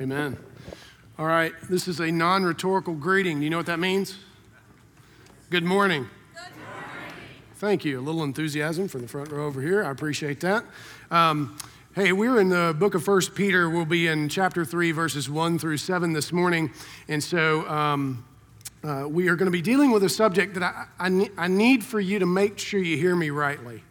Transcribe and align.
Amen. 0.00 0.38
All 1.18 1.26
right, 1.26 1.52
this 1.68 1.88
is 1.88 1.98
a 1.98 2.12
non 2.12 2.44
rhetorical 2.44 2.94
greeting. 2.94 3.38
Do 3.38 3.44
you 3.44 3.50
know 3.50 3.56
what 3.56 3.66
that 3.66 3.80
means? 3.80 4.16
Good 5.50 5.64
morning. 5.64 6.08
Good 6.34 6.40
morning. 6.40 7.14
Thank 7.56 7.84
you. 7.84 7.98
A 7.98 8.02
little 8.02 8.22
enthusiasm 8.22 8.86
from 8.86 9.00
the 9.00 9.08
front 9.08 9.32
row 9.32 9.46
over 9.46 9.60
here. 9.60 9.82
I 9.82 9.90
appreciate 9.90 10.38
that. 10.42 10.64
Um, 11.10 11.58
hey, 11.96 12.12
we're 12.12 12.38
in 12.38 12.48
the 12.48 12.76
book 12.78 12.94
of 12.94 13.02
First 13.02 13.34
Peter. 13.34 13.68
We'll 13.68 13.86
be 13.86 14.06
in 14.06 14.28
chapter 14.28 14.64
3, 14.64 14.92
verses 14.92 15.28
1 15.28 15.58
through 15.58 15.78
7 15.78 16.12
this 16.12 16.32
morning. 16.32 16.70
And 17.08 17.24
so 17.24 17.68
um, 17.68 18.24
uh, 18.84 19.06
we 19.08 19.26
are 19.26 19.34
going 19.34 19.48
to 19.48 19.50
be 19.50 19.62
dealing 19.62 19.90
with 19.90 20.04
a 20.04 20.08
subject 20.08 20.54
that 20.54 20.62
I, 20.62 20.86
I, 21.00 21.30
I 21.36 21.48
need 21.48 21.82
for 21.82 21.98
you 21.98 22.20
to 22.20 22.26
make 22.26 22.60
sure 22.60 22.78
you 22.78 22.96
hear 22.96 23.16
me 23.16 23.30
rightly. 23.30 23.82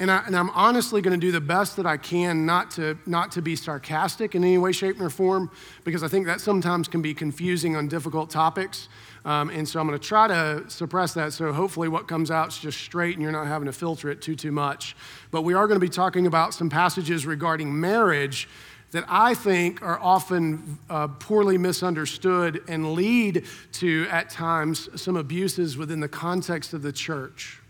And, 0.00 0.10
I, 0.10 0.24
am 0.26 0.50
honestly 0.50 1.00
going 1.00 1.18
to 1.18 1.24
do 1.24 1.30
the 1.30 1.40
best 1.40 1.76
that 1.76 1.86
I 1.86 1.96
can 1.96 2.44
not 2.44 2.72
to, 2.72 2.98
not 3.06 3.30
to 3.32 3.42
be 3.42 3.54
sarcastic 3.54 4.34
in 4.34 4.42
any 4.42 4.58
way, 4.58 4.72
shape, 4.72 5.00
or 5.00 5.08
form, 5.08 5.52
because 5.84 6.02
I 6.02 6.08
think 6.08 6.26
that 6.26 6.40
sometimes 6.40 6.88
can 6.88 7.00
be 7.00 7.14
confusing 7.14 7.76
on 7.76 7.86
difficult 7.86 8.28
topics. 8.28 8.88
Um, 9.24 9.50
and 9.50 9.68
so 9.68 9.78
I'm 9.78 9.86
going 9.86 9.98
to 9.98 10.04
try 10.04 10.26
to 10.26 10.68
suppress 10.68 11.14
that. 11.14 11.32
So 11.32 11.52
hopefully, 11.52 11.88
what 11.88 12.08
comes 12.08 12.32
out 12.32 12.48
is 12.48 12.58
just 12.58 12.80
straight 12.80 13.14
and 13.14 13.22
you're 13.22 13.30
not 13.30 13.46
having 13.46 13.66
to 13.66 13.72
filter 13.72 14.10
it 14.10 14.20
too, 14.20 14.34
too 14.34 14.50
much. 14.50 14.96
But 15.30 15.42
we 15.42 15.54
are 15.54 15.68
going 15.68 15.78
to 15.78 15.84
be 15.86 15.90
talking 15.90 16.26
about 16.26 16.54
some 16.54 16.68
passages 16.68 17.24
regarding 17.24 17.78
marriage 17.78 18.48
that 18.90 19.04
I 19.08 19.34
think 19.34 19.80
are 19.80 19.98
often 20.00 20.78
uh, 20.90 21.08
poorly 21.08 21.56
misunderstood 21.56 22.62
and 22.68 22.94
lead 22.94 23.44
to, 23.72 24.06
at 24.10 24.28
times, 24.28 24.88
some 25.00 25.16
abuses 25.16 25.76
within 25.76 26.00
the 26.00 26.08
context 26.08 26.74
of 26.74 26.82
the 26.82 26.92
church. 26.92 27.60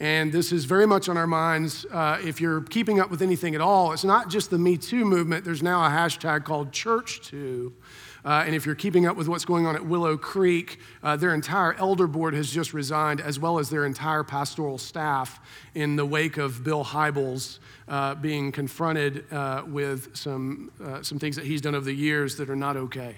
And 0.00 0.32
this 0.32 0.52
is 0.52 0.64
very 0.64 0.86
much 0.86 1.08
on 1.08 1.16
our 1.16 1.26
minds. 1.26 1.86
Uh, 1.90 2.18
if 2.22 2.40
you're 2.40 2.62
keeping 2.62 3.00
up 3.00 3.10
with 3.10 3.22
anything 3.22 3.54
at 3.54 3.60
all, 3.60 3.92
it's 3.92 4.04
not 4.04 4.28
just 4.28 4.50
the 4.50 4.58
Me 4.58 4.76
Too 4.76 5.04
movement. 5.04 5.44
There's 5.44 5.62
now 5.62 5.84
a 5.84 5.88
hashtag 5.88 6.44
called 6.44 6.72
Church 6.72 7.20
Too. 7.20 7.72
Uh, 8.24 8.42
and 8.46 8.54
if 8.54 8.64
you're 8.64 8.74
keeping 8.74 9.06
up 9.06 9.16
with 9.16 9.28
what's 9.28 9.44
going 9.44 9.66
on 9.66 9.76
at 9.76 9.84
Willow 9.84 10.16
Creek, 10.16 10.80
uh, 11.02 11.14
their 11.14 11.34
entire 11.34 11.74
elder 11.74 12.06
board 12.06 12.32
has 12.32 12.50
just 12.50 12.72
resigned, 12.72 13.20
as 13.20 13.38
well 13.38 13.58
as 13.58 13.68
their 13.68 13.84
entire 13.84 14.24
pastoral 14.24 14.78
staff, 14.78 15.40
in 15.74 15.94
the 15.94 16.06
wake 16.06 16.38
of 16.38 16.64
Bill 16.64 16.84
Hybels 16.84 17.58
uh, 17.86 18.14
being 18.14 18.50
confronted 18.50 19.30
uh, 19.30 19.64
with 19.66 20.16
some, 20.16 20.70
uh, 20.82 21.02
some 21.02 21.18
things 21.18 21.36
that 21.36 21.44
he's 21.44 21.60
done 21.60 21.74
over 21.74 21.84
the 21.84 21.94
years 21.94 22.36
that 22.36 22.48
are 22.48 22.56
not 22.56 22.76
okay. 22.76 23.16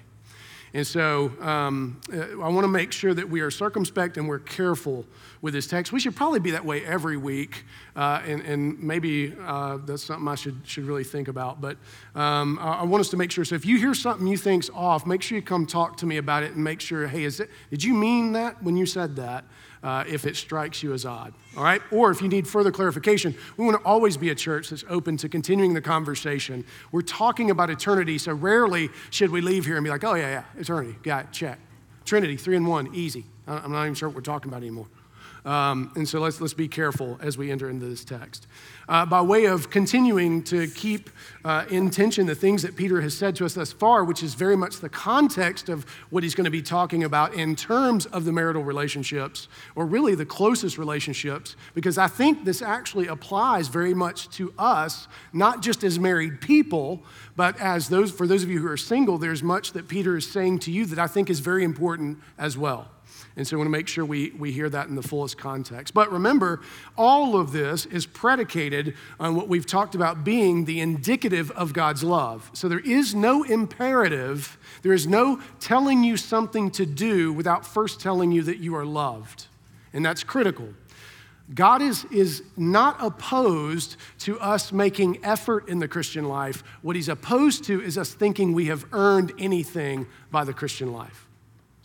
And 0.74 0.86
so 0.86 1.32
um, 1.40 2.00
uh, 2.12 2.42
I 2.42 2.48
want 2.48 2.64
to 2.64 2.68
make 2.68 2.92
sure 2.92 3.14
that 3.14 3.30
we 3.30 3.40
are 3.40 3.50
circumspect 3.50 4.16
and 4.16 4.28
we're 4.28 4.40
careful 4.40 5.06
with 5.46 5.54
this 5.54 5.66
text. 5.66 5.92
We 5.92 6.00
should 6.00 6.14
probably 6.14 6.40
be 6.40 6.50
that 6.50 6.64
way 6.64 6.84
every 6.84 7.16
week, 7.16 7.64
uh, 7.96 8.20
and, 8.26 8.42
and, 8.42 8.82
maybe 8.82 9.34
uh, 9.40 9.78
that's 9.78 10.02
something 10.02 10.28
I 10.28 10.34
should, 10.34 10.60
should 10.64 10.84
really 10.84 11.04
think 11.04 11.28
about. 11.28 11.60
But 11.60 11.78
um, 12.14 12.58
I, 12.60 12.80
I, 12.80 12.82
want 12.82 13.00
us 13.00 13.08
to 13.10 13.16
make 13.16 13.30
sure. 13.30 13.44
So 13.44 13.54
if 13.54 13.64
you 13.64 13.78
hear 13.78 13.94
something 13.94 14.26
you 14.26 14.36
think's 14.36 14.68
off, 14.74 15.06
make 15.06 15.22
sure 15.22 15.36
you 15.36 15.42
come 15.42 15.64
talk 15.64 15.96
to 15.98 16.06
me 16.06 16.18
about 16.18 16.42
it 16.42 16.52
and 16.52 16.62
make 16.62 16.80
sure, 16.80 17.06
hey, 17.06 17.24
is 17.24 17.40
it, 17.40 17.48
did 17.70 17.82
you 17.82 17.94
mean 17.94 18.32
that 18.32 18.62
when 18.62 18.76
you 18.76 18.84
said 18.84 19.16
that? 19.16 19.44
uh, 19.82 20.02
if 20.08 20.26
it 20.26 20.34
strikes 20.34 20.82
you 20.82 20.92
as 20.92 21.06
odd. 21.06 21.32
All 21.56 21.62
right? 21.62 21.80
Or 21.92 22.10
if 22.10 22.20
you 22.20 22.28
need 22.28 22.48
further 22.48 22.72
clarification, 22.72 23.36
we 23.56 23.64
want 23.64 23.80
to 23.80 23.86
always 23.86 24.16
be 24.16 24.30
a 24.30 24.34
church 24.34 24.70
that's 24.70 24.84
open 24.88 25.16
to 25.18 25.28
continuing 25.28 25.74
the 25.74 25.80
conversation. 25.80 26.64
We're 26.90 27.02
talking 27.02 27.50
about 27.52 27.70
eternity, 27.70 28.18
so 28.18 28.32
rarely 28.32 28.90
should 29.10 29.30
we 29.30 29.40
leave 29.40 29.64
here 29.64 29.76
and 29.76 29.84
be 29.84 29.90
like, 29.90 30.02
oh, 30.02 30.14
yeah, 30.14 30.28
yeah, 30.28 30.60
eternity, 30.60 30.96
got 31.04 31.26
it, 31.26 31.32
check. 31.32 31.60
Trinity, 32.04 32.36
three 32.36 32.56
and 32.56 32.66
one, 32.66 32.92
easy. 32.94 33.26
I'm 33.46 33.70
not 33.70 33.82
even 33.82 33.94
sure 33.94 34.08
what 34.08 34.16
we're 34.16 34.22
talking 34.22 34.48
about 34.48 34.62
anymore. 34.62 34.86
Um, 35.46 35.92
and 35.94 36.08
so 36.08 36.18
let's, 36.18 36.40
let's 36.40 36.54
be 36.54 36.66
careful 36.66 37.18
as 37.22 37.38
we 37.38 37.52
enter 37.52 37.70
into 37.70 37.86
this 37.86 38.04
text. 38.04 38.48
Uh, 38.88 39.06
by 39.06 39.22
way 39.22 39.44
of 39.44 39.70
continuing 39.70 40.42
to 40.42 40.66
keep 40.66 41.08
uh, 41.44 41.64
in 41.70 41.88
tension 41.88 42.26
the 42.26 42.34
things 42.34 42.62
that 42.62 42.74
Peter 42.74 43.00
has 43.00 43.16
said 43.16 43.36
to 43.36 43.44
us 43.44 43.54
thus 43.54 43.70
far, 43.70 44.02
which 44.02 44.24
is 44.24 44.34
very 44.34 44.56
much 44.56 44.80
the 44.80 44.88
context 44.88 45.68
of 45.68 45.86
what 46.10 46.24
he's 46.24 46.34
going 46.34 46.46
to 46.46 46.50
be 46.50 46.62
talking 46.62 47.04
about 47.04 47.32
in 47.34 47.54
terms 47.54 48.06
of 48.06 48.24
the 48.24 48.32
marital 48.32 48.64
relationships, 48.64 49.46
or 49.76 49.86
really 49.86 50.16
the 50.16 50.26
closest 50.26 50.78
relationships, 50.78 51.54
because 51.74 51.96
I 51.96 52.08
think 52.08 52.44
this 52.44 52.60
actually 52.60 53.06
applies 53.06 53.68
very 53.68 53.94
much 53.94 54.28
to 54.30 54.52
us, 54.58 55.06
not 55.32 55.62
just 55.62 55.84
as 55.84 55.96
married 55.96 56.40
people, 56.40 57.04
but 57.36 57.56
as 57.60 57.88
those, 57.88 58.10
for 58.10 58.26
those 58.26 58.42
of 58.42 58.50
you 58.50 58.58
who 58.58 58.68
are 58.68 58.76
single, 58.76 59.16
there's 59.16 59.44
much 59.44 59.74
that 59.74 59.86
Peter 59.86 60.16
is 60.16 60.28
saying 60.28 60.58
to 60.60 60.72
you 60.72 60.86
that 60.86 60.98
I 60.98 61.06
think 61.06 61.30
is 61.30 61.38
very 61.38 61.62
important 61.62 62.18
as 62.36 62.58
well. 62.58 62.88
And 63.36 63.46
so 63.46 63.54
we 63.54 63.58
want 63.58 63.66
to 63.66 63.72
make 63.72 63.86
sure 63.86 64.04
we, 64.04 64.30
we 64.30 64.50
hear 64.50 64.70
that 64.70 64.88
in 64.88 64.94
the 64.94 65.02
fullest 65.02 65.36
context. 65.36 65.92
But 65.92 66.10
remember, 66.10 66.62
all 66.96 67.38
of 67.38 67.52
this 67.52 67.84
is 67.84 68.06
predicated 68.06 68.94
on 69.20 69.36
what 69.36 69.46
we've 69.46 69.66
talked 69.66 69.94
about 69.94 70.24
being 70.24 70.64
the 70.64 70.80
indicative 70.80 71.50
of 71.50 71.74
God's 71.74 72.02
love. 72.02 72.50
So 72.54 72.66
there 72.66 72.80
is 72.80 73.14
no 73.14 73.42
imperative, 73.42 74.56
there 74.80 74.94
is 74.94 75.06
no 75.06 75.40
telling 75.60 76.02
you 76.02 76.16
something 76.16 76.70
to 76.72 76.86
do 76.86 77.30
without 77.30 77.66
first 77.66 78.00
telling 78.00 78.32
you 78.32 78.42
that 78.44 78.58
you 78.58 78.74
are 78.74 78.86
loved. 78.86 79.46
And 79.92 80.04
that's 80.04 80.24
critical. 80.24 80.68
God 81.54 81.82
is, 81.82 82.06
is 82.06 82.42
not 82.56 82.96
opposed 83.00 83.96
to 84.20 84.40
us 84.40 84.72
making 84.72 85.24
effort 85.24 85.68
in 85.68 85.78
the 85.78 85.86
Christian 85.86 86.24
life. 86.24 86.64
What 86.82 86.96
he's 86.96 87.08
opposed 87.08 87.64
to 87.64 87.82
is 87.82 87.96
us 87.98 88.12
thinking 88.12 88.52
we 88.52 88.66
have 88.66 88.86
earned 88.92 89.32
anything 89.38 90.06
by 90.30 90.44
the 90.44 90.52
Christian 90.54 90.92
life. 90.92 91.25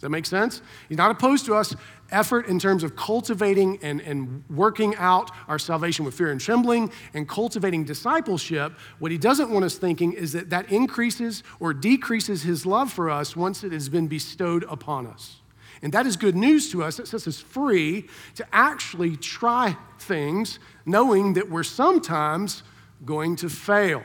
Does 0.02 0.08
that 0.08 0.10
make 0.10 0.26
sense? 0.26 0.64
He's 0.90 0.98
not 0.98 1.12
opposed 1.12 1.46
to 1.46 1.54
us 1.54 1.76
effort 2.10 2.48
in 2.48 2.58
terms 2.58 2.82
of 2.82 2.96
cultivating 2.96 3.78
and, 3.84 4.02
and 4.02 4.44
working 4.50 4.96
out 4.96 5.30
our 5.48 5.60
salvation 5.60 6.04
with 6.06 6.16
fear 6.16 6.32
and 6.32 6.42
trembling 6.42 6.92
and 7.14 7.30
cultivating 7.30 7.84
discipleship. 7.84 8.74
What 8.98 9.12
he 9.12 9.20
doesn't 9.20 9.52
want 9.52 9.64
us 9.64 9.76
thinking 9.78 10.14
is 10.14 10.34
that 10.34 10.50
that 10.50 10.72
increases 10.72 11.44
or 11.60 11.72
decreases 11.72 12.42
his 12.42 12.66
love 12.66 12.92
for 12.92 13.12
us 13.12 13.36
once 13.36 13.64
it 13.64 13.72
has 13.74 13.90
been 13.90 14.08
bestowed 14.08 14.66
upon 14.68 15.06
us. 15.06 15.36
And 15.84 15.94
that 15.94 16.08
is 16.08 16.18
good 16.18 16.36
news 16.36 16.72
to 16.72 16.84
us. 16.84 16.98
It 16.98 17.08
sets 17.08 17.28
us 17.28 17.40
free 17.40 18.08
to 18.38 18.46
actually 18.52 19.18
try 19.18 19.78
things 20.00 20.58
knowing 20.84 21.34
that 21.34 21.48
we're 21.48 21.62
sometimes 21.62 22.64
going 23.06 23.36
to 23.36 23.50
fail. 23.50 24.02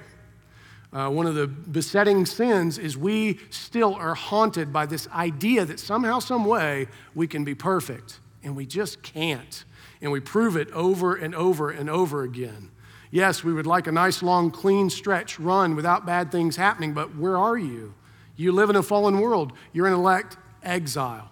Uh, 0.92 1.10
one 1.10 1.26
of 1.26 1.34
the 1.34 1.46
besetting 1.46 2.24
sins 2.24 2.78
is 2.78 2.96
we 2.96 3.38
still 3.50 3.94
are 3.94 4.14
haunted 4.14 4.72
by 4.72 4.86
this 4.86 5.08
idea 5.08 5.64
that 5.64 5.80
somehow, 5.80 6.18
some 6.18 6.44
way, 6.44 6.86
we 7.14 7.26
can 7.26 7.44
be 7.44 7.54
perfect. 7.54 8.20
And 8.42 8.56
we 8.56 8.66
just 8.66 9.02
can't. 9.02 9.64
And 10.00 10.12
we 10.12 10.20
prove 10.20 10.56
it 10.56 10.70
over 10.70 11.16
and 11.16 11.34
over 11.34 11.70
and 11.70 11.90
over 11.90 12.22
again. 12.22 12.70
Yes, 13.10 13.42
we 13.42 13.52
would 13.52 13.66
like 13.66 13.86
a 13.86 13.92
nice, 13.92 14.22
long, 14.22 14.50
clean 14.50 14.90
stretch 14.90 15.38
run 15.40 15.74
without 15.74 16.06
bad 16.06 16.30
things 16.30 16.56
happening, 16.56 16.92
but 16.92 17.16
where 17.16 17.36
are 17.36 17.58
you? 17.58 17.94
You 18.36 18.52
live 18.52 18.70
in 18.70 18.76
a 18.76 18.82
fallen 18.82 19.20
world. 19.20 19.52
You're 19.72 19.86
an 19.86 19.94
elect 19.94 20.36
exile. 20.62 21.30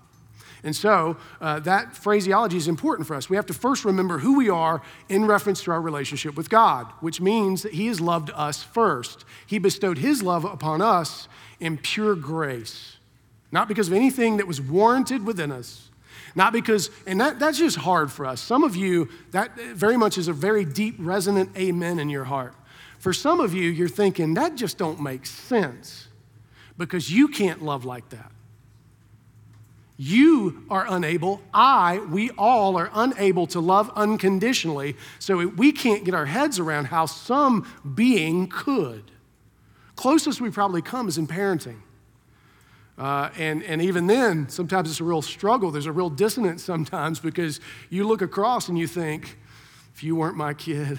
And 0.64 0.74
so 0.74 1.18
uh, 1.42 1.60
that 1.60 1.94
phraseology 1.94 2.56
is 2.56 2.68
important 2.68 3.06
for 3.06 3.14
us. 3.14 3.28
We 3.28 3.36
have 3.36 3.46
to 3.46 3.54
first 3.54 3.84
remember 3.84 4.18
who 4.18 4.38
we 4.38 4.48
are 4.48 4.80
in 5.10 5.26
reference 5.26 5.62
to 5.64 5.70
our 5.70 5.80
relationship 5.80 6.36
with 6.36 6.48
God, 6.48 6.86
which 7.00 7.20
means 7.20 7.62
that 7.62 7.74
He 7.74 7.86
has 7.88 8.00
loved 8.00 8.30
us 8.34 8.62
first. 8.62 9.26
He 9.46 9.58
bestowed 9.58 9.98
His 9.98 10.22
love 10.22 10.44
upon 10.44 10.80
us 10.80 11.28
in 11.60 11.76
pure 11.76 12.16
grace, 12.16 12.96
not 13.52 13.68
because 13.68 13.88
of 13.88 13.94
anything 13.94 14.38
that 14.38 14.46
was 14.46 14.60
warranted 14.60 15.26
within 15.26 15.52
us. 15.52 15.90
Not 16.34 16.52
because, 16.52 16.90
and 17.06 17.20
that, 17.20 17.38
that's 17.38 17.58
just 17.58 17.76
hard 17.76 18.10
for 18.10 18.26
us. 18.26 18.40
Some 18.40 18.64
of 18.64 18.74
you, 18.74 19.08
that 19.30 19.56
very 19.56 19.96
much 19.96 20.18
is 20.18 20.26
a 20.26 20.32
very 20.32 20.64
deep, 20.64 20.96
resonant 20.98 21.56
amen 21.56 22.00
in 22.00 22.08
your 22.08 22.24
heart. 22.24 22.54
For 22.98 23.12
some 23.12 23.38
of 23.38 23.54
you, 23.54 23.68
you're 23.68 23.86
thinking, 23.86 24.34
that 24.34 24.56
just 24.56 24.76
don't 24.78 25.00
make 25.00 25.26
sense 25.26 26.08
because 26.76 27.12
you 27.12 27.28
can't 27.28 27.62
love 27.62 27.84
like 27.84 28.08
that. 28.08 28.32
You 29.96 30.64
are 30.70 30.86
unable, 30.88 31.40
I, 31.52 32.00
we 32.10 32.30
all 32.30 32.76
are 32.76 32.90
unable 32.92 33.46
to 33.48 33.60
love 33.60 33.90
unconditionally, 33.94 34.96
so 35.20 35.46
we 35.46 35.70
can't 35.70 36.04
get 36.04 36.14
our 36.14 36.26
heads 36.26 36.58
around 36.58 36.86
how 36.86 37.06
some 37.06 37.66
being 37.94 38.48
could. 38.48 39.12
Closest 39.94 40.40
we 40.40 40.50
probably 40.50 40.82
come 40.82 41.06
is 41.06 41.16
in 41.16 41.28
parenting. 41.28 41.78
Uh, 42.98 43.30
and, 43.38 43.62
and 43.64 43.82
even 43.82 44.06
then, 44.06 44.48
sometimes 44.48 44.90
it's 44.90 45.00
a 45.00 45.04
real 45.04 45.22
struggle. 45.22 45.70
There's 45.70 45.86
a 45.86 45.92
real 45.92 46.10
dissonance 46.10 46.62
sometimes 46.62 47.20
because 47.20 47.60
you 47.90 48.06
look 48.06 48.22
across 48.22 48.68
and 48.68 48.78
you 48.78 48.86
think, 48.86 49.38
if 49.94 50.02
you 50.02 50.16
weren't 50.16 50.36
my 50.36 50.54
kid, 50.54 50.98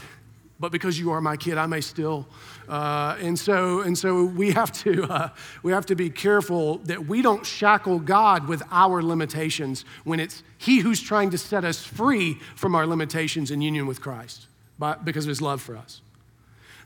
but 0.59 0.71
because 0.71 0.97
you 0.99 1.11
are 1.11 1.21
my 1.21 1.35
kid, 1.35 1.57
I 1.57 1.65
may 1.65 1.81
still. 1.81 2.27
Uh, 2.67 3.17
and 3.19 3.37
so, 3.37 3.81
and 3.81 3.97
so 3.97 4.23
we 4.23 4.51
have 4.51 4.71
to 4.83 5.03
uh, 5.09 5.29
we 5.63 5.71
have 5.71 5.85
to 5.87 5.95
be 5.95 6.09
careful 6.09 6.77
that 6.79 7.05
we 7.05 7.21
don't 7.21 7.45
shackle 7.45 7.99
God 7.99 8.47
with 8.47 8.63
our 8.71 9.01
limitations 9.01 9.85
when 10.03 10.19
it's 10.19 10.43
He 10.57 10.79
who's 10.79 11.01
trying 11.01 11.31
to 11.31 11.37
set 11.37 11.65
us 11.65 11.83
free 11.83 12.39
from 12.55 12.75
our 12.75 12.87
limitations 12.87 13.51
in 13.51 13.61
union 13.61 13.87
with 13.87 14.01
Christ, 14.01 14.47
by, 14.79 14.95
because 14.95 15.25
of 15.25 15.29
His 15.29 15.41
love 15.41 15.61
for 15.61 15.75
us. 15.77 16.01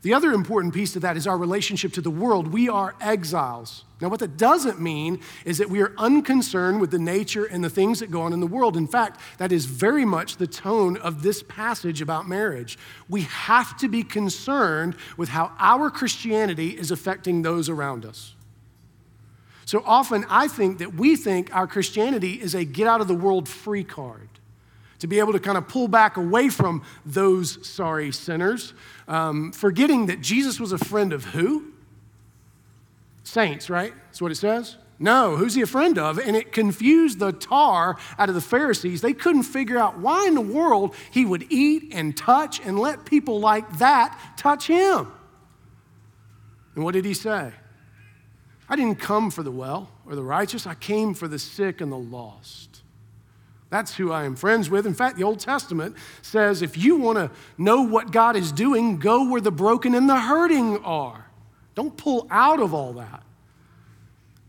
The 0.01 0.13
other 0.13 0.31
important 0.31 0.73
piece 0.73 0.93
to 0.93 0.99
that 1.01 1.17
is 1.17 1.27
our 1.27 1.37
relationship 1.37 1.91
to 1.93 2.01
the 2.01 2.09
world. 2.09 2.53
We 2.53 2.69
are 2.69 2.95
exiles. 3.01 3.83
Now, 3.99 4.07
what 4.07 4.21
that 4.21 4.37
doesn't 4.37 4.79
mean 4.79 5.19
is 5.43 5.57
that 5.57 5.69
we 5.69 5.81
are 5.81 5.93
unconcerned 5.97 6.79
with 6.79 6.91
the 6.91 6.99
nature 6.99 7.43
and 7.43 7.61
the 7.61 7.69
things 7.69 7.99
that 7.99 8.09
go 8.09 8.21
on 8.21 8.31
in 8.31 8.39
the 8.39 8.47
world. 8.47 8.77
In 8.77 8.87
fact, 8.87 9.19
that 9.39 9.51
is 9.51 9.65
very 9.65 10.05
much 10.05 10.37
the 10.37 10.47
tone 10.47 10.95
of 10.97 11.21
this 11.21 11.43
passage 11.43 12.01
about 12.01 12.29
marriage. 12.29 12.77
We 13.09 13.23
have 13.23 13.75
to 13.77 13.89
be 13.89 14.03
concerned 14.03 14.95
with 15.17 15.27
how 15.29 15.51
our 15.59 15.89
Christianity 15.89 16.77
is 16.77 16.91
affecting 16.91 17.41
those 17.41 17.67
around 17.67 18.05
us. 18.05 18.35
So 19.65 19.83
often, 19.85 20.25
I 20.29 20.47
think 20.47 20.77
that 20.77 20.93
we 20.93 21.17
think 21.17 21.53
our 21.53 21.67
Christianity 21.67 22.41
is 22.41 22.55
a 22.55 22.63
get 22.63 22.87
out 22.87 23.01
of 23.01 23.09
the 23.09 23.13
world 23.13 23.49
free 23.49 23.83
card 23.83 24.28
to 24.99 25.07
be 25.07 25.19
able 25.19 25.33
to 25.33 25.39
kind 25.39 25.57
of 25.57 25.67
pull 25.67 25.87
back 25.87 26.17
away 26.17 26.49
from 26.49 26.83
those 27.05 27.65
sorry 27.67 28.11
sinners, 28.11 28.73
um, 29.07 29.51
forgetting 29.51 30.07
that 30.07 30.21
Jesus 30.21 30.59
was 30.59 30.71
a 30.71 30.77
friend 30.77 31.13
of 31.13 31.25
who? 31.25 31.73
Saints, 33.23 33.69
right? 33.69 33.93
That's 34.07 34.21
what 34.21 34.31
it 34.31 34.35
says. 34.35 34.77
No, 35.01 35.37
who's 35.37 35.55
he 35.55 35.61
a 35.61 35.67
friend 35.67 35.97
of? 35.97 36.19
And 36.19 36.35
it 36.35 36.51
confused 36.51 37.19
the 37.19 37.31
tar 37.31 37.97
out 38.17 38.27
of 38.27 38.35
the 38.35 38.41
Pharisees. 38.41 38.99
They 38.99 39.13
couldn't 39.13 39.43
figure 39.43 39.77
out 39.77 39.97
why 39.97 40.27
in 40.27 40.35
the 40.35 40.41
world 40.41 40.93
he 41.09 41.25
would 41.25 41.45
eat 41.49 41.93
and 41.93 42.15
touch 42.17 42.59
and 42.59 42.77
let 42.77 43.05
people 43.05 43.39
like 43.39 43.77
that 43.77 44.19
touch 44.35 44.67
him. 44.67 45.09
And 46.75 46.83
what 46.83 46.93
did 46.93 47.05
he 47.05 47.13
say? 47.13 47.53
I 48.67 48.75
didn't 48.75 48.99
come 48.99 49.31
for 49.31 49.41
the 49.41 49.51
well 49.51 49.89
or 50.05 50.15
the 50.15 50.23
righteous, 50.23 50.67
I 50.67 50.75
came 50.75 51.13
for 51.13 51.27
the 51.27 51.39
sick 51.39 51.81
and 51.81 51.91
the 51.91 51.97
lost. 51.97 52.68
That's 53.69 53.95
who 53.95 54.11
I 54.11 54.23
am 54.23 54.35
friends 54.35 54.69
with. 54.69 54.87
In 54.87 54.93
fact, 54.93 55.17
the 55.17 55.23
Old 55.23 55.39
Testament 55.39 55.95
says 56.21 56.61
if 56.61 56.77
you 56.77 56.95
want 56.95 57.17
to 57.17 57.31
know 57.57 57.81
what 57.81 58.11
God 58.11 58.35
is 58.35 58.51
doing, 58.51 58.97
go 58.97 59.29
where 59.29 59.41
the 59.41 59.51
broken 59.51 59.93
and 59.93 60.09
the 60.09 60.19
hurting 60.19 60.83
are. 60.83 61.27
Don't 61.75 61.95
pull 61.95 62.27
out 62.31 62.59
of 62.59 62.73
all 62.73 62.93
that. 62.93 63.23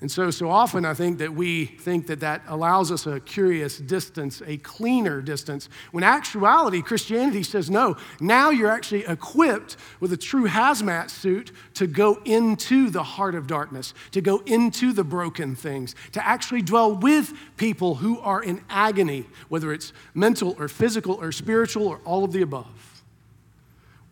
And 0.00 0.10
so, 0.10 0.30
so 0.30 0.48
often 0.48 0.86
I 0.86 0.94
think 0.94 1.18
that 1.18 1.34
we 1.34 1.66
think 1.66 2.06
that 2.06 2.20
that 2.20 2.42
allows 2.48 2.90
us 2.90 3.06
a 3.06 3.20
curious 3.20 3.76
distance, 3.76 4.40
a 4.46 4.56
cleaner 4.56 5.20
distance, 5.20 5.68
when 5.90 6.02
actuality, 6.02 6.80
Christianity 6.80 7.42
says 7.42 7.68
no. 7.68 7.96
Now 8.18 8.48
you're 8.48 8.70
actually 8.70 9.04
equipped 9.04 9.76
with 10.00 10.12
a 10.14 10.16
true 10.16 10.48
hazmat 10.48 11.10
suit 11.10 11.52
to 11.74 11.86
go 11.86 12.14
into 12.24 12.88
the 12.88 13.02
heart 13.02 13.34
of 13.34 13.46
darkness, 13.46 13.92
to 14.12 14.22
go 14.22 14.38
into 14.46 14.94
the 14.94 15.04
broken 15.04 15.54
things, 15.54 15.94
to 16.12 16.26
actually 16.26 16.62
dwell 16.62 16.94
with 16.94 17.34
people 17.58 17.96
who 17.96 18.18
are 18.20 18.42
in 18.42 18.62
agony, 18.70 19.26
whether 19.48 19.70
it's 19.70 19.92
mental 20.14 20.56
or 20.58 20.68
physical 20.68 21.20
or 21.20 21.30
spiritual 21.30 21.86
or 21.86 22.00
all 22.06 22.24
of 22.24 22.32
the 22.32 22.40
above. 22.40 22.89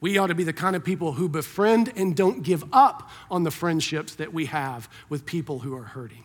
We 0.00 0.16
ought 0.18 0.28
to 0.28 0.34
be 0.34 0.44
the 0.44 0.52
kind 0.52 0.76
of 0.76 0.84
people 0.84 1.12
who 1.12 1.28
befriend 1.28 1.92
and 1.96 2.14
don't 2.14 2.42
give 2.42 2.64
up 2.72 3.10
on 3.30 3.42
the 3.44 3.50
friendships 3.50 4.14
that 4.16 4.32
we 4.32 4.46
have 4.46 4.88
with 5.08 5.26
people 5.26 5.60
who 5.60 5.76
are 5.76 5.82
hurting. 5.82 6.24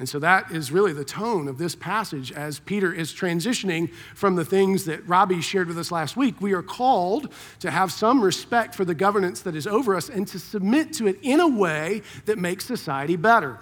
And 0.00 0.08
so 0.08 0.18
that 0.20 0.50
is 0.50 0.72
really 0.72 0.94
the 0.94 1.04
tone 1.04 1.46
of 1.46 1.58
this 1.58 1.74
passage 1.74 2.32
as 2.32 2.58
Peter 2.58 2.90
is 2.90 3.12
transitioning 3.12 3.92
from 4.14 4.34
the 4.34 4.46
things 4.46 4.86
that 4.86 5.06
Robbie 5.06 5.42
shared 5.42 5.68
with 5.68 5.78
us 5.78 5.92
last 5.92 6.16
week. 6.16 6.40
We 6.40 6.54
are 6.54 6.62
called 6.62 7.30
to 7.58 7.70
have 7.70 7.92
some 7.92 8.22
respect 8.22 8.74
for 8.74 8.86
the 8.86 8.94
governance 8.94 9.42
that 9.42 9.54
is 9.54 9.66
over 9.66 9.94
us 9.94 10.08
and 10.08 10.26
to 10.28 10.38
submit 10.38 10.94
to 10.94 11.06
it 11.06 11.18
in 11.20 11.38
a 11.38 11.46
way 11.46 12.00
that 12.24 12.38
makes 12.38 12.64
society 12.64 13.16
better. 13.16 13.58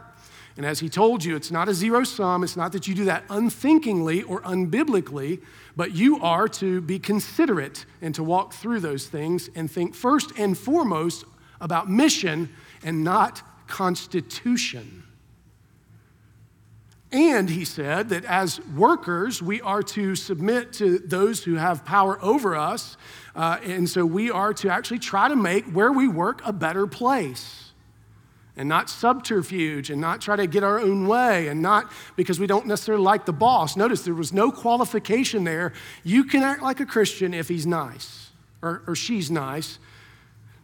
And 0.57 0.65
as 0.65 0.79
he 0.79 0.89
told 0.89 1.25
you, 1.25 1.35
it's 1.35 1.51
not 1.51 1.69
a 1.69 1.75
zero 1.75 2.05
sum. 2.05 2.45
It's 2.45 2.57
not 2.57 2.71
that 2.71 2.87
you 2.87 2.95
do 2.95 3.05
that 3.07 3.25
unthinkingly 3.31 4.23
or 4.23 4.41
unbiblically, 4.43 5.41
but 5.79 5.95
you 5.95 6.21
are 6.21 6.49
to 6.49 6.81
be 6.81 6.99
considerate 6.99 7.87
and 8.03 8.13
to 8.13 8.25
walk 8.25 8.53
through 8.53 8.81
those 8.81 9.07
things 9.07 9.49
and 9.55 9.71
think 9.71 9.95
first 9.95 10.33
and 10.37 10.59
foremost 10.59 11.25
about 11.61 11.89
mission 11.89 12.49
and 12.83 13.05
not 13.05 13.43
constitution. 13.69 15.05
And 17.13 17.49
he 17.49 17.65
said 17.65 18.09
that 18.09 18.25
as 18.25 18.61
workers, 18.75 19.41
we 19.41 19.61
are 19.61 19.85
to 19.85 20.17
submit 20.17 20.73
to 20.75 20.99
those 20.99 21.45
who 21.45 21.55
have 21.55 21.85
power 21.85 22.19
over 22.25 22.57
us. 22.57 22.97
Uh, 23.37 23.59
and 23.63 23.89
so 23.89 24.05
we 24.05 24.33
are 24.33 24.53
to 24.55 24.69
actually 24.71 24.99
try 24.99 25.29
to 25.29 25.37
make 25.37 25.65
where 25.67 25.93
we 25.93 26.09
work 26.09 26.43
a 26.45 26.53
better 26.53 26.89
place 26.89 27.58
and 28.59 28.69
not 28.69 28.91
subterfuge 28.91 29.89
and 29.89 30.01
not 30.01 30.21
try 30.21 30.35
to 30.37 30.47
get 30.47 30.65
our 30.65 30.81
own 30.81 31.07
way 31.07 31.47
and 31.47 31.63
not 31.63 31.91
because 32.17 32.41
we 32.41 32.47
don't 32.47 32.67
necessarily 32.67 33.03
like 33.03 33.25
the 33.25 33.33
boss. 33.33 33.77
Notice 33.77 34.03
there 34.03 34.15
was 34.15 34.33
no 34.33 34.51
qualification 34.51 35.45
there. 35.45 35.73
You 36.03 36.25
can 36.25 36.43
act 36.43 36.61
like 36.61 36.81
a 36.81 36.87
Christian 36.87 37.33
if 37.33 37.49
he's 37.49 37.67
nice 37.67 38.31
or, 38.61 38.83
or 38.87 38.97
she's 38.97 39.31
nice. 39.31 39.79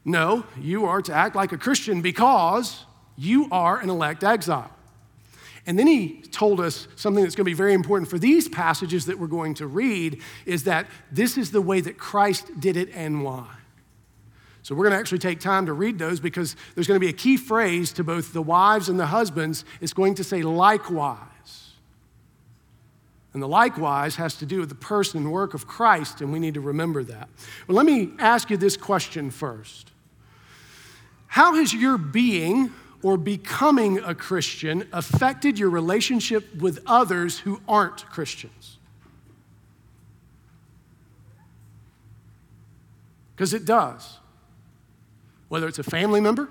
No, 0.05 0.45
you 0.61 0.87
are 0.87 1.01
to 1.03 1.15
act 1.15 1.37
like 1.37 1.53
a 1.53 1.57
Christian 1.57 2.03
because 2.03 2.85
you 3.17 3.49
are 3.51 3.79
an 3.79 3.89
elect 3.89 4.25
exile. 4.25 4.71
And 5.67 5.79
then 5.79 5.87
he 5.87 6.21
told 6.31 6.61
us 6.61 6.89
something 6.97 7.23
that's 7.23 7.35
going 7.35 7.45
to 7.45 7.51
be 7.51 7.55
very 7.55 7.73
important 7.73 8.11
for 8.11 8.19
these 8.19 8.49
passages 8.49 9.07
that 9.07 9.19
we're 9.19 9.29
going 9.29 9.55
to 9.55 9.67
read 9.67 10.21
is 10.45 10.65
that 10.65 10.87
this 11.11 11.39
is 11.39 11.53
the 11.53 11.63
way 11.63 11.81
that 11.81 11.97
Christ 11.97 12.61
did 12.61 12.77
it 12.77 12.91
and 12.93 13.25
why. 13.25 13.47
So 14.65 14.75
we're 14.75 14.85
going 14.85 14.95
to 14.95 14.99
actually 14.99 15.19
take 15.19 15.41
time 15.41 15.67
to 15.67 15.75
read 15.75 15.99
those 15.99 16.21
because 16.21 16.57
there's 16.75 16.87
going 16.87 16.97
to 16.99 17.07
be 17.07 17.11
a 17.11 17.17
key 17.17 17.37
phrase 17.37 17.93
to 17.93 18.03
both 18.03 18.33
the 18.33 18.41
wives 18.41 18.89
and 18.89 18.99
the 18.99 19.05
husbands. 19.05 19.63
It's 19.83 19.93
going 19.93 20.15
to 20.15 20.25
say 20.25 20.41
likewise. 20.41 21.19
And 23.35 23.43
the 23.43 23.47
likewise 23.47 24.17
has 24.17 24.37
to 24.37 24.47
do 24.47 24.61
with 24.61 24.71
the 24.71 24.75
person 24.75 25.21
and 25.21 25.31
work 25.31 25.53
of 25.53 25.67
Christ, 25.67 26.23
and 26.23 26.33
we 26.33 26.39
need 26.39 26.55
to 26.55 26.63
remember 26.63 27.05
that. 27.05 27.29
But 27.67 27.75
let 27.75 27.85
me 27.85 28.13
ask 28.19 28.49
you 28.49 28.57
this 28.57 28.75
question 28.75 29.31
first 29.31 29.93
How 31.27 31.57
has 31.57 31.75
your 31.75 31.99
being 31.99 32.73
or 33.03 33.19
becoming 33.19 33.99
a 33.99 34.15
Christian 34.15 34.89
affected 34.95 35.59
your 35.59 35.69
relationship 35.69 36.55
with 36.55 36.83
others 36.87 37.41
who 37.41 37.61
aren't 37.69 38.07
Christians? 38.07 38.79
Because 43.37 43.53
it 43.53 43.67
does 43.67 44.21
whether 45.49 45.69
it's 45.69 45.79
a 45.79 45.85
family 45.85 46.21
member 46.21 46.49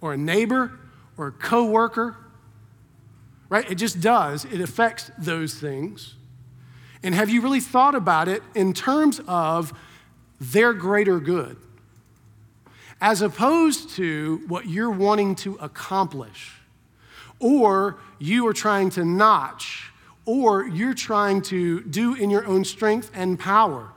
or 0.00 0.12
a 0.12 0.16
neighbor 0.16 0.78
or 1.16 1.28
a 1.28 1.32
coworker, 1.32 2.16
right? 3.48 3.70
It 3.70 3.76
just 3.76 4.00
does. 4.00 4.44
It 4.44 4.60
affects 4.60 5.10
those 5.18 5.54
things. 5.54 6.14
And 7.02 7.14
have 7.14 7.30
you 7.30 7.40
really 7.40 7.60
thought 7.60 7.94
about 7.94 8.28
it 8.28 8.42
in 8.54 8.72
terms 8.72 9.20
of 9.26 9.72
their 10.40 10.72
greater 10.72 11.20
good? 11.20 11.56
As 13.00 13.22
opposed 13.22 13.90
to 13.90 14.42
what 14.48 14.66
you're 14.66 14.90
wanting 14.90 15.34
to 15.36 15.56
accomplish, 15.56 16.54
or 17.38 17.98
you 18.18 18.46
are 18.46 18.54
trying 18.54 18.90
to 18.90 19.04
notch, 19.04 19.90
or 20.24 20.66
you're 20.66 20.94
trying 20.94 21.42
to 21.42 21.82
do 21.82 22.14
in 22.14 22.30
your 22.30 22.46
own 22.46 22.64
strength 22.64 23.10
and 23.14 23.38
power. 23.38 23.92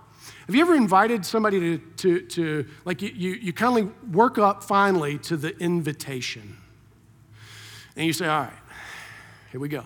Have 0.49 0.55
you 0.55 0.61
ever 0.63 0.73
invited 0.73 1.23
somebody 1.27 1.59
to, 1.59 1.77
to, 1.97 2.21
to 2.21 2.65
like, 2.83 3.03
you, 3.03 3.09
you, 3.09 3.31
you 3.33 3.53
kind 3.53 3.77
of 3.77 4.15
work 4.15 4.39
up 4.39 4.63
finally 4.63 5.19
to 5.19 5.37
the 5.37 5.55
invitation? 5.59 6.57
And 7.95 8.07
you 8.07 8.13
say, 8.13 8.25
all 8.25 8.45
right, 8.45 8.53
here 9.51 9.59
we 9.59 9.69
go. 9.69 9.83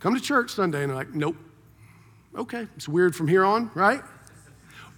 Come 0.00 0.14
to 0.14 0.20
church 0.20 0.50
Sunday. 0.50 0.82
And 0.82 0.90
they're 0.90 0.96
like, 0.98 1.14
nope. 1.14 1.36
Okay, 2.36 2.66
it's 2.76 2.90
weird 2.90 3.16
from 3.16 3.26
here 3.26 3.42
on, 3.42 3.70
right? 3.72 4.02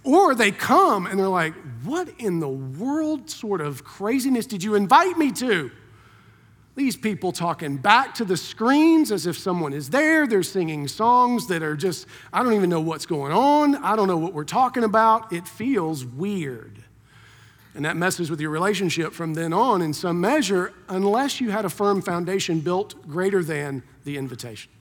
Or 0.03 0.35
they 0.35 0.51
come 0.51 1.05
and 1.07 1.17
they're 1.17 1.29
like, 1.29 1.53
what 1.85 2.09
in 2.19 2.41
the 2.41 2.49
world 2.49 3.29
sort 3.29 3.61
of 3.61 3.85
craziness 3.85 4.45
did 4.45 4.65
you 4.65 4.75
invite 4.75 5.17
me 5.17 5.31
to? 5.31 5.71
These 6.75 6.97
people 6.97 7.31
talking 7.31 7.77
back 7.77 8.15
to 8.15 8.25
the 8.25 8.35
screens 8.35 9.11
as 9.11 9.27
if 9.27 9.37
someone 9.37 9.73
is 9.73 9.91
there. 9.91 10.25
They're 10.25 10.41
singing 10.41 10.87
songs 10.87 11.47
that 11.47 11.61
are 11.61 11.75
just, 11.75 12.07
I 12.31 12.41
don't 12.41 12.53
even 12.53 12.69
know 12.69 12.81
what's 12.81 13.05
going 13.05 13.31
on. 13.31 13.75
I 13.75 13.95
don't 13.95 14.07
know 14.07 14.17
what 14.17 14.33
we're 14.33 14.43
talking 14.43 14.83
about. 14.83 15.31
It 15.31 15.47
feels 15.47 16.03
weird. 16.03 16.83
And 17.75 17.85
that 17.85 17.95
messes 17.95 18.29
with 18.29 18.41
your 18.41 18.49
relationship 18.49 19.13
from 19.13 19.35
then 19.35 19.53
on 19.53 19.81
in 19.81 19.93
some 19.93 20.19
measure, 20.19 20.73
unless 20.89 21.39
you 21.39 21.51
had 21.51 21.65
a 21.65 21.69
firm 21.69 22.01
foundation 22.01 22.59
built 22.59 23.07
greater 23.07 23.43
than 23.43 23.83
the 24.03 24.17
invitation. 24.17 24.71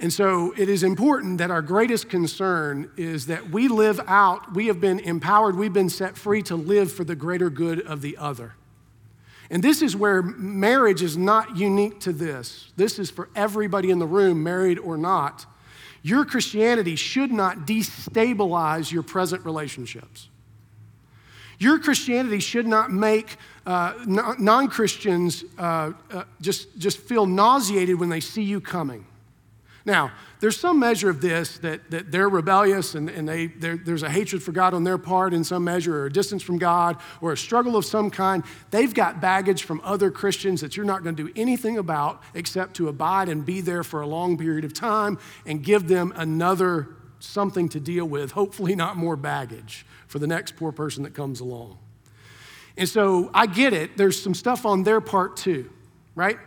And 0.00 0.12
so 0.12 0.54
it 0.56 0.68
is 0.68 0.84
important 0.84 1.38
that 1.38 1.50
our 1.50 1.62
greatest 1.62 2.08
concern 2.08 2.90
is 2.96 3.26
that 3.26 3.50
we 3.50 3.66
live 3.66 4.00
out, 4.06 4.54
we 4.54 4.68
have 4.68 4.80
been 4.80 5.00
empowered, 5.00 5.56
we've 5.56 5.72
been 5.72 5.90
set 5.90 6.16
free 6.16 6.42
to 6.42 6.54
live 6.54 6.92
for 6.92 7.02
the 7.02 7.16
greater 7.16 7.50
good 7.50 7.80
of 7.80 8.00
the 8.00 8.16
other. 8.16 8.54
And 9.50 9.62
this 9.62 9.80
is 9.80 9.96
where 9.96 10.22
marriage 10.22 11.02
is 11.02 11.16
not 11.16 11.56
unique 11.56 12.00
to 12.00 12.12
this. 12.12 12.70
This 12.76 12.98
is 12.98 13.10
for 13.10 13.30
everybody 13.34 13.90
in 13.90 13.98
the 13.98 14.06
room, 14.06 14.42
married 14.42 14.78
or 14.78 14.96
not. 14.98 15.46
Your 16.02 16.24
Christianity 16.24 16.96
should 16.96 17.32
not 17.32 17.66
destabilize 17.66 18.92
your 18.92 19.02
present 19.02 19.44
relationships. 19.44 20.28
Your 21.58 21.78
Christianity 21.78 22.38
should 22.38 22.66
not 22.66 22.92
make 22.92 23.36
uh, 23.66 23.94
non 24.06 24.68
Christians 24.68 25.44
uh, 25.58 25.92
uh, 26.10 26.24
just, 26.40 26.78
just 26.78 26.98
feel 26.98 27.26
nauseated 27.26 27.98
when 27.98 28.08
they 28.08 28.20
see 28.20 28.42
you 28.42 28.60
coming. 28.60 29.04
Now, 29.84 30.12
there's 30.40 30.58
some 30.58 30.78
measure 30.78 31.10
of 31.10 31.20
this 31.20 31.58
that, 31.58 31.90
that 31.90 32.12
they're 32.12 32.28
rebellious 32.28 32.94
and, 32.94 33.10
and 33.10 33.28
they, 33.28 33.46
there's 33.46 34.02
a 34.02 34.10
hatred 34.10 34.42
for 34.42 34.52
God 34.52 34.72
on 34.74 34.84
their 34.84 34.98
part 34.98 35.34
in 35.34 35.42
some 35.42 35.64
measure, 35.64 36.02
or 36.02 36.06
a 36.06 36.12
distance 36.12 36.42
from 36.42 36.58
God, 36.58 36.96
or 37.20 37.32
a 37.32 37.36
struggle 37.36 37.76
of 37.76 37.84
some 37.84 38.10
kind. 38.10 38.44
They've 38.70 38.92
got 38.92 39.20
baggage 39.20 39.64
from 39.64 39.80
other 39.82 40.10
Christians 40.10 40.60
that 40.60 40.76
you're 40.76 40.86
not 40.86 41.02
going 41.02 41.16
to 41.16 41.24
do 41.24 41.32
anything 41.34 41.78
about 41.78 42.22
except 42.34 42.74
to 42.76 42.88
abide 42.88 43.28
and 43.28 43.44
be 43.44 43.60
there 43.60 43.82
for 43.82 44.00
a 44.00 44.06
long 44.06 44.38
period 44.38 44.64
of 44.64 44.72
time 44.72 45.18
and 45.44 45.62
give 45.62 45.88
them 45.88 46.12
another 46.16 46.88
something 47.20 47.68
to 47.70 47.80
deal 47.80 48.04
with, 48.04 48.32
hopefully, 48.32 48.76
not 48.76 48.96
more 48.96 49.16
baggage 49.16 49.84
for 50.06 50.18
the 50.18 50.26
next 50.26 50.56
poor 50.56 50.72
person 50.72 51.02
that 51.02 51.14
comes 51.14 51.40
along. 51.40 51.78
And 52.76 52.88
so 52.88 53.30
I 53.34 53.46
get 53.46 53.72
it, 53.72 53.96
there's 53.96 54.22
some 54.22 54.34
stuff 54.34 54.64
on 54.64 54.84
their 54.84 55.00
part 55.00 55.36
too, 55.36 55.68
right? 56.14 56.38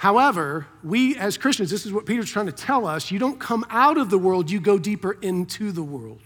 However, 0.00 0.66
we 0.82 1.14
as 1.18 1.36
Christians, 1.36 1.70
this 1.70 1.84
is 1.84 1.92
what 1.92 2.06
Peter's 2.06 2.30
trying 2.30 2.46
to 2.46 2.52
tell 2.52 2.86
us 2.86 3.10
you 3.10 3.18
don't 3.18 3.38
come 3.38 3.66
out 3.68 3.98
of 3.98 4.08
the 4.08 4.16
world, 4.16 4.50
you 4.50 4.58
go 4.58 4.78
deeper 4.78 5.12
into 5.20 5.72
the 5.72 5.82
world. 5.82 6.22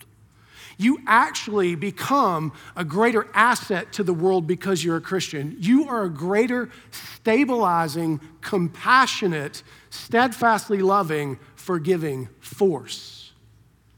You 0.79 1.01
actually 1.09 1.75
become 1.75 2.53
a 2.77 2.85
greater 2.85 3.27
asset 3.35 3.93
to 3.95 4.05
the 4.05 4.15
world 4.15 4.47
because 4.47 4.85
you're 4.85 4.99
a 4.99 5.01
Christian. 5.01 5.57
You 5.59 5.89
are 5.89 6.05
a 6.05 6.09
greater 6.09 6.71
stabilizing, 6.93 8.21
compassionate, 8.43 9.65
steadfastly 9.91 10.79
loving, 10.79 11.41
forgiving 11.57 12.29
force 12.39 13.33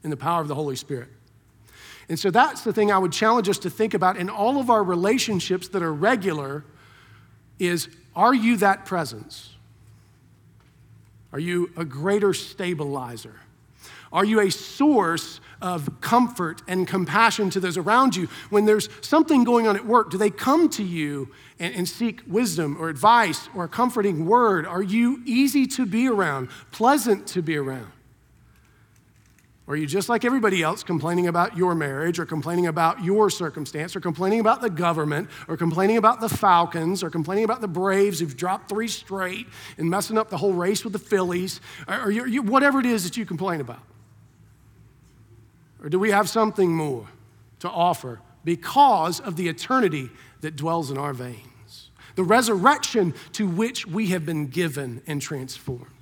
in 0.02 0.08
the 0.08 0.16
power 0.16 0.40
of 0.40 0.48
the 0.48 0.54
Holy 0.54 0.76
Spirit. 0.76 1.10
And 2.08 2.18
so 2.18 2.30
that's 2.30 2.62
the 2.62 2.72
thing 2.72 2.90
I 2.90 2.96
would 2.96 3.12
challenge 3.12 3.46
us 3.50 3.58
to 3.58 3.68
think 3.68 3.92
about 3.92 4.16
in 4.16 4.30
all 4.30 4.58
of 4.58 4.70
our 4.70 4.82
relationships 4.82 5.68
that 5.68 5.82
are 5.82 5.92
regular 5.92 6.64
is 7.58 7.90
are 8.14 8.32
you 8.32 8.56
that 8.56 8.86
presence? 8.86 9.50
Are 11.36 11.38
you 11.38 11.70
a 11.76 11.84
greater 11.84 12.32
stabilizer? 12.32 13.34
Are 14.10 14.24
you 14.24 14.40
a 14.40 14.50
source 14.50 15.38
of 15.60 16.00
comfort 16.00 16.62
and 16.66 16.88
compassion 16.88 17.50
to 17.50 17.60
those 17.60 17.76
around 17.76 18.16
you? 18.16 18.28
When 18.48 18.64
there's 18.64 18.88
something 19.02 19.44
going 19.44 19.68
on 19.68 19.76
at 19.76 19.84
work, 19.84 20.10
do 20.10 20.16
they 20.16 20.30
come 20.30 20.70
to 20.70 20.82
you 20.82 21.28
and, 21.58 21.74
and, 21.74 21.86
seek 21.86 22.22
wisdom 22.26 22.78
or 22.80 22.88
advice 22.88 23.50
or 23.54 23.64
a 23.64 23.68
comforting 23.68 24.24
word? 24.24 24.66
Are 24.66 24.80
you 24.80 25.20
easy 25.26 25.66
to 25.66 25.84
be 25.84 26.08
around, 26.08 26.48
pleasant 26.72 27.26
to 27.26 27.42
be 27.42 27.58
around? 27.58 27.92
Or 29.66 29.74
are 29.74 29.76
you 29.76 29.86
just 29.86 30.08
like 30.08 30.24
everybody 30.24 30.62
else 30.62 30.84
complaining 30.84 31.26
about 31.26 31.56
your 31.56 31.74
marriage 31.74 32.20
or 32.20 32.26
complaining 32.26 32.68
about 32.68 33.02
your 33.02 33.28
circumstance 33.30 33.96
or 33.96 34.00
complaining 34.00 34.38
about 34.38 34.60
the 34.60 34.70
government 34.70 35.28
or 35.48 35.56
complaining 35.56 35.96
about 35.96 36.20
the 36.20 36.28
Falcons 36.28 37.02
or 37.02 37.10
complaining 37.10 37.42
about 37.42 37.60
the 37.60 37.68
Braves 37.68 38.20
who've 38.20 38.36
dropped 38.36 38.68
three 38.68 38.86
straight 38.86 39.48
and 39.76 39.90
messing 39.90 40.18
up 40.18 40.30
the 40.30 40.36
whole 40.36 40.52
race 40.52 40.84
with 40.84 40.92
the 40.92 41.00
Phillies 41.00 41.60
or, 41.88 42.02
or 42.02 42.10
you, 42.10 42.42
whatever 42.42 42.78
it 42.78 42.86
is 42.86 43.02
that 43.04 43.16
you 43.16 43.26
complain 43.26 43.60
about? 43.60 43.82
Or 45.82 45.88
do 45.88 45.98
we 45.98 46.12
have 46.12 46.28
something 46.28 46.72
more 46.72 47.08
to 47.58 47.68
offer 47.68 48.20
because 48.44 49.18
of 49.18 49.34
the 49.34 49.48
eternity 49.48 50.10
that 50.42 50.54
dwells 50.54 50.92
in 50.92 50.98
our 50.98 51.12
veins? 51.12 51.90
The 52.14 52.24
resurrection 52.24 53.14
to 53.32 53.48
which 53.48 53.84
we 53.84 54.08
have 54.08 54.24
been 54.24 54.46
given 54.46 55.02
and 55.08 55.20
transformed. 55.20 55.95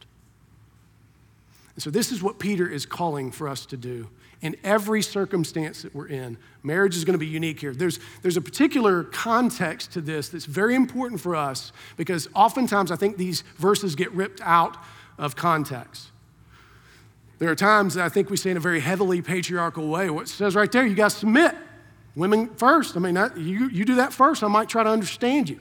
And 1.74 1.82
so, 1.82 1.90
this 1.90 2.12
is 2.12 2.22
what 2.22 2.38
Peter 2.38 2.68
is 2.68 2.86
calling 2.86 3.30
for 3.30 3.48
us 3.48 3.66
to 3.66 3.76
do 3.76 4.08
in 4.40 4.54
every 4.62 5.00
circumstance 5.00 5.82
that 5.82 5.94
we're 5.94 6.08
in. 6.08 6.36
Marriage 6.62 6.96
is 6.96 7.04
going 7.04 7.14
to 7.14 7.18
be 7.18 7.26
unique 7.26 7.58
here. 7.60 7.72
There's, 7.72 7.98
there's 8.20 8.36
a 8.36 8.42
particular 8.42 9.04
context 9.04 9.92
to 9.92 10.02
this 10.02 10.28
that's 10.28 10.44
very 10.44 10.74
important 10.74 11.20
for 11.20 11.34
us 11.34 11.72
because 11.96 12.28
oftentimes 12.34 12.90
I 12.90 12.96
think 12.96 13.16
these 13.16 13.42
verses 13.56 13.94
get 13.94 14.12
ripped 14.12 14.40
out 14.42 14.76
of 15.18 15.34
context. 15.34 16.10
There 17.38 17.50
are 17.50 17.56
times 17.56 17.94
that 17.94 18.04
I 18.04 18.08
think 18.08 18.30
we 18.30 18.36
say 18.36 18.50
in 18.50 18.56
a 18.56 18.60
very 18.60 18.80
heavily 18.80 19.22
patriarchal 19.22 19.88
way, 19.88 20.10
what 20.10 20.28
says 20.28 20.54
right 20.54 20.70
there, 20.70 20.86
you 20.86 20.94
got 20.94 21.10
to 21.10 21.16
submit. 21.16 21.54
Women 22.14 22.54
first. 22.54 22.96
I 22.96 23.00
mean, 23.00 23.16
you, 23.36 23.68
you 23.70 23.84
do 23.84 23.96
that 23.96 24.12
first, 24.12 24.44
I 24.44 24.48
might 24.48 24.68
try 24.68 24.82
to 24.82 24.90
understand 24.90 25.48
you. 25.48 25.60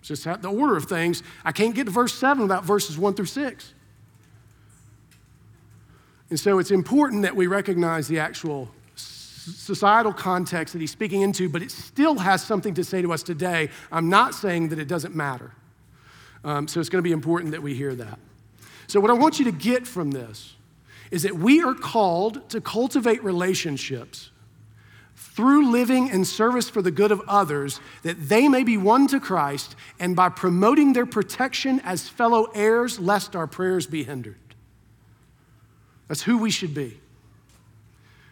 It's 0.00 0.08
just 0.08 0.24
the 0.24 0.50
order 0.50 0.76
of 0.76 0.86
things. 0.86 1.22
I 1.44 1.52
can't 1.52 1.74
get 1.74 1.84
to 1.84 1.90
verse 1.90 2.14
7 2.14 2.42
without 2.42 2.64
verses 2.64 2.98
1 2.98 3.14
through 3.14 3.26
6. 3.26 3.74
And 6.30 6.38
so 6.38 6.58
it's 6.60 6.70
important 6.70 7.22
that 7.22 7.34
we 7.34 7.48
recognize 7.48 8.08
the 8.08 8.20
actual 8.20 8.70
societal 8.94 10.12
context 10.12 10.72
that 10.72 10.80
he's 10.80 10.90
speaking 10.90 11.22
into, 11.22 11.48
but 11.48 11.62
it 11.62 11.70
still 11.70 12.16
has 12.16 12.42
something 12.42 12.74
to 12.74 12.84
say 12.84 13.02
to 13.02 13.12
us 13.12 13.22
today. 13.22 13.68
I'm 13.90 14.08
not 14.08 14.34
saying 14.34 14.68
that 14.68 14.78
it 14.78 14.86
doesn't 14.86 15.14
matter. 15.14 15.52
Um, 16.44 16.68
so 16.68 16.80
it's 16.80 16.88
going 16.88 17.02
to 17.02 17.08
be 17.08 17.12
important 17.12 17.52
that 17.52 17.62
we 17.62 17.74
hear 17.74 17.94
that. 17.96 18.18
So, 18.86 19.00
what 19.00 19.10
I 19.10 19.14
want 19.14 19.38
you 19.38 19.44
to 19.44 19.52
get 19.52 19.86
from 19.86 20.10
this 20.10 20.54
is 21.10 21.22
that 21.24 21.34
we 21.34 21.62
are 21.62 21.74
called 21.74 22.48
to 22.50 22.60
cultivate 22.60 23.22
relationships 23.22 24.30
through 25.16 25.70
living 25.70 26.08
in 26.08 26.24
service 26.24 26.70
for 26.70 26.82
the 26.82 26.90
good 26.90 27.12
of 27.12 27.20
others, 27.28 27.80
that 28.02 28.28
they 28.28 28.48
may 28.48 28.64
be 28.64 28.76
won 28.76 29.06
to 29.08 29.20
Christ, 29.20 29.76
and 29.98 30.16
by 30.16 30.28
promoting 30.28 30.92
their 30.92 31.06
protection 31.06 31.80
as 31.80 32.08
fellow 32.08 32.44
heirs, 32.54 32.98
lest 32.98 33.36
our 33.36 33.46
prayers 33.46 33.86
be 33.86 34.02
hindered. 34.02 34.49
That's 36.10 36.22
who 36.22 36.38
we 36.38 36.50
should 36.50 36.74
be. 36.74 36.98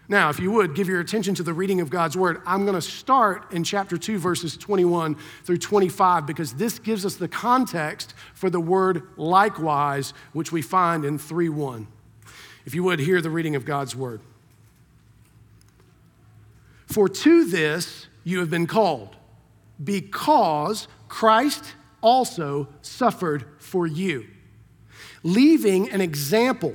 Now, 0.09 0.31
if 0.31 0.41
you 0.41 0.51
would, 0.51 0.75
give 0.75 0.89
your 0.89 0.99
attention 0.99 1.37
to 1.37 1.45
the 1.45 1.53
reading 1.53 1.81
of 1.81 1.91
God's 1.91 2.17
word. 2.17 2.43
I'm 2.45 2.65
going 2.65 2.75
to 2.75 2.83
start 2.83 3.53
in 3.53 3.63
chapter 3.63 3.97
2, 3.97 4.19
verses 4.19 4.57
21 4.57 5.17
through 5.45 5.59
25, 5.59 6.27
because 6.27 6.55
this 6.55 6.81
gives 6.81 7.07
us 7.07 7.15
the 7.15 7.29
context 7.29 8.15
for 8.35 8.51
the 8.51 8.59
word 8.59 9.05
likewise, 9.17 10.13
which 10.33 10.51
we 10.51 10.61
find 10.61 11.05
in 11.05 11.19
3 11.19 11.51
1. 11.51 11.87
If 12.67 12.75
you 12.75 12.83
would, 12.83 12.99
hear 12.99 13.21
the 13.21 13.31
reading 13.31 13.55
of 13.55 13.65
God's 13.65 13.95
word. 13.95 14.23
For 16.87 17.09
to 17.09 17.45
this 17.45 18.09
you 18.25 18.41
have 18.41 18.51
been 18.51 18.67
called, 18.67 19.15
because 19.85 20.89
Christ 21.07 21.75
also 22.03 22.67
suffered 22.83 23.45
for 23.61 23.87
you, 23.87 24.27
leaving 25.23 25.89
an 25.91 26.01
example 26.01 26.75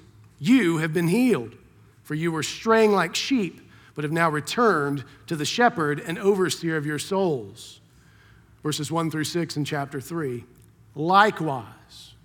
you 0.41 0.79
have 0.79 0.91
been 0.91 1.07
healed, 1.07 1.55
for 2.01 2.15
you 2.15 2.31
were 2.31 2.41
straying 2.41 2.91
like 2.91 3.13
sheep, 3.13 3.61
but 3.93 4.03
have 4.03 4.11
now 4.11 4.27
returned 4.27 5.05
to 5.27 5.35
the 5.35 5.45
shepherd 5.45 5.99
and 5.99 6.17
overseer 6.17 6.77
of 6.77 6.85
your 6.85 6.97
souls. 6.97 7.79
Verses 8.63 8.91
1 8.91 9.11
through 9.11 9.23
6 9.23 9.55
in 9.55 9.63
chapter 9.63 10.01
3. 10.01 10.43
Likewise, 10.95 12.15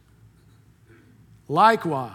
likewise, 1.46 2.12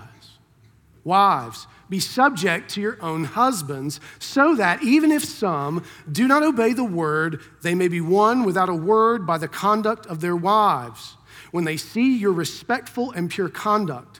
wives, 1.04 1.68
be 1.88 2.00
subject 2.00 2.72
to 2.72 2.82
your 2.82 2.98
own 3.00 3.24
husbands, 3.24 4.00
so 4.18 4.56
that 4.56 4.82
even 4.82 5.12
if 5.12 5.24
some 5.24 5.84
do 6.12 6.28
not 6.28 6.42
obey 6.42 6.74
the 6.74 6.84
word, 6.84 7.42
they 7.62 7.76
may 7.76 7.88
be 7.88 8.02
won 8.02 8.44
without 8.44 8.70
a 8.70 8.74
word 8.74 9.28
by 9.28 9.38
the 9.38 9.48
conduct 9.48 10.08
of 10.08 10.20
their 10.20 10.36
wives, 10.36 11.16
when 11.52 11.64
they 11.64 11.78
see 11.78 12.18
your 12.18 12.34
respectful 12.34 13.12
and 13.12 13.30
pure 13.30 13.50
conduct. 13.50 14.20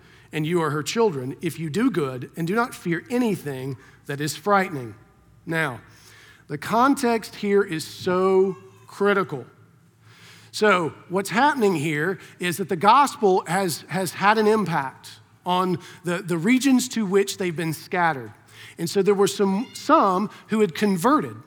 and 0.33 0.45
you 0.45 0.61
are 0.61 0.69
her 0.69 0.83
children 0.83 1.35
if 1.41 1.59
you 1.59 1.69
do 1.69 1.91
good 1.91 2.31
and 2.35 2.47
do 2.47 2.55
not 2.55 2.73
fear 2.73 3.03
anything 3.09 3.77
that 4.05 4.21
is 4.21 4.35
frightening. 4.35 4.95
Now, 5.45 5.81
the 6.47 6.57
context 6.57 7.35
here 7.35 7.63
is 7.63 7.85
so 7.85 8.57
critical. 8.87 9.45
So, 10.51 10.93
what's 11.07 11.29
happening 11.29 11.75
here 11.75 12.19
is 12.39 12.57
that 12.57 12.67
the 12.67 12.75
gospel 12.75 13.45
has, 13.47 13.85
has 13.87 14.11
had 14.11 14.37
an 14.37 14.47
impact 14.47 15.11
on 15.45 15.79
the, 16.03 16.17
the 16.17 16.37
regions 16.37 16.89
to 16.89 17.05
which 17.05 17.37
they've 17.37 17.55
been 17.55 17.71
scattered. 17.71 18.33
And 18.77 18.89
so, 18.89 19.01
there 19.01 19.13
were 19.13 19.27
some, 19.27 19.67
some 19.73 20.29
who 20.47 20.59
had 20.59 20.75
converted, 20.75 21.37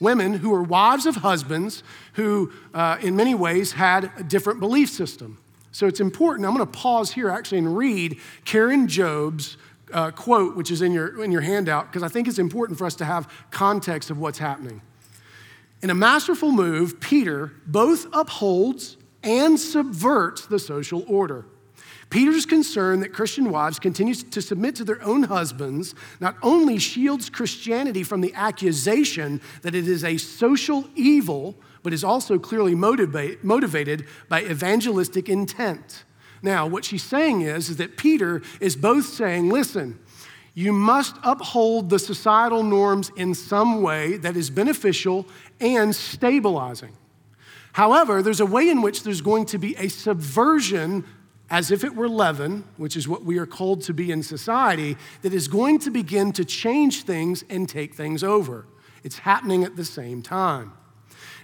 women 0.00 0.34
who 0.34 0.50
were 0.50 0.62
wives 0.62 1.06
of 1.06 1.16
husbands 1.16 1.84
who, 2.14 2.52
uh, 2.74 2.98
in 3.00 3.14
many 3.14 3.34
ways, 3.34 3.72
had 3.72 4.10
a 4.16 4.24
different 4.24 4.58
belief 4.58 4.90
system. 4.90 5.38
So 5.78 5.86
it's 5.86 6.00
important. 6.00 6.44
I'm 6.44 6.56
going 6.56 6.66
to 6.66 6.72
pause 6.76 7.12
here 7.12 7.30
actually 7.30 7.58
and 7.58 7.76
read 7.76 8.18
Karen 8.44 8.88
Jobes' 8.88 9.56
uh, 9.92 10.10
quote, 10.10 10.56
which 10.56 10.72
is 10.72 10.82
in 10.82 10.90
your, 10.90 11.22
in 11.22 11.30
your 11.30 11.40
handout, 11.40 11.86
because 11.86 12.02
I 12.02 12.08
think 12.08 12.26
it's 12.26 12.40
important 12.40 12.76
for 12.78 12.84
us 12.84 12.96
to 12.96 13.04
have 13.04 13.32
context 13.52 14.10
of 14.10 14.18
what's 14.18 14.38
happening. 14.38 14.82
In 15.80 15.90
a 15.90 15.94
masterful 15.94 16.50
move, 16.50 16.98
Peter 16.98 17.52
both 17.64 18.08
upholds 18.12 18.96
and 19.22 19.56
subverts 19.56 20.46
the 20.46 20.58
social 20.58 21.04
order. 21.06 21.46
Peter's 22.10 22.44
concern 22.44 22.98
that 22.98 23.12
Christian 23.12 23.48
wives 23.48 23.78
continue 23.78 24.16
to 24.16 24.42
submit 24.42 24.74
to 24.74 24.84
their 24.84 25.00
own 25.04 25.22
husbands 25.22 25.94
not 26.18 26.34
only 26.42 26.80
shields 26.80 27.30
Christianity 27.30 28.02
from 28.02 28.20
the 28.20 28.34
accusation 28.34 29.40
that 29.62 29.76
it 29.76 29.86
is 29.86 30.02
a 30.02 30.16
social 30.16 30.88
evil, 30.96 31.54
but 31.82 31.92
is 31.92 32.04
also 32.04 32.38
clearly 32.38 32.74
motivate, 32.74 33.44
motivated 33.44 34.06
by 34.28 34.42
evangelistic 34.42 35.28
intent. 35.28 36.04
Now, 36.42 36.66
what 36.66 36.84
she's 36.84 37.02
saying 37.02 37.42
is, 37.42 37.68
is 37.68 37.76
that 37.78 37.96
Peter 37.96 38.42
is 38.60 38.76
both 38.76 39.06
saying, 39.06 39.50
listen, 39.50 39.98
you 40.54 40.72
must 40.72 41.16
uphold 41.22 41.90
the 41.90 41.98
societal 41.98 42.62
norms 42.62 43.10
in 43.16 43.34
some 43.34 43.82
way 43.82 44.16
that 44.18 44.36
is 44.36 44.50
beneficial 44.50 45.26
and 45.60 45.94
stabilizing. 45.94 46.96
However, 47.72 48.22
there's 48.22 48.40
a 48.40 48.46
way 48.46 48.68
in 48.68 48.82
which 48.82 49.04
there's 49.04 49.20
going 49.20 49.46
to 49.46 49.58
be 49.58 49.76
a 49.76 49.88
subversion 49.88 51.04
as 51.50 51.70
if 51.70 51.84
it 51.84 51.94
were 51.94 52.08
leaven, 52.08 52.64
which 52.76 52.96
is 52.96 53.08
what 53.08 53.24
we 53.24 53.38
are 53.38 53.46
called 53.46 53.82
to 53.82 53.94
be 53.94 54.10
in 54.10 54.22
society, 54.22 54.96
that 55.22 55.32
is 55.32 55.48
going 55.48 55.78
to 55.78 55.90
begin 55.90 56.32
to 56.32 56.44
change 56.44 57.04
things 57.04 57.44
and 57.48 57.68
take 57.68 57.94
things 57.94 58.22
over. 58.22 58.66
It's 59.02 59.18
happening 59.18 59.64
at 59.64 59.76
the 59.76 59.84
same 59.84 60.22
time. 60.22 60.72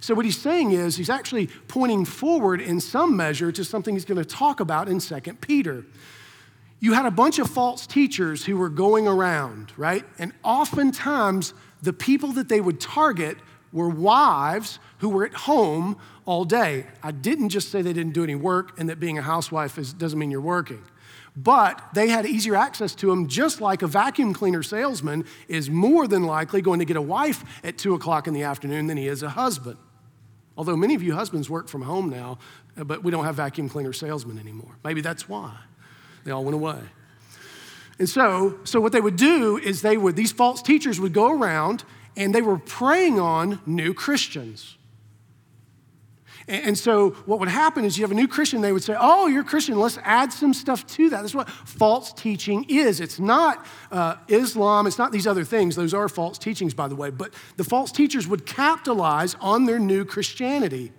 So, 0.05 0.15
what 0.15 0.27
he's 0.27 0.37
saying 0.37 0.73
is, 0.73 0.99
he's 0.99 1.09
actually 1.09 1.47
pointing 1.67 2.05
forward 2.05 2.61
in 2.61 2.79
some 2.79 3.17
measure 3.17 3.51
to 3.51 3.65
something 3.65 3.95
he's 3.95 4.05
going 4.05 4.23
to 4.23 4.25
talk 4.27 4.61
about 4.61 4.87
in 4.87 4.99
2 4.99 5.19
Peter. 5.41 5.87
You 6.79 6.93
had 6.93 7.07
a 7.07 7.11
bunch 7.11 7.39
of 7.39 7.49
false 7.49 7.87
teachers 7.87 8.45
who 8.45 8.59
were 8.59 8.69
going 8.69 9.09
around, 9.09 9.73
right? 9.79 10.05
And 10.19 10.35
oftentimes, 10.43 11.55
the 11.81 11.95
people 11.95 12.33
that 12.33 12.51
they 12.51 12.61
would 12.61 12.81
target 12.81 13.39
were 13.73 13.89
wives 13.89 14.79
who 14.99 15.09
were 15.09 15.25
at 15.25 15.33
home 15.33 15.97
all 16.27 16.45
day. 16.45 16.85
I 17.03 17.11
didn't 17.11 17.49
just 17.49 17.71
say 17.71 17.81
they 17.81 17.95
didn't 17.95 18.13
do 18.13 18.25
any 18.25 18.35
work 18.35 18.79
and 18.79 18.91
that 18.91 19.01
being 19.01 19.17
a 19.17 19.23
housewife 19.23 19.79
is, 19.79 19.95
doesn't 19.95 20.19
mean 20.19 20.31
you're 20.31 20.43
working. 20.43 20.83
But 21.35 21.83
they 21.95 22.11
had 22.11 22.27
easier 22.27 22.57
access 22.57 22.95
to 22.97 23.07
them, 23.07 23.27
just 23.27 23.63
like 23.63 23.81
a 23.81 23.87
vacuum 23.87 24.35
cleaner 24.35 24.63
salesman 24.63 25.25
is 25.49 25.71
more 25.71 26.07
than 26.07 26.25
likely 26.25 26.61
going 26.61 26.81
to 26.81 26.85
get 26.85 26.99
a 26.99 27.03
wife 27.03 27.43
at 27.65 27.79
two 27.79 27.95
o'clock 27.95 28.27
in 28.27 28.35
the 28.35 28.43
afternoon 28.43 28.87
than 28.87 28.99
he 28.99 29.09
is 29.09 29.23
a 29.23 29.31
husband. 29.31 29.79
Although 30.57 30.77
many 30.77 30.95
of 30.95 31.03
you 31.03 31.15
husbands 31.15 31.51
work 31.51 31.69
from 31.69 31.83
home 31.83 32.09
now, 32.09 32.39
uh, 32.77 32.85
but 32.85 33.03
we 33.03 33.11
don't 33.11 33.25
have 33.25 33.37
vacuum 33.37 33.69
cleaner 33.69 33.93
salesmen 33.93 34.39
anymore. 34.39 34.77
Maybe 34.85 35.01
that's 35.01 35.29
why 35.29 35.57
they 36.25 36.31
all 36.31 36.45
went 36.45 36.55
away. 36.55 36.81
And 37.99 38.09
so, 38.09 38.59
so 38.65 38.81
what 38.81 38.93
they 38.93 39.01
would 39.01 39.17
do 39.17 39.57
is 39.59 39.83
they 39.83 39.97
would, 39.97 40.17
these 40.17 40.33
false 40.33 40.63
teachers 40.63 40.99
would 40.99 41.13
go 41.13 41.31
around 41.31 41.85
and 42.17 42.35
they 42.35 42.43
were 42.43 42.59
preying 42.59 43.21
on 43.21 43.61
new 43.67 43.95
Christians. 43.95 44.77
And 46.47 46.77
so, 46.77 47.11
what 47.25 47.41
would 47.41 47.49
happen 47.49 47.87
is 47.87 47.97
you 47.97 48.05
have 48.05 48.11
a 48.11 48.15
new 48.15 48.29
Christian, 48.29 48.61
they 48.61 48.73
would 48.73 48.83
say, 48.83 48.95
Oh, 48.99 49.29
you're 49.29 49.45
Christian, 49.45 49.79
let's 49.79 49.99
add 50.03 50.31
some 50.31 50.53
stuff 50.53 50.87
to 50.89 51.09
that. 51.09 51.23
That's 51.23 51.35
what 51.35 51.49
false 51.49 52.13
teaching 52.13 52.67
is. 52.69 53.01
It's 53.01 53.19
not 53.19 53.65
uh, 53.91 54.17
Islam, 54.29 54.87
it's 54.87 54.99
not 54.99 55.11
these 55.11 55.27
other 55.27 55.45
things. 55.45 55.75
Those 55.75 55.95
are 55.95 56.07
false 56.09 56.37
teachings, 56.37 56.75
by 56.75 56.89
the 56.89 56.97
way. 56.97 57.09
But 57.09 57.33
the 57.57 57.65
false 57.65 57.91
teachers 57.91 58.29
would 58.29 58.45
capitalize 58.45 59.37
on 59.41 59.65
their 59.65 59.79
new 59.79 60.05
Christianity. 60.05 60.93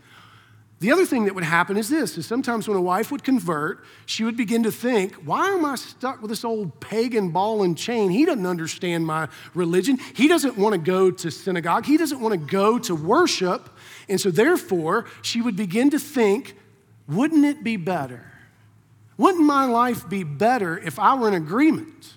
The 0.79 0.91
other 0.91 1.05
thing 1.05 1.25
that 1.25 1.33
would 1.35 1.45
happen 1.45 1.77
is 1.77 1.89
this 1.89 2.17
is 2.17 2.25
sometimes 2.25 2.67
when 2.67 2.77
a 2.77 2.81
wife 2.81 3.11
would 3.11 3.23
convert, 3.23 3.85
she 4.05 4.23
would 4.25 4.35
begin 4.35 4.63
to 4.63 4.71
think, 4.71 5.13
why 5.15 5.47
am 5.49 5.63
I 5.63 5.75
stuck 5.75 6.21
with 6.21 6.29
this 6.29 6.43
old 6.43 6.79
pagan 6.81 7.31
ball 7.31 7.63
and 7.63 7.77
chain? 7.77 8.09
He 8.09 8.25
doesn't 8.25 8.45
understand 8.45 9.05
my 9.05 9.29
religion. 9.53 9.97
He 10.15 10.27
doesn't 10.27 10.57
want 10.57 10.73
to 10.73 10.77
go 10.77 11.11
to 11.11 11.31
synagogue. 11.31 11.85
He 11.85 11.97
doesn't 11.97 12.19
want 12.19 12.33
to 12.33 12.37
go 12.37 12.77
to 12.79 12.93
worship. 12.93 13.69
And 14.07 14.19
so 14.21 14.31
therefore, 14.31 15.05
she 15.21 15.41
would 15.41 15.55
begin 15.55 15.89
to 15.89 15.99
think, 15.99 16.55
wouldn't 17.07 17.45
it 17.45 17.63
be 17.63 17.77
better? 17.77 18.31
Wouldn't 19.17 19.45
my 19.45 19.65
life 19.65 20.07
be 20.07 20.23
better 20.23 20.77
if 20.77 20.99
I 20.99 21.15
were 21.15 21.27
in 21.27 21.33
agreement? 21.33 22.13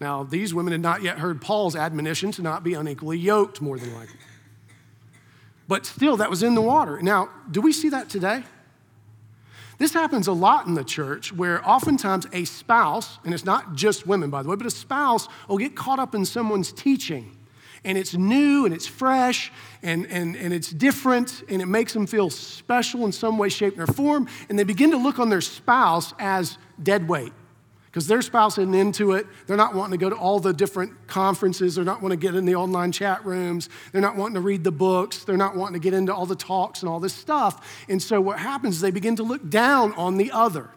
Now, 0.00 0.22
these 0.22 0.54
women 0.54 0.72
had 0.72 0.80
not 0.80 1.02
yet 1.02 1.18
heard 1.18 1.40
Paul's 1.40 1.74
admonition 1.74 2.30
to 2.32 2.42
not 2.42 2.62
be 2.62 2.74
unequally 2.74 3.18
yoked, 3.18 3.60
more 3.60 3.78
than 3.78 3.92
likely. 3.94 4.14
But 5.66 5.84
still, 5.84 6.16
that 6.18 6.30
was 6.30 6.42
in 6.42 6.54
the 6.54 6.62
water. 6.62 7.02
Now, 7.02 7.30
do 7.50 7.60
we 7.60 7.72
see 7.72 7.88
that 7.88 8.08
today? 8.08 8.44
This 9.78 9.92
happens 9.92 10.26
a 10.26 10.32
lot 10.32 10.66
in 10.66 10.74
the 10.74 10.84
church 10.84 11.32
where 11.32 11.66
oftentimes 11.68 12.26
a 12.32 12.44
spouse, 12.44 13.18
and 13.24 13.32
it's 13.32 13.44
not 13.44 13.74
just 13.74 14.06
women, 14.06 14.30
by 14.30 14.42
the 14.42 14.48
way, 14.48 14.56
but 14.56 14.66
a 14.66 14.70
spouse 14.70 15.28
will 15.48 15.58
get 15.58 15.76
caught 15.76 15.98
up 15.98 16.14
in 16.14 16.24
someone's 16.24 16.72
teaching. 16.72 17.36
And 17.84 17.96
it's 17.96 18.14
new 18.14 18.64
and 18.64 18.74
it's 18.74 18.86
fresh 18.86 19.52
and, 19.82 20.06
and, 20.06 20.36
and 20.36 20.52
it's 20.52 20.70
different 20.70 21.42
and 21.48 21.62
it 21.62 21.66
makes 21.66 21.92
them 21.92 22.06
feel 22.06 22.30
special 22.30 23.04
in 23.04 23.12
some 23.12 23.38
way, 23.38 23.48
shape, 23.48 23.78
or 23.78 23.86
form. 23.86 24.28
And 24.48 24.58
they 24.58 24.64
begin 24.64 24.90
to 24.90 24.96
look 24.96 25.18
on 25.18 25.28
their 25.28 25.40
spouse 25.40 26.12
as 26.18 26.58
dead 26.82 27.08
weight 27.08 27.32
because 27.86 28.06
their 28.06 28.22
spouse 28.22 28.58
isn't 28.58 28.74
into 28.74 29.12
it. 29.12 29.26
They're 29.46 29.56
not 29.56 29.74
wanting 29.74 29.98
to 29.98 30.04
go 30.04 30.10
to 30.10 30.16
all 30.16 30.40
the 30.40 30.52
different 30.52 31.08
conferences. 31.08 31.74
They're 31.74 31.84
not 31.84 32.02
wanting 32.02 32.20
to 32.20 32.26
get 32.26 32.34
in 32.34 32.44
the 32.44 32.54
online 32.54 32.92
chat 32.92 33.24
rooms. 33.24 33.68
They're 33.92 34.02
not 34.02 34.14
wanting 34.14 34.34
to 34.34 34.40
read 34.40 34.62
the 34.62 34.70
books. 34.70 35.24
They're 35.24 35.36
not 35.36 35.56
wanting 35.56 35.80
to 35.80 35.82
get 35.82 35.94
into 35.94 36.14
all 36.14 36.26
the 36.26 36.36
talks 36.36 36.82
and 36.82 36.88
all 36.88 37.00
this 37.00 37.14
stuff. 37.14 37.84
And 37.88 38.02
so 38.02 38.20
what 38.20 38.38
happens 38.38 38.76
is 38.76 38.80
they 38.82 38.90
begin 38.90 39.16
to 39.16 39.22
look 39.22 39.48
down 39.48 39.94
on 39.94 40.16
the 40.16 40.30
other. 40.30 40.70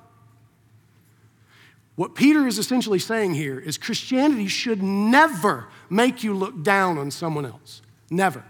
What 1.95 2.15
Peter 2.15 2.47
is 2.47 2.57
essentially 2.57 2.99
saying 2.99 3.33
here 3.33 3.59
is 3.59 3.77
Christianity 3.77 4.47
should 4.47 4.81
never 4.81 5.67
make 5.89 6.23
you 6.23 6.33
look 6.33 6.63
down 6.63 6.97
on 6.97 7.11
someone 7.11 7.45
else. 7.45 7.81
Never. 8.09 8.43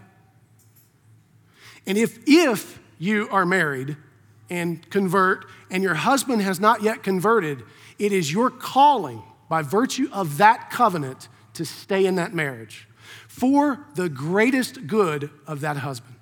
And 1.86 1.98
if, 1.98 2.20
if 2.26 2.80
you 2.98 3.28
are 3.30 3.44
married 3.44 3.96
and 4.48 4.88
convert 4.90 5.46
and 5.70 5.82
your 5.82 5.94
husband 5.94 6.42
has 6.42 6.60
not 6.60 6.82
yet 6.82 7.02
converted, 7.02 7.64
it 7.98 8.12
is 8.12 8.32
your 8.32 8.50
calling 8.50 9.22
by 9.48 9.62
virtue 9.62 10.08
of 10.12 10.38
that 10.38 10.70
covenant 10.70 11.28
to 11.54 11.64
stay 11.64 12.06
in 12.06 12.14
that 12.14 12.32
marriage 12.32 12.88
for 13.28 13.86
the 13.94 14.08
greatest 14.08 14.86
good 14.86 15.30
of 15.46 15.60
that 15.60 15.78
husband. 15.78 16.14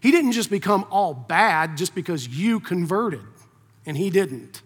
He 0.00 0.10
didn't 0.10 0.32
just 0.32 0.50
become 0.50 0.86
all 0.90 1.14
bad 1.14 1.76
just 1.76 1.94
because 1.94 2.28
you 2.28 2.60
converted, 2.60 3.26
and 3.84 3.96
he 3.96 4.10
didn't. 4.10 4.62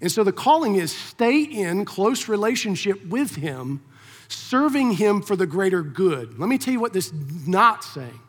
And 0.00 0.10
so 0.12 0.22
the 0.22 0.32
calling 0.32 0.76
is 0.76 0.92
stay 0.94 1.42
in 1.42 1.84
close 1.84 2.28
relationship 2.28 3.04
with 3.06 3.36
him, 3.36 3.82
serving 4.28 4.92
him 4.92 5.22
for 5.22 5.36
the 5.36 5.46
greater 5.46 5.82
good. 5.82 6.38
Let 6.38 6.48
me 6.48 6.58
tell 6.58 6.72
you 6.72 6.80
what 6.80 6.92
this 6.92 7.06
is 7.06 7.48
not 7.48 7.82
saying. 7.82 8.20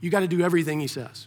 You 0.00 0.10
got 0.10 0.20
to 0.20 0.28
do 0.28 0.42
everything 0.42 0.80
he 0.80 0.86
says. 0.86 1.26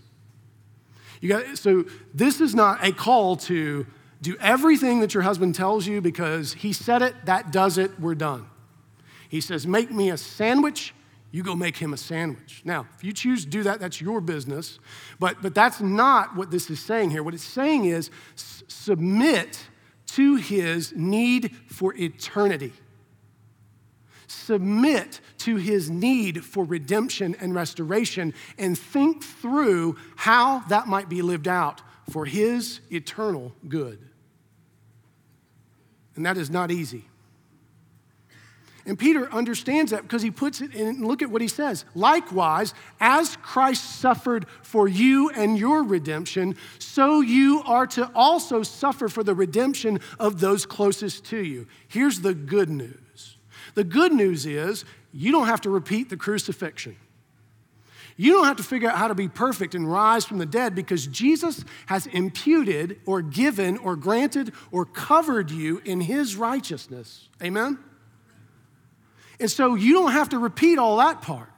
You 1.22 1.30
got 1.30 1.58
so 1.58 1.86
this 2.14 2.40
is 2.40 2.56
not 2.56 2.86
a 2.86 2.92
call 2.92 3.36
to 3.38 3.86
do 4.22 4.36
everything 4.40 5.00
that 5.00 5.14
your 5.14 5.24
husband 5.24 5.56
tells 5.56 5.88
you 5.88 6.02
because 6.02 6.54
he 6.54 6.74
said 6.74 7.02
it, 7.02 7.16
that 7.26 7.52
does 7.52 7.78
it, 7.78 8.00
we're 8.00 8.16
done. 8.16 8.46
He 9.30 9.42
says, 9.42 9.66
Make 9.66 9.92
me 9.92 10.10
a 10.10 10.18
sandwich, 10.18 10.94
you 11.32 11.44
go 11.44 11.56
make 11.56 11.78
him 11.78 11.94
a 11.94 11.98
sandwich. 11.98 12.62
Now, 12.66 12.88
if 12.98 13.04
you 13.04 13.14
choose 13.14 13.46
to 13.46 13.50
do 13.50 13.64
that, 13.64 13.80
that's 13.80 14.02
your 14.02 14.20
business. 14.20 14.80
But, 15.20 15.42
but 15.42 15.54
that's 15.54 15.80
not 15.80 16.36
what 16.36 16.52
this 16.52 16.70
is 16.70 16.80
saying 16.80 17.12
here. 17.12 17.22
What 17.22 17.34
it's 17.34 17.44
saying 17.44 17.86
is 17.86 18.10
submit 18.36 19.68
to 20.12 20.36
his 20.36 20.94
need 20.96 21.56
for 21.68 21.94
eternity. 21.96 22.74
Submit 24.28 25.22
to 25.40 25.56
his 25.56 25.90
need 25.90 26.44
for 26.44 26.64
redemption 26.64 27.36
and 27.40 27.54
restoration 27.54 28.34
and 28.58 28.78
think 28.78 29.24
through 29.24 29.98
how 30.16 30.60
that 30.70 30.88
might 30.88 31.10
be 31.10 31.22
lived 31.22 31.48
out 31.48 31.82
for 32.10 32.26
his 32.26 32.80
eternal 32.92 33.54
good. 33.68 34.00
And 36.16 36.26
that 36.26 36.38
is 36.38 36.50
not 36.50 36.72
easy. 36.72 37.09
And 38.86 38.98
Peter 38.98 39.32
understands 39.32 39.92
that 39.92 40.04
because 40.04 40.22
he 40.22 40.32
puts 40.32 40.62
it 40.62 40.74
in, 40.74 41.06
look 41.06 41.22
at 41.22 41.30
what 41.30 41.42
he 41.42 41.48
says. 41.48 41.86
Likewise, 41.96 42.74
as 43.00 43.36
Christ 43.38 44.00
suffered 44.00 44.48
for 44.62 44.88
you 44.88 45.30
and 45.30 45.58
your 45.58 45.84
redemption, 45.84 46.56
so 46.80 47.22
you 47.22 47.62
are 47.66 47.88
to 47.88 48.10
also 48.16 48.64
suffer 48.64 49.10
for 49.10 49.24
the 49.24 49.36
redemption 49.36 50.00
of 50.20 50.40
those 50.40 50.66
closest 50.66 51.26
to 51.26 51.44
you. 51.44 51.68
Here's 51.88 52.22
the 52.22 52.34
good 52.34 52.70
news 52.70 53.38
the 53.76 53.84
good 53.84 54.12
news 54.12 54.46
is 54.46 54.86
you 55.12 55.32
don't 55.32 55.48
have 55.48 55.62
to 55.62 55.70
repeat 55.70 56.10
the 56.10 56.18
crucifixion. 56.18 56.96
You 58.18 58.34
don't 58.34 58.46
have 58.46 58.58
to 58.58 58.64
figure 58.64 58.90
out 58.90 58.98
how 58.98 59.08
to 59.08 59.16
be 59.16 59.30
perfect 59.30 59.76
and 59.76 59.90
rise 59.90 60.26
from 60.26 60.40
the 60.40 60.46
dead 60.46 60.76
because 60.76 61.08
Jesus 61.08 61.64
has 61.86 62.06
imputed 62.08 63.00
or 63.06 63.22
given 63.22 63.78
or 63.78 63.96
granted 63.96 64.52
or 64.72 64.84
covered 64.84 65.50
you 65.52 65.82
in 65.86 66.02
his 66.02 66.36
righteousness. 66.36 67.30
Amen? 67.42 67.80
And 69.40 69.50
so 69.50 69.76
you 69.76 69.94
don't 69.94 70.12
have 70.12 70.30
to 70.30 70.38
repeat 70.38 70.78
all 70.78 70.98
that 70.98 71.22
part. 71.22 71.50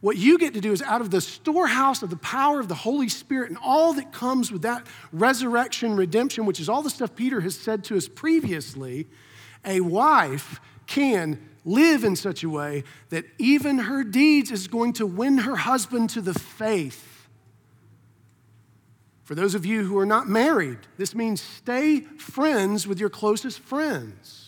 What 0.00 0.16
you 0.16 0.38
get 0.38 0.54
to 0.54 0.60
do 0.60 0.72
is 0.72 0.80
out 0.80 1.02
of 1.02 1.10
the 1.10 1.20
storehouse 1.20 2.02
of 2.02 2.08
the 2.08 2.16
power 2.16 2.58
of 2.58 2.68
the 2.68 2.74
Holy 2.74 3.08
Spirit 3.08 3.50
and 3.50 3.58
all 3.62 3.92
that 3.94 4.12
comes 4.12 4.50
with 4.50 4.62
that 4.62 4.86
resurrection, 5.12 5.94
redemption, 5.94 6.46
which 6.46 6.58
is 6.58 6.68
all 6.68 6.80
the 6.80 6.88
stuff 6.88 7.14
Peter 7.14 7.40
has 7.42 7.54
said 7.54 7.84
to 7.84 7.96
us 7.96 8.08
previously, 8.08 9.06
a 9.64 9.80
wife 9.80 10.60
can 10.86 11.38
live 11.66 12.02
in 12.02 12.16
such 12.16 12.42
a 12.42 12.48
way 12.48 12.82
that 13.10 13.26
even 13.36 13.78
her 13.78 14.02
deeds 14.02 14.50
is 14.50 14.68
going 14.68 14.94
to 14.94 15.06
win 15.06 15.38
her 15.38 15.56
husband 15.56 16.08
to 16.10 16.22
the 16.22 16.32
faith. 16.32 17.28
For 19.22 19.34
those 19.34 19.54
of 19.54 19.66
you 19.66 19.84
who 19.84 19.98
are 19.98 20.06
not 20.06 20.28
married, 20.28 20.78
this 20.96 21.14
means 21.14 21.42
stay 21.42 22.00
friends 22.00 22.86
with 22.86 22.98
your 22.98 23.10
closest 23.10 23.60
friends. 23.60 24.39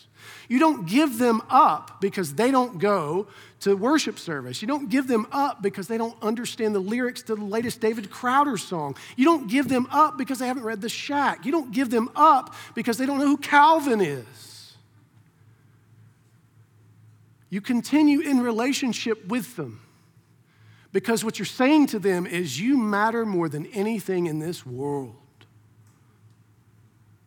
You 0.49 0.59
don't 0.59 0.87
give 0.87 1.19
them 1.19 1.43
up 1.49 2.01
because 2.01 2.35
they 2.35 2.51
don't 2.51 2.79
go 2.79 3.27
to 3.61 3.77
worship 3.77 4.19
service. 4.19 4.61
You 4.61 4.69
don't 4.69 4.89
give 4.91 5.07
them 5.07 5.27
up 5.31 5.63
because 5.63 5.87
they 5.87 5.99
don't 5.99 6.17
understand 6.23 6.75
the 6.75 6.81
lyrics 6.81 7.23
to 7.23 7.35
the 7.35 7.45
latest 7.45 7.81
David 7.81 8.11
Crowder 8.11 8.57
song. 8.57 8.97
You 9.17 9.25
don't 9.25 9.49
give 9.49 9.69
them 9.69 9.87
up 9.91 10.19
because 10.19 10.39
they 10.39 10.47
haven't 10.47 10.65
read 10.65 10.81
The 10.81 10.89
Shack. 10.89 11.47
You 11.47 11.53
don't 11.53 11.73
give 11.73 11.91
them 11.91 12.11
up 12.17 12.55
because 12.75 12.99
they 12.99 13.07
don't 13.07 13.19
know 13.19 13.27
who 13.27 13.37
Calvin 13.37 14.01
is. 14.01 14.75
You 17.51 17.61
continue 17.61 18.21
in 18.21 18.41
relationship 18.41 19.27
with 19.27 19.57
them 19.57 19.81
because 20.93 21.25
what 21.25 21.39
you're 21.39 21.47
saying 21.47 21.89
to 21.89 21.99
them 21.99 22.27
is, 22.27 22.61
You 22.61 22.79
matter 22.79 23.27
more 23.27 23.49
than 23.49 23.67
anything 23.67 24.27
in 24.27 24.39
this 24.39 24.65
world. 24.65 25.15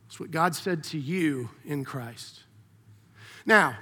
That's 0.08 0.20
what 0.20 0.32
God 0.32 0.56
said 0.56 0.84
to 0.86 0.98
you 0.98 1.50
in 1.66 1.84
Christ. 1.84 2.45
Now, 3.46 3.78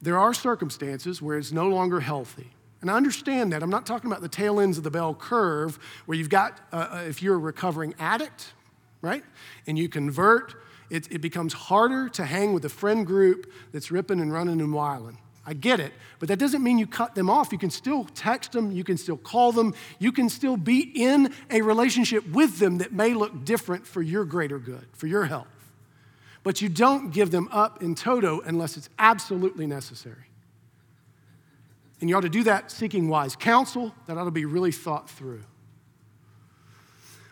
there 0.00 0.18
are 0.18 0.34
circumstances 0.34 1.22
where 1.22 1.38
it's 1.38 1.52
no 1.52 1.68
longer 1.68 2.00
healthy. 2.00 2.50
And 2.80 2.90
I 2.90 2.96
understand 2.96 3.52
that. 3.52 3.62
I'm 3.62 3.70
not 3.70 3.86
talking 3.86 4.10
about 4.10 4.22
the 4.22 4.28
tail 4.28 4.58
ends 4.58 4.76
of 4.76 4.82
the 4.82 4.90
bell 4.90 5.14
curve 5.14 5.78
where 6.06 6.18
you've 6.18 6.28
got, 6.28 6.58
uh, 6.72 6.88
uh 6.90 7.04
if 7.06 7.22
you're 7.22 7.36
a 7.36 7.38
recovering 7.38 7.94
addict, 8.00 8.52
right? 9.00 9.24
And 9.68 9.78
you 9.78 9.88
convert, 9.88 10.56
it, 10.90 11.10
it 11.12 11.20
becomes 11.20 11.52
harder 11.52 12.08
to 12.10 12.24
hang 12.24 12.52
with 12.52 12.64
a 12.64 12.68
friend 12.68 13.06
group 13.06 13.52
that's 13.70 13.92
ripping 13.92 14.20
and 14.20 14.32
running 14.32 14.60
and 14.60 14.74
wiling. 14.74 15.18
I 15.44 15.54
get 15.54 15.80
it, 15.80 15.92
but 16.20 16.28
that 16.28 16.38
doesn't 16.38 16.62
mean 16.62 16.78
you 16.78 16.86
cut 16.86 17.14
them 17.14 17.28
off. 17.28 17.50
You 17.50 17.58
can 17.58 17.70
still 17.70 18.04
text 18.14 18.52
them, 18.52 18.70
you 18.70 18.84
can 18.84 18.96
still 18.96 19.16
call 19.16 19.50
them, 19.50 19.74
you 19.98 20.12
can 20.12 20.28
still 20.28 20.56
be 20.56 20.80
in 20.80 21.34
a 21.50 21.62
relationship 21.62 22.28
with 22.28 22.58
them 22.60 22.78
that 22.78 22.92
may 22.92 23.12
look 23.14 23.44
different 23.44 23.86
for 23.86 24.02
your 24.02 24.24
greater 24.24 24.60
good, 24.60 24.86
for 24.92 25.08
your 25.08 25.24
health. 25.24 25.48
But 26.42 26.60
you 26.60 26.68
don't 26.68 27.12
give 27.12 27.30
them 27.30 27.48
up 27.52 27.82
in 27.82 27.94
toto 27.94 28.40
unless 28.40 28.76
it's 28.76 28.88
absolutely 28.98 29.66
necessary. 29.66 30.26
And 32.00 32.10
you 32.10 32.16
ought 32.16 32.22
to 32.22 32.28
do 32.28 32.42
that 32.44 32.70
seeking 32.70 33.08
wise 33.08 33.36
counsel. 33.36 33.94
That 34.06 34.18
ought 34.18 34.24
to 34.24 34.32
be 34.32 34.44
really 34.44 34.72
thought 34.72 35.08
through. 35.08 35.44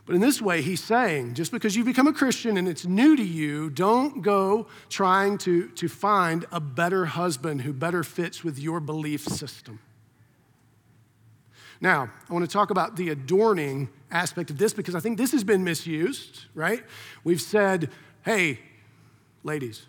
But 0.07 0.15
in 0.15 0.21
this 0.21 0.41
way, 0.41 0.63
he's 0.63 0.83
saying 0.83 1.35
just 1.35 1.53
because 1.53 1.77
you 1.77 1.85
become 1.85 2.07
a 2.07 2.13
Christian 2.13 2.57
and 2.57 2.69
it's 2.69 2.85
new 2.85 3.17
to 3.17 3.23
you, 3.23 3.71
don't 3.71 4.23
go 4.23 4.67
trying 4.89 5.39
to, 5.39 5.69
to 5.71 5.89
find 5.89 6.47
a 6.51 6.61
better 6.61 7.07
husband 7.07 7.63
who 7.63 7.73
better 7.73 8.03
fits 8.03 8.43
with 8.43 8.59
your 8.59 8.81
belief 8.81 9.25
system. 9.25 9.81
Now, 11.81 12.11
I 12.29 12.33
want 12.33 12.45
to 12.45 12.53
talk 12.53 12.71
about 12.71 12.97
the 12.97 13.11
adorning 13.11 13.89
aspect 14.11 14.51
of 14.51 14.59
this 14.59 14.73
because 14.73 14.95
I 14.95 15.01
think 15.01 15.17
this 15.17 15.33
has 15.33 15.45
been 15.45 15.65
misused, 15.65 16.47
right? 16.55 16.85
We've 17.25 17.41
said, 17.41 17.91
hey, 18.23 18.59
ladies, 19.43 19.87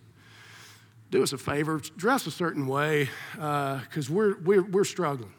do 1.10 1.22
us 1.24 1.34
a 1.34 1.38
favor, 1.38 1.82
dress 1.98 2.26
a 2.26 2.32
certain 2.32 2.68
way 2.68 3.10
because 3.34 4.10
uh, 4.10 4.14
we're, 4.14 4.38
we're, 4.40 4.64
we're 4.64 4.84
struggling. 4.84 5.34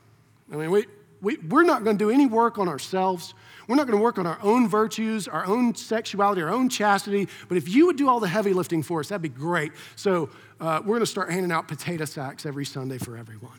I 0.53 0.57
mean, 0.57 0.71
we, 0.71 0.87
we, 1.23 1.37
we're 1.39 1.63
not 1.63 1.85
going 1.85 1.97
to 1.97 2.05
do 2.05 2.11
any 2.11 2.27
work 2.27 2.59
on 2.59 2.69
ourselves. 2.69 3.33
We're 3.69 3.77
not 3.77 3.87
going 3.87 3.99
to 3.99 4.03
work 4.03 4.19
on 4.19 4.27
our 4.27 4.39
own 4.43 4.69
virtues, 4.69 5.29
our 5.29 5.47
own 5.47 5.75
sexuality, 5.75 6.43
our 6.43 6.51
own 6.51 6.69
chastity. 6.69 7.29
But 7.49 7.57
if 7.57 7.69
you 7.69 7.87
would 7.87 7.97
do 7.97 8.09
all 8.09 8.21
the 8.21 8.29
heavy 8.29 8.53
lifting 8.53 8.83
for 8.83 9.01
us, 9.01 9.09
that'd 9.09 9.23
be 9.23 9.29
great. 9.29 9.73
So 9.97 10.31
uh, 10.61 10.81
we're 10.81 10.97
going 10.97 11.01
to 11.01 11.07
start 11.07 11.31
handing 11.31 11.53
out 11.53 11.69
potato 11.69 12.05
sacks 12.05 12.45
every 12.45 12.65
Sunday 12.65 12.99
for 12.99 13.17
everyone. 13.17 13.59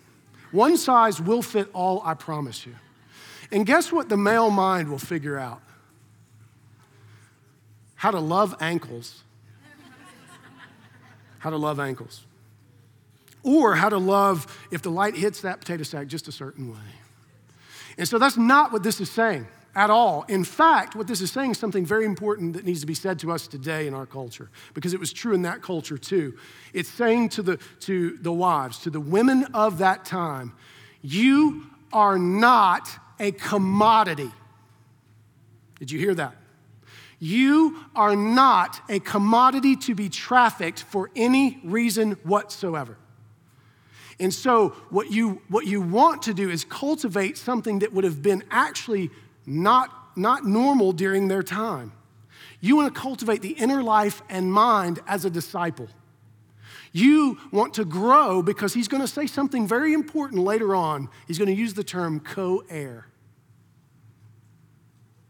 One 0.52 0.78
size 0.78 1.20
will 1.20 1.42
fit 1.42 1.68
all, 1.74 2.02
I 2.06 2.14
promise 2.14 2.66
you. 2.66 2.76
And 3.52 3.66
guess 3.66 3.92
what 3.92 4.10
the 4.10 4.18
male 4.18 4.52
mind 4.52 4.90
will 4.90 5.00
figure 5.00 5.40
out? 5.40 5.62
How 7.96 8.12
to 8.12 8.20
love 8.20 8.56
ankles. 8.60 9.24
How 11.44 11.50
to 11.50 11.58
love 11.58 11.78
ankles. 11.78 12.24
Or 13.44 13.76
how 13.76 13.90
to 13.90 13.98
love 13.98 14.48
if 14.72 14.82
the 14.82 14.90
light 14.90 15.14
hits 15.14 15.42
that 15.42 15.60
potato 15.60 15.84
sack 15.84 16.08
just 16.08 16.30
a 16.30 16.32
certain 16.32 16.72
way. 16.72 16.88
And 17.98 18.08
so 18.08 18.18
that's 18.18 18.38
not 18.38 18.72
what 18.72 18.82
this 18.82 19.02
is 19.02 19.12
saying 19.12 19.46
at 19.76 19.90
all. 19.90 20.24
In 20.30 20.46
fact, 20.46 20.96
what 20.96 21.06
this 21.06 21.20
is 21.20 21.34
saying 21.34 21.52
is 21.52 21.58
something 21.58 21.86
very 21.86 22.06
important 22.06 22.54
that 22.54 22.64
needs 22.64 22.80
to 22.80 22.86
be 22.86 22.94
said 22.94 23.20
to 23.20 23.32
us 23.34 23.46
today 23.46 23.88
in 23.88 23.94
our 23.94 24.06
culture, 24.06 24.50
because 24.74 24.94
it 24.94 25.02
was 25.02 25.12
true 25.12 25.34
in 25.34 25.42
that 25.42 25.62
culture 25.62 25.98
too. 25.98 26.38
It's 26.72 26.88
saying 26.88 27.28
to 27.30 27.42
the, 27.42 27.60
to 27.82 28.18
the 28.22 28.32
wives, 28.32 28.78
to 28.80 28.90
the 28.90 29.02
women 29.02 29.44
of 29.54 29.80
that 29.80 30.06
time, 30.06 30.54
you 31.02 31.66
are 31.92 32.18
not 32.18 32.88
a 33.20 33.34
commodity. 33.34 34.32
Did 35.78 35.92
you 35.92 36.00
hear 36.00 36.16
that? 36.16 36.38
You 37.24 37.78
are 37.96 38.18
not 38.18 38.82
a 38.90 39.00
commodity 39.00 39.78
to 39.78 39.96
be 39.96 40.10
trafficked 40.10 40.84
for 40.84 41.10
any 41.16 41.62
reason 41.64 42.18
whatsoever. 42.24 42.98
And 44.20 44.34
so, 44.34 44.72
what 44.90 45.10
you, 45.10 45.42
what 45.48 45.66
you 45.66 45.82
want 45.82 46.24
to 46.24 46.34
do 46.34 46.50
is 46.50 46.66
cultivate 46.66 47.38
something 47.38 47.80
that 47.80 47.94
would 47.94 48.04
have 48.04 48.22
been 48.22 48.44
actually 48.52 49.10
not, 49.46 49.90
not 50.18 50.46
normal 50.46 50.92
during 50.92 51.30
their 51.30 51.44
time. 51.44 51.94
You 52.60 52.76
want 52.76 52.94
to 52.94 53.00
cultivate 53.00 53.42
the 53.42 53.52
inner 53.52 53.82
life 53.82 54.22
and 54.28 54.52
mind 54.52 55.00
as 55.08 55.24
a 55.24 55.30
disciple. 55.30 55.88
You 56.92 57.38
want 57.54 57.76
to 57.76 57.86
grow 57.86 58.44
because 58.44 58.74
he's 58.74 58.90
going 58.90 59.00
to 59.00 59.08
say 59.08 59.28
something 59.28 59.66
very 59.66 59.94
important 59.94 60.42
later 60.44 60.76
on. 60.76 61.08
He's 61.26 61.38
going 61.38 61.48
to 61.48 61.56
use 61.56 61.74
the 61.74 61.86
term 61.86 62.20
co 62.20 62.66
heir. 62.70 63.08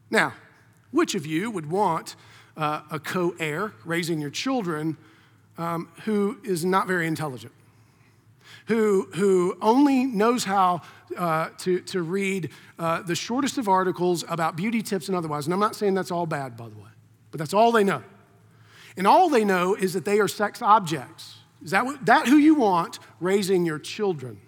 Now, 0.09 0.33
which 0.93 1.13
of 1.13 1.25
you 1.25 1.51
would 1.51 1.69
want 1.69 2.15
uh, 2.55 2.83
a 2.89 2.99
co 2.99 3.35
heir 3.39 3.73
raising 3.83 4.21
your 4.21 4.29
children 4.29 4.95
um, 5.57 5.89
who 6.05 6.37
is 6.43 6.63
not 6.63 6.87
very 6.87 7.07
intelligent? 7.07 7.51
who, 8.67 9.09
who 9.13 9.57
only 9.61 10.05
knows 10.05 10.43
how 10.43 10.81
uh, 11.17 11.49
to, 11.59 11.81
to 11.81 12.01
read 12.01 12.49
uh, 12.79 13.01
the 13.01 13.15
shortest 13.15 13.57
of 13.57 13.67
articles 13.67 14.23
about 14.29 14.55
beauty 14.55 14.81
tips 14.81 15.07
and 15.07 15.17
otherwise. 15.17 15.45
And 15.45 15.53
I'm 15.53 15.59
not 15.59 15.75
saying 15.75 15.93
that's 15.93 16.11
all 16.11 16.25
bad, 16.25 16.55
by 16.55 16.69
the 16.69 16.75
way, 16.75 16.89
but 17.31 17.39
that's 17.39 17.53
all 17.53 17.71
they 17.71 17.83
know. 17.83 18.03
And 18.95 19.07
all 19.07 19.29
they 19.29 19.43
know 19.43 19.75
is 19.75 19.93
that 19.93 20.05
they 20.05 20.19
are 20.19 20.27
sex 20.27 20.61
objects. 20.61 21.37
Is 21.63 21.71
that, 21.71 21.85
what, 21.85 22.05
that 22.05 22.27
who 22.27 22.37
you 22.37 22.55
want 22.55 22.99
raising 23.19 23.65
your 23.65 23.79
children? 23.79 24.39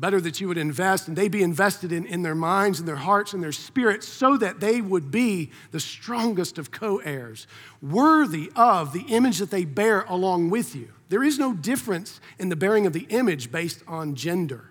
Better 0.00 0.20
that 0.20 0.40
you 0.40 0.46
would 0.46 0.58
invest 0.58 1.08
and 1.08 1.16
they 1.16 1.28
be 1.28 1.42
invested 1.42 1.92
in, 1.92 2.06
in 2.06 2.22
their 2.22 2.36
minds 2.36 2.78
and 2.78 2.86
their 2.86 2.96
hearts 2.96 3.32
and 3.32 3.42
their 3.42 3.50
spirits 3.50 4.06
so 4.06 4.36
that 4.36 4.60
they 4.60 4.80
would 4.80 5.10
be 5.10 5.50
the 5.72 5.80
strongest 5.80 6.56
of 6.56 6.70
co 6.70 6.98
heirs, 6.98 7.48
worthy 7.82 8.52
of 8.54 8.92
the 8.92 9.02
image 9.08 9.38
that 9.38 9.50
they 9.50 9.64
bear 9.64 10.02
along 10.02 10.50
with 10.50 10.76
you. 10.76 10.88
There 11.08 11.24
is 11.24 11.38
no 11.38 11.52
difference 11.52 12.20
in 12.38 12.48
the 12.48 12.56
bearing 12.56 12.86
of 12.86 12.92
the 12.92 13.06
image 13.08 13.50
based 13.50 13.82
on 13.88 14.14
gender. 14.14 14.70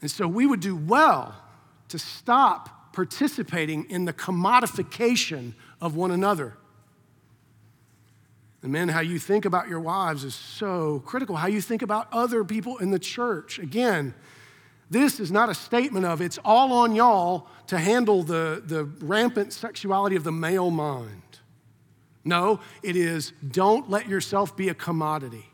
And 0.00 0.10
so 0.10 0.28
we 0.28 0.46
would 0.46 0.60
do 0.60 0.76
well 0.76 1.34
to 1.88 1.98
stop 1.98 2.92
participating 2.92 3.90
in 3.90 4.04
the 4.04 4.12
commodification 4.12 5.54
of 5.80 5.96
one 5.96 6.10
another. 6.10 6.56
And 8.64 8.72
men, 8.72 8.88
how 8.88 9.00
you 9.00 9.18
think 9.18 9.44
about 9.44 9.68
your 9.68 9.78
wives 9.78 10.24
is 10.24 10.34
so 10.34 11.02
critical. 11.04 11.36
How 11.36 11.48
you 11.48 11.60
think 11.60 11.82
about 11.82 12.08
other 12.10 12.44
people 12.44 12.78
in 12.78 12.90
the 12.90 12.98
church. 12.98 13.58
Again, 13.58 14.14
this 14.88 15.20
is 15.20 15.30
not 15.30 15.50
a 15.50 15.54
statement 15.54 16.06
of 16.06 16.22
it's 16.22 16.38
all 16.46 16.72
on 16.72 16.94
y'all 16.94 17.46
to 17.66 17.78
handle 17.78 18.22
the, 18.22 18.62
the 18.64 18.84
rampant 19.02 19.52
sexuality 19.52 20.16
of 20.16 20.24
the 20.24 20.32
male 20.32 20.70
mind. 20.70 21.20
No, 22.24 22.58
it 22.82 22.96
is 22.96 23.34
don't 23.46 23.90
let 23.90 24.08
yourself 24.08 24.56
be 24.56 24.70
a 24.70 24.74
commodity. 24.74 25.44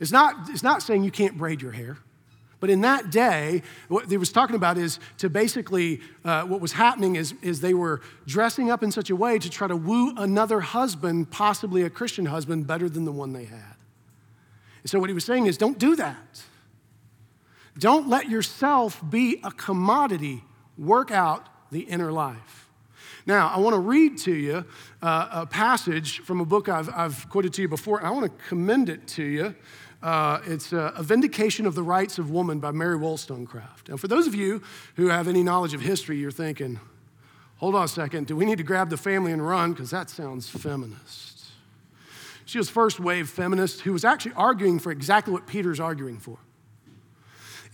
It's 0.00 0.10
not, 0.10 0.48
it's 0.50 0.64
not 0.64 0.82
saying 0.82 1.04
you 1.04 1.12
can't 1.12 1.38
braid 1.38 1.62
your 1.62 1.70
hair. 1.70 1.98
But 2.62 2.70
in 2.70 2.82
that 2.82 3.10
day, 3.10 3.62
what 3.88 4.08
they 4.08 4.16
was 4.16 4.30
talking 4.30 4.54
about 4.54 4.78
is 4.78 5.00
to 5.18 5.28
basically, 5.28 6.00
uh, 6.24 6.44
what 6.44 6.60
was 6.60 6.70
happening 6.70 7.16
is, 7.16 7.34
is 7.42 7.60
they 7.60 7.74
were 7.74 8.00
dressing 8.24 8.70
up 8.70 8.84
in 8.84 8.92
such 8.92 9.10
a 9.10 9.16
way 9.16 9.40
to 9.40 9.50
try 9.50 9.66
to 9.66 9.74
woo 9.74 10.14
another 10.16 10.60
husband, 10.60 11.32
possibly 11.32 11.82
a 11.82 11.90
Christian 11.90 12.26
husband, 12.26 12.68
better 12.68 12.88
than 12.88 13.04
the 13.04 13.10
one 13.10 13.32
they 13.32 13.46
had. 13.46 13.74
And 14.82 14.88
so 14.88 15.00
what 15.00 15.10
he 15.10 15.12
was 15.12 15.24
saying 15.24 15.46
is 15.46 15.58
don't 15.58 15.76
do 15.76 15.96
that. 15.96 16.44
Don't 17.76 18.08
let 18.08 18.28
yourself 18.28 19.02
be 19.10 19.40
a 19.42 19.50
commodity. 19.50 20.44
Work 20.78 21.10
out 21.10 21.48
the 21.72 21.80
inner 21.80 22.12
life. 22.12 22.68
Now, 23.26 23.48
I 23.48 23.58
want 23.58 23.74
to 23.74 23.80
read 23.80 24.18
to 24.18 24.32
you 24.32 24.64
uh, 25.02 25.28
a 25.32 25.46
passage 25.46 26.20
from 26.20 26.40
a 26.40 26.44
book 26.44 26.68
I've, 26.68 26.88
I've 26.94 27.28
quoted 27.28 27.54
to 27.54 27.62
you 27.62 27.68
before. 27.68 28.04
I 28.04 28.10
want 28.10 28.26
to 28.26 28.44
commend 28.46 28.88
it 28.88 29.08
to 29.08 29.24
you. 29.24 29.56
Uh, 30.02 30.40
it's 30.46 30.72
a, 30.72 30.92
a, 30.96 31.02
Vindication 31.02 31.64
of 31.64 31.76
the 31.76 31.82
Rights 31.82 32.18
of 32.18 32.30
Woman 32.30 32.58
by 32.58 32.72
Mary 32.72 32.96
Wollstonecraft. 32.96 33.88
Now, 33.88 33.96
for 33.96 34.08
those 34.08 34.26
of 34.26 34.34
you 34.34 34.60
who 34.96 35.08
have 35.08 35.28
any 35.28 35.44
knowledge 35.44 35.74
of 35.74 35.80
history, 35.80 36.18
you're 36.18 36.32
thinking, 36.32 36.80
hold 37.58 37.76
on 37.76 37.84
a 37.84 37.88
second, 37.88 38.26
do 38.26 38.34
we 38.34 38.44
need 38.44 38.58
to 38.58 38.64
grab 38.64 38.90
the 38.90 38.96
family 38.96 39.30
and 39.30 39.46
run? 39.46 39.72
Because 39.72 39.90
that 39.90 40.10
sounds 40.10 40.48
feminist. 40.48 41.44
She 42.46 42.58
was 42.58 42.68
first 42.68 42.98
wave 42.98 43.28
feminist 43.28 43.82
who 43.82 43.92
was 43.92 44.04
actually 44.04 44.32
arguing 44.34 44.80
for 44.80 44.90
exactly 44.90 45.32
what 45.32 45.46
Peter's 45.46 45.78
arguing 45.78 46.18
for. 46.18 46.38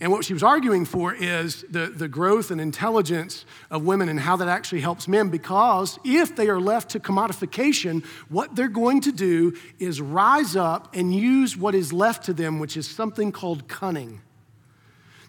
And 0.01 0.13
what 0.13 0.23
she 0.23 0.33
was 0.33 0.43
arguing 0.43 0.85
for 0.85 1.13
is 1.13 1.65
the, 1.69 1.87
the 1.87 2.07
growth 2.07 2.51
and 2.51 2.61
intelligence 2.61 3.45
of 3.69 3.83
women 3.83 4.07
and 4.07 4.19
how 4.19 4.37
that 4.37 4.47
actually 4.47 4.79
helps 4.79 5.09
men 5.09 5.27
because 5.27 5.99
if 6.05 6.37
they 6.37 6.47
are 6.47 6.59
left 6.59 6.91
to 6.91 7.01
commodification, 7.01 8.05
what 8.29 8.55
they're 8.55 8.69
going 8.69 9.01
to 9.01 9.11
do 9.11 9.53
is 9.77 9.99
rise 9.99 10.55
up 10.55 10.95
and 10.95 11.13
use 11.13 11.57
what 11.57 11.75
is 11.75 11.91
left 11.91 12.23
to 12.25 12.33
them, 12.33 12.59
which 12.59 12.77
is 12.77 12.87
something 12.87 13.33
called 13.33 13.67
cunning. 13.67 14.21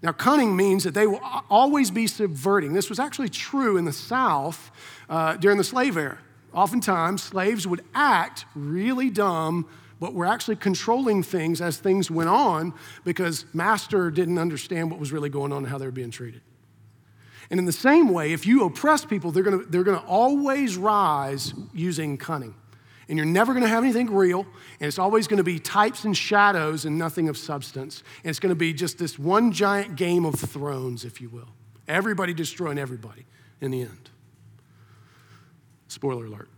Now, 0.02 0.12
cunning 0.12 0.56
means 0.56 0.84
that 0.84 0.94
they 0.94 1.06
will 1.06 1.20
always 1.50 1.90
be 1.90 2.06
subverting. 2.06 2.72
This 2.72 2.88
was 2.88 3.00
actually 3.00 3.28
true 3.28 3.76
in 3.76 3.84
the 3.84 3.92
South 3.92 4.70
uh, 5.08 5.36
during 5.36 5.58
the 5.58 5.64
slave 5.64 5.96
era. 5.96 6.18
Oftentimes, 6.54 7.22
slaves 7.22 7.66
would 7.66 7.84
act 7.94 8.46
really 8.54 9.10
dumb 9.10 9.66
but 10.00 10.14
we're 10.14 10.26
actually 10.26 10.56
controlling 10.56 11.22
things 11.22 11.60
as 11.60 11.76
things 11.76 12.10
went 12.10 12.30
on 12.30 12.72
because 13.04 13.44
master 13.52 14.10
didn't 14.10 14.38
understand 14.38 14.90
what 14.90 14.98
was 14.98 15.12
really 15.12 15.28
going 15.28 15.52
on 15.52 15.58
and 15.58 15.68
how 15.68 15.76
they 15.78 15.84
were 15.84 15.92
being 15.92 16.10
treated. 16.10 16.40
And 17.50 17.60
in 17.60 17.66
the 17.66 17.72
same 17.72 18.08
way, 18.08 18.32
if 18.32 18.46
you 18.46 18.64
oppress 18.64 19.04
people, 19.04 19.30
they're 19.30 19.42
gonna, 19.42 19.64
they're 19.68 19.84
gonna 19.84 20.04
always 20.06 20.76
rise 20.76 21.52
using 21.74 22.16
cunning. 22.16 22.54
And 23.08 23.18
you're 23.18 23.26
never 23.26 23.52
gonna 23.52 23.68
have 23.68 23.82
anything 23.82 24.08
real, 24.14 24.46
and 24.78 24.86
it's 24.86 24.98
always 24.98 25.26
gonna 25.26 25.42
be 25.42 25.58
types 25.58 26.04
and 26.04 26.16
shadows 26.16 26.84
and 26.84 26.96
nothing 26.96 27.28
of 27.28 27.36
substance. 27.36 28.02
And 28.22 28.30
it's 28.30 28.38
gonna 28.38 28.54
be 28.54 28.72
just 28.72 28.98
this 28.98 29.18
one 29.18 29.52
giant 29.52 29.96
game 29.96 30.24
of 30.24 30.36
thrones, 30.36 31.04
if 31.04 31.20
you 31.20 31.28
will. 31.28 31.48
Everybody 31.88 32.32
destroying 32.32 32.78
everybody 32.78 33.26
in 33.60 33.72
the 33.72 33.82
end. 33.82 34.10
Spoiler 35.88 36.24
alert. 36.24 36.48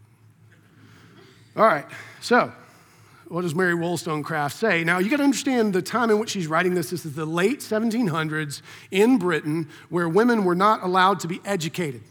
All 1.56 1.64
right, 1.64 1.86
so 2.20 2.52
what 3.32 3.40
does 3.40 3.54
Mary 3.54 3.74
Wollstonecraft 3.74 4.54
say? 4.54 4.84
Now, 4.84 4.98
you 4.98 5.08
got 5.08 5.16
to 5.16 5.22
understand 5.22 5.72
the 5.72 5.80
time 5.80 6.10
in 6.10 6.18
which 6.18 6.28
she's 6.28 6.46
writing 6.46 6.74
this. 6.74 6.90
This 6.90 7.06
is 7.06 7.14
the 7.14 7.24
late 7.24 7.60
1700s 7.60 8.60
in 8.90 9.16
Britain, 9.16 9.70
where 9.88 10.06
women 10.06 10.44
were 10.44 10.54
not 10.54 10.82
allowed 10.82 11.18
to 11.20 11.28
be 11.28 11.40
educated. 11.46 12.02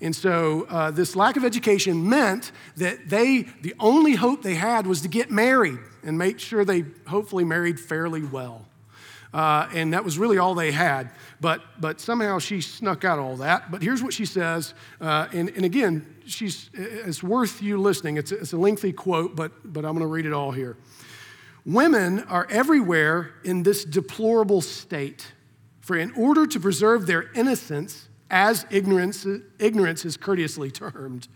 And 0.00 0.16
so, 0.16 0.66
uh, 0.70 0.90
this 0.90 1.14
lack 1.14 1.36
of 1.36 1.44
education 1.44 2.08
meant 2.08 2.52
that 2.78 3.10
they, 3.10 3.42
the 3.60 3.74
only 3.78 4.14
hope 4.14 4.42
they 4.42 4.54
had 4.54 4.86
was 4.86 5.02
to 5.02 5.08
get 5.08 5.30
married 5.30 5.80
and 6.02 6.16
make 6.16 6.38
sure 6.38 6.64
they 6.64 6.86
hopefully 7.06 7.44
married 7.44 7.78
fairly 7.78 8.22
well. 8.22 8.64
Uh, 9.34 9.68
and 9.74 9.92
that 9.92 10.02
was 10.02 10.18
really 10.18 10.38
all 10.38 10.54
they 10.54 10.72
had. 10.72 11.10
But, 11.42 11.60
but 11.78 12.00
somehow 12.00 12.38
she 12.38 12.62
snuck 12.62 13.04
out 13.04 13.18
all 13.18 13.36
that. 13.36 13.70
But 13.70 13.82
here's 13.82 14.02
what 14.02 14.14
she 14.14 14.24
says. 14.24 14.72
Uh, 14.98 15.28
and, 15.34 15.50
and 15.50 15.66
again, 15.66 16.06
she's, 16.28 16.70
it's 16.74 17.22
worth 17.22 17.62
you 17.62 17.80
listening. 17.80 18.16
It's 18.16 18.32
it's 18.32 18.52
a 18.52 18.56
lengthy 18.56 18.92
quote, 18.92 19.34
but, 19.34 19.52
but 19.64 19.84
I'm 19.84 19.92
going 19.92 20.00
to 20.00 20.06
read 20.06 20.26
it 20.26 20.32
all 20.32 20.52
here. 20.52 20.76
Women 21.64 22.20
are 22.24 22.46
everywhere 22.50 23.34
in 23.44 23.62
this 23.62 23.84
deplorable 23.84 24.60
state. 24.60 25.32
For 25.80 25.96
in 25.96 26.12
order 26.12 26.46
to 26.46 26.60
preserve 26.60 27.06
their 27.06 27.30
innocence, 27.32 28.08
as 28.30 28.66
ignorance, 28.70 29.26
ignorance 29.58 30.04
is 30.04 30.16
courteously 30.16 30.70
termed, 30.70 31.28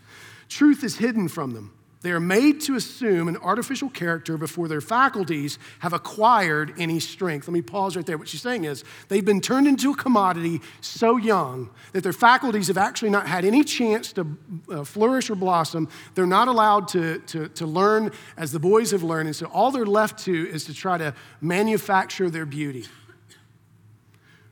truth 0.47 0.83
is 0.83 0.97
hidden 0.97 1.27
from 1.27 1.53
them. 1.53 1.73
They 2.03 2.11
are 2.11 2.19
made 2.19 2.59
to 2.61 2.75
assume 2.75 3.29
an 3.29 3.37
artificial 3.37 3.89
character 3.89 4.37
before 4.37 4.67
their 4.67 4.81
faculties 4.81 5.57
have 5.79 5.93
acquired 5.93 6.73
any 6.77 6.99
strength. 6.99 7.47
Let 7.47 7.53
me 7.53 7.61
pause 7.61 7.95
right 7.95 8.05
there. 8.05 8.17
What 8.17 8.27
she's 8.27 8.41
saying 8.41 8.65
is 8.65 8.83
they've 9.07 9.23
been 9.23 9.39
turned 9.39 9.67
into 9.67 9.91
a 9.91 9.95
commodity 9.95 10.59
so 10.81 11.15
young 11.15 11.69
that 11.93 12.03
their 12.03 12.11
faculties 12.11 12.67
have 12.67 12.77
actually 12.77 13.09
not 13.09 13.25
had 13.25 13.45
any 13.45 13.63
chance 13.63 14.11
to 14.13 14.27
uh, 14.69 14.83
flourish 14.83 15.29
or 15.29 15.35
blossom. 15.35 15.87
They're 16.13 16.25
not 16.25 16.49
allowed 16.49 16.89
to, 16.89 17.19
to, 17.19 17.47
to 17.47 17.65
learn 17.65 18.11
as 18.35 18.51
the 18.51 18.59
boys 18.59 18.91
have 18.91 19.03
learned. 19.03 19.27
And 19.27 19.35
so 19.35 19.45
all 19.45 19.71
they're 19.71 19.85
left 19.85 20.19
to 20.25 20.49
is 20.49 20.65
to 20.65 20.73
try 20.73 20.97
to 20.97 21.15
manufacture 21.39 22.29
their 22.29 22.45
beauty, 22.45 22.85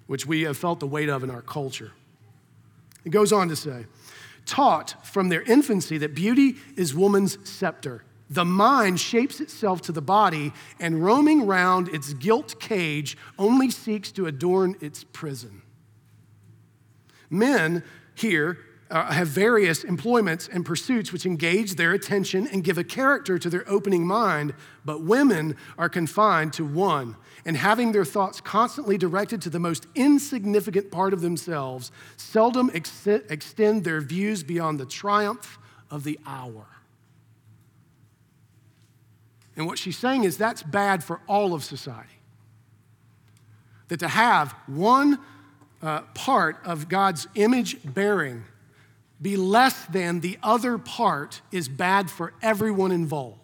which 0.07 0.25
we 0.25 0.43
have 0.43 0.55
felt 0.55 0.79
the 0.79 0.87
weight 0.87 1.09
of 1.09 1.21
in 1.21 1.29
our 1.29 1.41
culture. 1.41 1.91
It 3.03 3.09
goes 3.09 3.33
on 3.33 3.49
to 3.49 3.57
say, 3.57 3.87
taught 4.45 5.05
from 5.05 5.29
their 5.29 5.41
infancy 5.43 5.97
that 5.99 6.15
beauty 6.15 6.55
is 6.75 6.93
woman's 6.93 7.37
scepter. 7.49 8.03
The 8.29 8.45
mind 8.45 8.99
shapes 8.99 9.41
itself 9.41 9.81
to 9.83 9.91
the 9.91 10.01
body, 10.01 10.53
and 10.79 11.03
roaming 11.03 11.45
round 11.45 11.89
its 11.89 12.13
gilt 12.13 12.59
cage 12.59 13.17
only 13.37 13.69
seeks 13.69 14.11
to 14.13 14.25
adorn 14.25 14.77
its 14.79 15.03
prison. 15.03 15.61
Men 17.29 17.83
here 18.15 18.57
uh, 18.89 19.11
have 19.11 19.27
various 19.27 19.83
employments 19.83 20.47
and 20.47 20.65
pursuits 20.65 21.11
which 21.11 21.25
engage 21.25 21.75
their 21.75 21.93
attention 21.93 22.47
and 22.47 22.63
give 22.63 22.77
a 22.77 22.83
character 22.83 23.37
to 23.37 23.49
their 23.49 23.69
opening 23.69 24.05
mind, 24.05 24.53
but 24.85 25.03
women 25.03 25.55
are 25.77 25.89
confined 25.89 26.53
to 26.53 26.65
one 26.65 27.15
and 27.45 27.57
having 27.57 27.91
their 27.91 28.05
thoughts 28.05 28.39
constantly 28.41 28.97
directed 28.97 29.41
to 29.41 29.49
the 29.49 29.59
most 29.59 29.87
insignificant 29.95 30.91
part 30.91 31.13
of 31.13 31.21
themselves, 31.21 31.91
seldom 32.17 32.69
ex- 32.73 33.07
extend 33.07 33.83
their 33.83 34.01
views 34.01 34.43
beyond 34.43 34.79
the 34.79 34.85
triumph 34.85 35.57
of 35.89 36.03
the 36.03 36.19
hour. 36.25 36.65
And 39.55 39.65
what 39.65 39.77
she's 39.77 39.97
saying 39.97 40.23
is 40.23 40.37
that's 40.37 40.63
bad 40.63 41.03
for 41.03 41.19
all 41.27 41.53
of 41.53 41.63
society. 41.63 42.07
That 43.89 43.99
to 43.99 44.07
have 44.07 44.53
one 44.67 45.19
uh, 45.81 46.01
part 46.13 46.57
of 46.63 46.87
God's 46.87 47.27
image 47.35 47.77
bearing 47.83 48.43
be 49.21 49.35
less 49.35 49.85
than 49.85 50.21
the 50.21 50.39
other 50.41 50.77
part 50.77 51.41
is 51.51 51.67
bad 51.67 52.09
for 52.09 52.33
everyone 52.41 52.91
involved. 52.91 53.40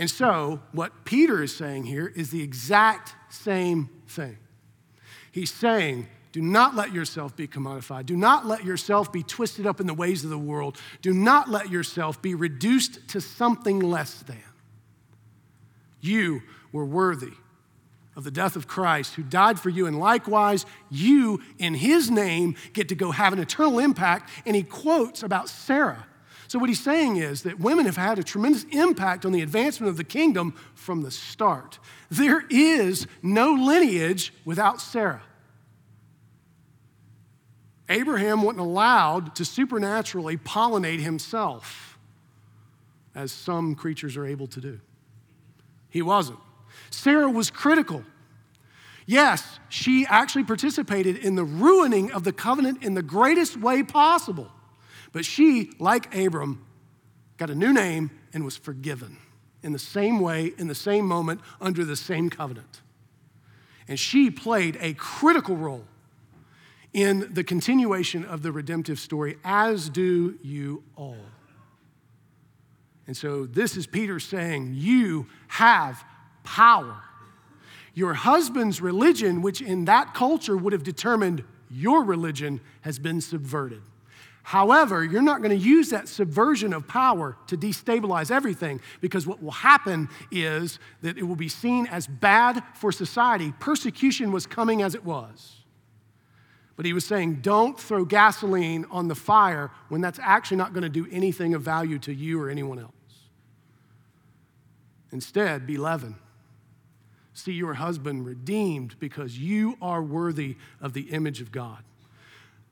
And 0.00 0.10
so, 0.10 0.62
what 0.72 1.04
Peter 1.04 1.42
is 1.42 1.54
saying 1.54 1.84
here 1.84 2.10
is 2.16 2.30
the 2.30 2.42
exact 2.42 3.14
same 3.28 3.90
thing. 4.08 4.38
He's 5.30 5.52
saying, 5.52 6.08
do 6.32 6.40
not 6.40 6.74
let 6.74 6.94
yourself 6.94 7.36
be 7.36 7.46
commodified. 7.46 8.06
Do 8.06 8.16
not 8.16 8.46
let 8.46 8.64
yourself 8.64 9.12
be 9.12 9.22
twisted 9.22 9.66
up 9.66 9.78
in 9.78 9.86
the 9.86 9.92
ways 9.92 10.24
of 10.24 10.30
the 10.30 10.38
world. 10.38 10.78
Do 11.02 11.12
not 11.12 11.50
let 11.50 11.68
yourself 11.68 12.22
be 12.22 12.34
reduced 12.34 13.08
to 13.08 13.20
something 13.20 13.78
less 13.78 14.14
than. 14.14 14.42
You 16.00 16.40
were 16.72 16.86
worthy 16.86 17.34
of 18.16 18.24
the 18.24 18.30
death 18.30 18.56
of 18.56 18.66
Christ, 18.66 19.16
who 19.16 19.22
died 19.22 19.60
for 19.60 19.68
you, 19.68 19.86
and 19.86 20.00
likewise, 20.00 20.64
you, 20.88 21.42
in 21.58 21.74
his 21.74 22.10
name, 22.10 22.56
get 22.72 22.88
to 22.88 22.94
go 22.94 23.10
have 23.10 23.34
an 23.34 23.38
eternal 23.38 23.78
impact. 23.78 24.30
And 24.46 24.56
he 24.56 24.62
quotes 24.62 25.22
about 25.22 25.50
Sarah 25.50 26.06
so, 26.50 26.58
what 26.58 26.68
he's 26.68 26.82
saying 26.82 27.18
is 27.18 27.44
that 27.44 27.60
women 27.60 27.86
have 27.86 27.96
had 27.96 28.18
a 28.18 28.24
tremendous 28.24 28.64
impact 28.72 29.24
on 29.24 29.30
the 29.30 29.40
advancement 29.40 29.88
of 29.88 29.96
the 29.96 30.02
kingdom 30.02 30.52
from 30.74 31.02
the 31.02 31.10
start. 31.12 31.78
There 32.10 32.42
is 32.50 33.06
no 33.22 33.52
lineage 33.52 34.34
without 34.44 34.80
Sarah. 34.80 35.22
Abraham 37.88 38.42
wasn't 38.42 38.62
allowed 38.62 39.36
to 39.36 39.44
supernaturally 39.44 40.36
pollinate 40.38 40.98
himself 40.98 41.96
as 43.14 43.30
some 43.30 43.76
creatures 43.76 44.16
are 44.16 44.26
able 44.26 44.48
to 44.48 44.60
do. 44.60 44.80
He 45.88 46.02
wasn't. 46.02 46.40
Sarah 46.90 47.30
was 47.30 47.48
critical. 47.48 48.02
Yes, 49.06 49.60
she 49.68 50.04
actually 50.04 50.42
participated 50.42 51.16
in 51.16 51.36
the 51.36 51.44
ruining 51.44 52.10
of 52.10 52.24
the 52.24 52.32
covenant 52.32 52.82
in 52.82 52.94
the 52.94 53.02
greatest 53.02 53.56
way 53.56 53.84
possible. 53.84 54.50
But 55.12 55.24
she, 55.24 55.72
like 55.78 56.14
Abram, 56.14 56.64
got 57.36 57.50
a 57.50 57.54
new 57.54 57.72
name 57.72 58.10
and 58.32 58.44
was 58.44 58.56
forgiven 58.56 59.16
in 59.62 59.72
the 59.72 59.78
same 59.78 60.20
way, 60.20 60.52
in 60.58 60.68
the 60.68 60.74
same 60.74 61.06
moment, 61.06 61.40
under 61.60 61.84
the 61.84 61.96
same 61.96 62.30
covenant. 62.30 62.80
And 63.88 63.98
she 63.98 64.30
played 64.30 64.78
a 64.80 64.94
critical 64.94 65.56
role 65.56 65.84
in 66.92 67.28
the 67.32 67.44
continuation 67.44 68.24
of 68.24 68.42
the 68.42 68.52
redemptive 68.52 68.98
story, 68.98 69.36
as 69.44 69.88
do 69.88 70.38
you 70.42 70.82
all. 70.96 71.16
And 73.06 73.16
so 73.16 73.46
this 73.46 73.76
is 73.76 73.86
Peter 73.86 74.20
saying, 74.20 74.72
You 74.74 75.26
have 75.48 76.04
power. 76.44 77.02
Your 77.94 78.14
husband's 78.14 78.80
religion, 78.80 79.42
which 79.42 79.60
in 79.60 79.84
that 79.86 80.14
culture 80.14 80.56
would 80.56 80.72
have 80.72 80.84
determined 80.84 81.44
your 81.68 82.04
religion, 82.04 82.60
has 82.82 82.98
been 82.98 83.20
subverted. 83.20 83.82
However, 84.42 85.04
you're 85.04 85.22
not 85.22 85.42
going 85.42 85.56
to 85.56 85.64
use 85.64 85.90
that 85.90 86.08
subversion 86.08 86.72
of 86.72 86.88
power 86.88 87.36
to 87.46 87.56
destabilize 87.56 88.30
everything 88.30 88.80
because 89.00 89.26
what 89.26 89.42
will 89.42 89.50
happen 89.50 90.08
is 90.30 90.78
that 91.02 91.18
it 91.18 91.24
will 91.24 91.36
be 91.36 91.48
seen 91.48 91.86
as 91.86 92.06
bad 92.06 92.62
for 92.74 92.90
society. 92.90 93.52
Persecution 93.60 94.32
was 94.32 94.46
coming 94.46 94.82
as 94.82 94.94
it 94.94 95.04
was. 95.04 95.56
But 96.76 96.86
he 96.86 96.94
was 96.94 97.04
saying, 97.04 97.40
don't 97.42 97.78
throw 97.78 98.06
gasoline 98.06 98.86
on 98.90 99.08
the 99.08 99.14
fire 99.14 99.70
when 99.90 100.00
that's 100.00 100.18
actually 100.22 100.56
not 100.56 100.72
going 100.72 100.82
to 100.82 100.88
do 100.88 101.06
anything 101.10 101.52
of 101.54 101.60
value 101.60 101.98
to 102.00 102.12
you 102.12 102.40
or 102.40 102.48
anyone 102.48 102.78
else. 102.78 102.92
Instead, 105.12 105.66
be 105.66 105.76
leaven. 105.76 106.16
See 107.34 107.52
your 107.52 107.74
husband 107.74 108.24
redeemed 108.24 108.98
because 108.98 109.38
you 109.38 109.76
are 109.82 110.02
worthy 110.02 110.56
of 110.80 110.94
the 110.94 111.10
image 111.10 111.40
of 111.40 111.52
God. 111.52 111.84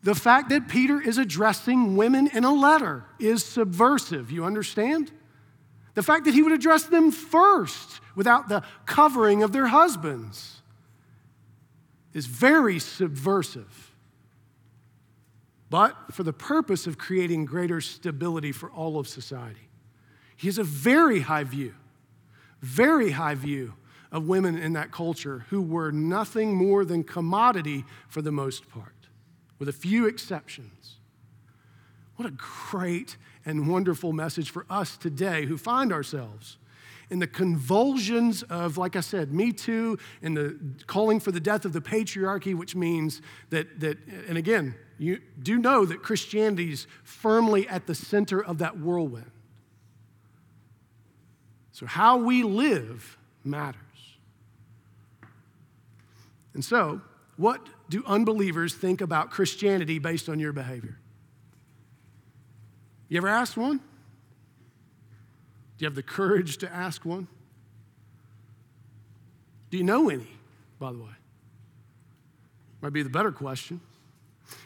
The 0.03 0.15
fact 0.15 0.49
that 0.51 0.69
Peter 0.69 1.01
is 1.01 1.19
addressing 1.19 1.97
women 1.97 2.29
in 2.29 2.45
a 2.45 2.53
letter 2.53 3.05
is 3.19 3.45
subversive. 3.45 4.31
You 4.31 4.45
understand? 4.45 5.11
The 5.95 6.03
fact 6.03 6.27
that 6.27 6.35
he 6.35 6.43
would 6.43 6.53
address 6.53 6.85
them 6.85 7.11
first 7.11 8.01
without 8.15 8.49
the 8.49 8.63
covering 8.87 9.43
of 9.43 9.53
their 9.53 9.67
husbands 9.67 10.63
is 12.13 12.27
very 12.27 12.79
subversive, 12.79 13.95
but 15.71 15.97
for 16.13 16.23
the 16.23 16.33
purpose 16.33 16.87
of 16.87 16.99
creating 16.99 17.45
greater 17.45 17.81
stability 17.81 18.53
for 18.53 18.71
all 18.71 18.99
of 18.99 19.09
society. 19.09 19.69
He 20.37 20.47
has 20.47 20.59
a 20.59 20.65
very 20.65 21.21
high 21.21 21.45
view, 21.45 21.75
very 22.61 23.11
high 23.11 23.35
view 23.35 23.75
of 24.11 24.27
women 24.27 24.57
in 24.57 24.73
that 24.75 24.91
culture 24.91 25.47
who 25.51 25.61
were 25.61 25.93
nothing 25.93 26.55
more 26.55 26.85
than 26.85 27.05
commodity 27.05 27.85
for 28.09 28.23
the 28.23 28.33
most 28.33 28.71
part, 28.71 28.98
with 29.59 29.69
a 29.69 29.73
few 29.73 30.07
exceptions. 30.07 30.97
What 32.17 32.27
a 32.27 32.33
great 32.71 33.17
and 33.45 33.69
wonderful 33.69 34.13
message 34.13 34.51
for 34.51 34.67
us 34.69 34.97
today 34.97 35.47
who 35.47 35.57
find 35.57 35.93
ourselves 35.93 36.59
in 37.11 37.21
the 37.21 37.27
convulsions 37.27 38.43
of, 38.45 38.77
like 38.77 38.97
I 38.97 39.01
said, 39.01 39.33
Me 39.33 39.53
Too 39.53 39.99
and 40.23 40.37
the 40.37 40.59
calling 40.87 41.21
for 41.21 41.33
the 41.33 41.41
death 41.41 41.65
of 41.65 41.73
the 41.73 41.81
patriarchy, 41.81 42.55
which 42.55 42.77
means 42.77 43.23
that, 43.51 43.81
that 43.81 43.99
and 44.29 44.37
again, 44.37 44.75
you 44.99 45.21
do 45.43 45.59
know 45.59 45.85
that 45.85 46.03
Christianity 46.03 46.73
is 46.73 46.87
firmly 47.05 47.69
at 47.69 47.87
the 47.87 47.95
center 47.95 48.45
of 48.45 48.59
that 48.59 48.79
whirlwind. 48.79 49.31
So, 51.73 51.87
how 51.87 52.17
we 52.17 52.43
live 52.43 53.17
matters. 53.45 53.79
And 56.53 56.65
so, 56.65 57.01
what 57.39 57.65
do 57.89 58.03
unbelievers 58.05 58.75
think 58.75 59.01
about 59.01 59.31
Christianity 59.31 59.99
based 59.99 60.29
on 60.29 60.41
your 60.41 60.53
behavior? 60.53 60.99
You 63.09 63.17
ever 63.19 63.29
asked 63.29 63.57
one? 63.57 63.79
Do 63.79 63.85
you 65.85 65.87
have 65.87 65.95
the 65.95 66.03
courage 66.03 66.59
to 66.59 66.71
ask 66.71 67.05
one? 67.05 67.29
Do 69.71 69.79
you 69.79 69.85
know 69.85 70.11
any, 70.11 70.27
by 70.81 70.93
the 70.93 70.99
way? 70.99 71.11
Might 72.81 72.93
be 72.93 73.03
the 73.03 73.11
better 73.11 73.31
question. 73.31 73.81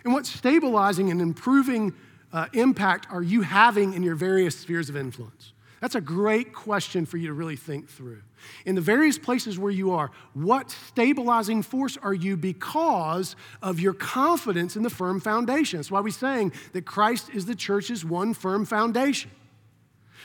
And 0.05 0.15
what 0.15 0.25
stabilizing 0.25 1.11
and 1.11 1.21
improving 1.21 1.93
uh, 2.33 2.47
impact 2.55 3.07
are 3.11 3.23
you 3.23 3.43
having 3.43 3.93
in 3.93 4.03
your 4.03 4.15
various 4.15 4.59
spheres 4.59 4.89
of 4.89 4.97
influence? 4.97 5.53
That's 5.83 5.97
a 5.97 6.01
great 6.01 6.53
question 6.53 7.07
for 7.07 7.17
you 7.17 7.27
to 7.27 7.33
really 7.33 7.57
think 7.57 7.89
through. 7.89 8.23
In 8.65 8.77
the 8.77 8.81
various 8.81 9.19
places 9.19 9.59
where 9.59 9.73
you 9.73 9.91
are, 9.91 10.13
what 10.33 10.71
stabilizing 10.71 11.61
force 11.63 11.99
are 12.01 12.15
you 12.15 12.37
because 12.37 13.35
of 13.61 13.81
your 13.81 13.93
confidence 13.93 14.77
in 14.77 14.85
the 14.85 14.91
firm 14.91 15.19
foundation? 15.19 15.81
That's 15.81 15.91
why 15.91 15.99
we're 15.99 16.11
saying 16.11 16.53
that 16.73 16.87
Christ 16.87 17.31
is 17.35 17.47
the 17.47 17.57
church's 17.57 18.05
one 18.05 18.33
firm 18.33 18.65
foundation. 18.65 19.33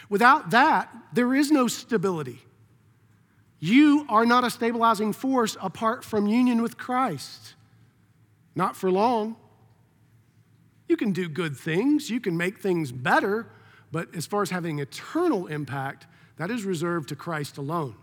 Without 0.09 0.51
that, 0.51 0.95
there 1.11 1.33
is 1.33 1.49
no 1.49 1.67
stability. 1.67 2.39
You 3.59 4.05
are 4.09 4.27
not 4.27 4.43
a 4.43 4.51
stabilizing 4.51 5.11
force 5.11 5.57
apart 5.59 6.03
from 6.03 6.27
union 6.27 6.61
with 6.61 6.77
Christ. 6.77 7.55
Not 8.53 8.75
for 8.75 8.91
long. 8.91 9.35
You 10.87 10.97
can 10.97 11.13
do 11.13 11.27
good 11.27 11.57
things, 11.57 12.11
you 12.11 12.19
can 12.19 12.37
make 12.37 12.59
things 12.59 12.91
better, 12.91 13.47
but 13.91 14.13
as 14.15 14.25
far 14.25 14.41
as 14.41 14.49
having 14.49 14.79
eternal 14.79 15.47
impact, 15.47 16.07
that 16.37 16.51
is 16.51 16.63
reserved 16.63 17.09
to 17.09 17.15
Christ 17.15 17.57
alone 17.57 17.95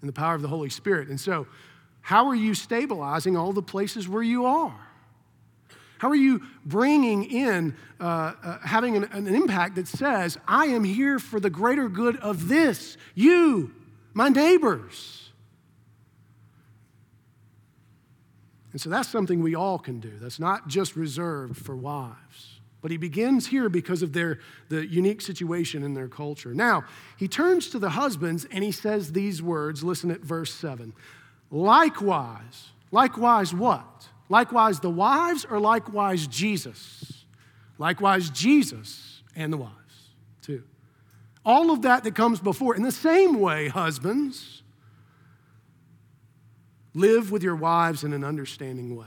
and 0.00 0.08
the 0.08 0.12
power 0.12 0.34
of 0.34 0.42
the 0.42 0.48
Holy 0.48 0.70
Spirit. 0.70 1.08
And 1.08 1.20
so, 1.20 1.46
how 2.00 2.28
are 2.28 2.34
you 2.34 2.54
stabilizing 2.54 3.36
all 3.36 3.52
the 3.52 3.62
places 3.62 4.08
where 4.08 4.22
you 4.22 4.46
are? 4.46 4.88
How 5.98 6.08
are 6.08 6.16
you 6.16 6.42
bringing 6.64 7.24
in, 7.24 7.76
uh, 8.00 8.32
uh, 8.42 8.58
having 8.60 8.96
an, 8.96 9.04
an 9.04 9.26
impact 9.26 9.74
that 9.74 9.88
says, 9.88 10.38
I 10.46 10.66
am 10.66 10.84
here 10.84 11.18
for 11.18 11.40
the 11.40 11.50
greater 11.50 11.88
good 11.88 12.16
of 12.18 12.48
this, 12.48 12.96
you, 13.14 13.74
my 14.14 14.28
neighbors? 14.28 15.30
And 18.72 18.80
so 18.80 18.90
that's 18.90 19.08
something 19.08 19.42
we 19.42 19.56
all 19.56 19.78
can 19.78 19.98
do. 19.98 20.12
That's 20.20 20.38
not 20.38 20.68
just 20.68 20.94
reserved 20.94 21.56
for 21.56 21.74
wives. 21.74 22.57
But 22.80 22.90
he 22.90 22.96
begins 22.96 23.48
here 23.48 23.68
because 23.68 24.02
of 24.02 24.12
their 24.12 24.38
the 24.68 24.86
unique 24.86 25.20
situation 25.20 25.82
in 25.82 25.94
their 25.94 26.08
culture. 26.08 26.54
Now, 26.54 26.84
he 27.16 27.26
turns 27.26 27.68
to 27.70 27.78
the 27.78 27.90
husbands 27.90 28.46
and 28.52 28.62
he 28.62 28.70
says 28.70 29.12
these 29.12 29.42
words. 29.42 29.82
Listen 29.82 30.10
at 30.10 30.20
verse 30.20 30.52
7. 30.54 30.92
Likewise, 31.50 32.70
likewise 32.92 33.52
what? 33.52 34.08
Likewise, 34.28 34.80
the 34.80 34.90
wives, 34.90 35.46
or 35.48 35.58
likewise, 35.58 36.26
Jesus? 36.26 37.24
Likewise, 37.78 38.28
Jesus 38.30 39.22
and 39.34 39.52
the 39.52 39.56
wives, 39.56 40.10
too. 40.42 40.62
All 41.44 41.70
of 41.70 41.82
that 41.82 42.04
that 42.04 42.14
comes 42.14 42.38
before. 42.38 42.76
In 42.76 42.82
the 42.82 42.92
same 42.92 43.40
way, 43.40 43.68
husbands, 43.68 44.62
live 46.92 47.30
with 47.30 47.42
your 47.42 47.56
wives 47.56 48.04
in 48.04 48.12
an 48.12 48.22
understanding 48.22 48.96
way, 48.96 49.06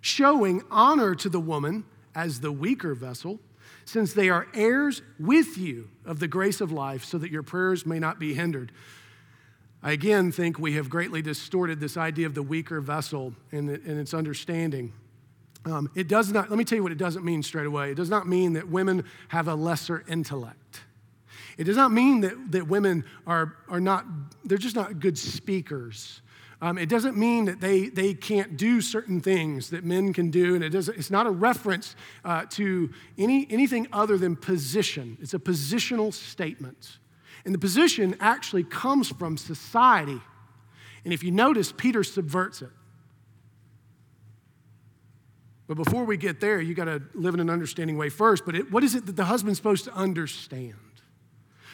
showing 0.00 0.62
honor 0.70 1.16
to 1.16 1.28
the 1.28 1.40
woman 1.40 1.84
as 2.14 2.40
the 2.40 2.52
weaker 2.52 2.94
vessel, 2.94 3.40
since 3.84 4.12
they 4.12 4.30
are 4.30 4.46
heirs 4.54 5.02
with 5.18 5.58
you 5.58 5.88
of 6.04 6.20
the 6.20 6.28
grace 6.28 6.60
of 6.60 6.72
life, 6.72 7.04
so 7.04 7.18
that 7.18 7.30
your 7.30 7.42
prayers 7.42 7.84
may 7.84 7.98
not 7.98 8.18
be 8.18 8.34
hindered. 8.34 8.72
I 9.82 9.92
again 9.92 10.32
think 10.32 10.58
we 10.58 10.74
have 10.74 10.88
greatly 10.88 11.20
distorted 11.20 11.78
this 11.78 11.96
idea 11.96 12.26
of 12.26 12.34
the 12.34 12.42
weaker 12.42 12.80
vessel 12.80 13.34
and, 13.52 13.68
its 13.68 14.14
understanding. 14.14 14.94
Um, 15.66 15.90
it 15.94 16.08
does 16.08 16.32
not, 16.32 16.50
let 16.50 16.58
me 16.58 16.64
tell 16.64 16.76
you 16.76 16.82
what 16.82 16.92
it 16.92 16.98
doesn't 16.98 17.24
mean 17.24 17.42
straight 17.42 17.66
away. 17.66 17.90
It 17.90 17.96
does 17.96 18.10
not 18.10 18.26
mean 18.26 18.54
that 18.54 18.68
women 18.68 19.04
have 19.28 19.48
a 19.48 19.54
lesser 19.54 20.04
intellect. 20.08 20.80
It 21.56 21.64
does 21.64 21.76
not 21.76 21.92
mean 21.92 22.20
that, 22.22 22.52
that 22.52 22.66
women 22.66 23.04
are, 23.26 23.56
are 23.68 23.80
not, 23.80 24.06
they're 24.44 24.58
just 24.58 24.76
not 24.76 25.00
good 25.00 25.16
speakers. 25.16 26.20
Um, 26.64 26.78
it 26.78 26.88
doesn't 26.88 27.18
mean 27.18 27.44
that 27.44 27.60
they, 27.60 27.90
they 27.90 28.14
can't 28.14 28.56
do 28.56 28.80
certain 28.80 29.20
things 29.20 29.68
that 29.68 29.84
men 29.84 30.14
can 30.14 30.30
do, 30.30 30.54
and 30.54 30.64
it 30.64 30.70
doesn't, 30.70 30.96
it's 30.96 31.10
not 31.10 31.26
a 31.26 31.30
reference 31.30 31.94
uh, 32.24 32.46
to 32.52 32.88
any, 33.18 33.46
anything 33.50 33.86
other 33.92 34.16
than 34.16 34.34
position. 34.34 35.18
It's 35.20 35.34
a 35.34 35.38
positional 35.38 36.10
statement. 36.10 36.96
And 37.44 37.52
the 37.52 37.58
position 37.58 38.16
actually 38.18 38.64
comes 38.64 39.10
from 39.10 39.36
society. 39.36 40.18
And 41.04 41.12
if 41.12 41.22
you 41.22 41.32
notice, 41.32 41.70
Peter 41.70 42.02
subverts 42.02 42.62
it. 42.62 42.70
But 45.66 45.76
before 45.76 46.04
we 46.04 46.16
get 46.16 46.40
there, 46.40 46.62
you 46.62 46.72
got 46.72 46.86
to 46.86 47.02
live 47.12 47.34
in 47.34 47.40
an 47.40 47.50
understanding 47.50 47.98
way 47.98 48.08
first. 48.08 48.46
But 48.46 48.54
it, 48.54 48.72
what 48.72 48.82
is 48.82 48.94
it 48.94 49.04
that 49.04 49.16
the 49.16 49.26
husband's 49.26 49.58
supposed 49.58 49.84
to 49.84 49.92
understand? 49.92 50.76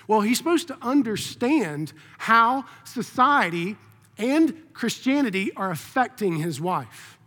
Well, 0.09 0.22
he's 0.22 0.38
supposed 0.38 0.66
to 0.66 0.76
understand 0.83 1.92
how 2.18 2.64
society 2.83 3.76
and 4.20 4.72
Christianity 4.74 5.50
are 5.56 5.70
affecting 5.70 6.37
his 6.37 6.61
wife. 6.61 7.18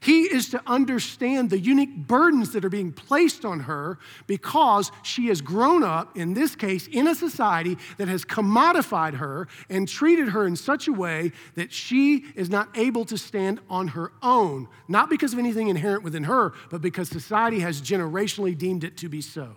He 0.00 0.22
is 0.22 0.50
to 0.50 0.62
understand 0.66 1.50
the 1.50 1.58
unique 1.58 2.06
burdens 2.06 2.52
that 2.52 2.64
are 2.64 2.70
being 2.70 2.92
placed 2.92 3.44
on 3.44 3.60
her 3.60 3.98
because 4.26 4.92
she 5.02 5.26
has 5.26 5.40
grown 5.40 5.82
up, 5.82 6.16
in 6.16 6.34
this 6.34 6.54
case, 6.54 6.86
in 6.86 7.08
a 7.08 7.14
society 7.14 7.76
that 7.96 8.06
has 8.06 8.24
commodified 8.24 9.14
her 9.14 9.48
and 9.68 9.88
treated 9.88 10.28
her 10.28 10.46
in 10.46 10.54
such 10.54 10.86
a 10.86 10.92
way 10.92 11.32
that 11.56 11.72
she 11.72 12.26
is 12.36 12.48
not 12.48 12.68
able 12.78 13.04
to 13.06 13.18
stand 13.18 13.60
on 13.68 13.88
her 13.88 14.12
own, 14.22 14.68
not 14.86 15.10
because 15.10 15.32
of 15.32 15.38
anything 15.38 15.68
inherent 15.68 16.04
within 16.04 16.24
her, 16.24 16.52
but 16.70 16.80
because 16.80 17.08
society 17.08 17.58
has 17.60 17.82
generationally 17.82 18.56
deemed 18.56 18.84
it 18.84 18.96
to 18.98 19.08
be 19.08 19.20
so. 19.20 19.56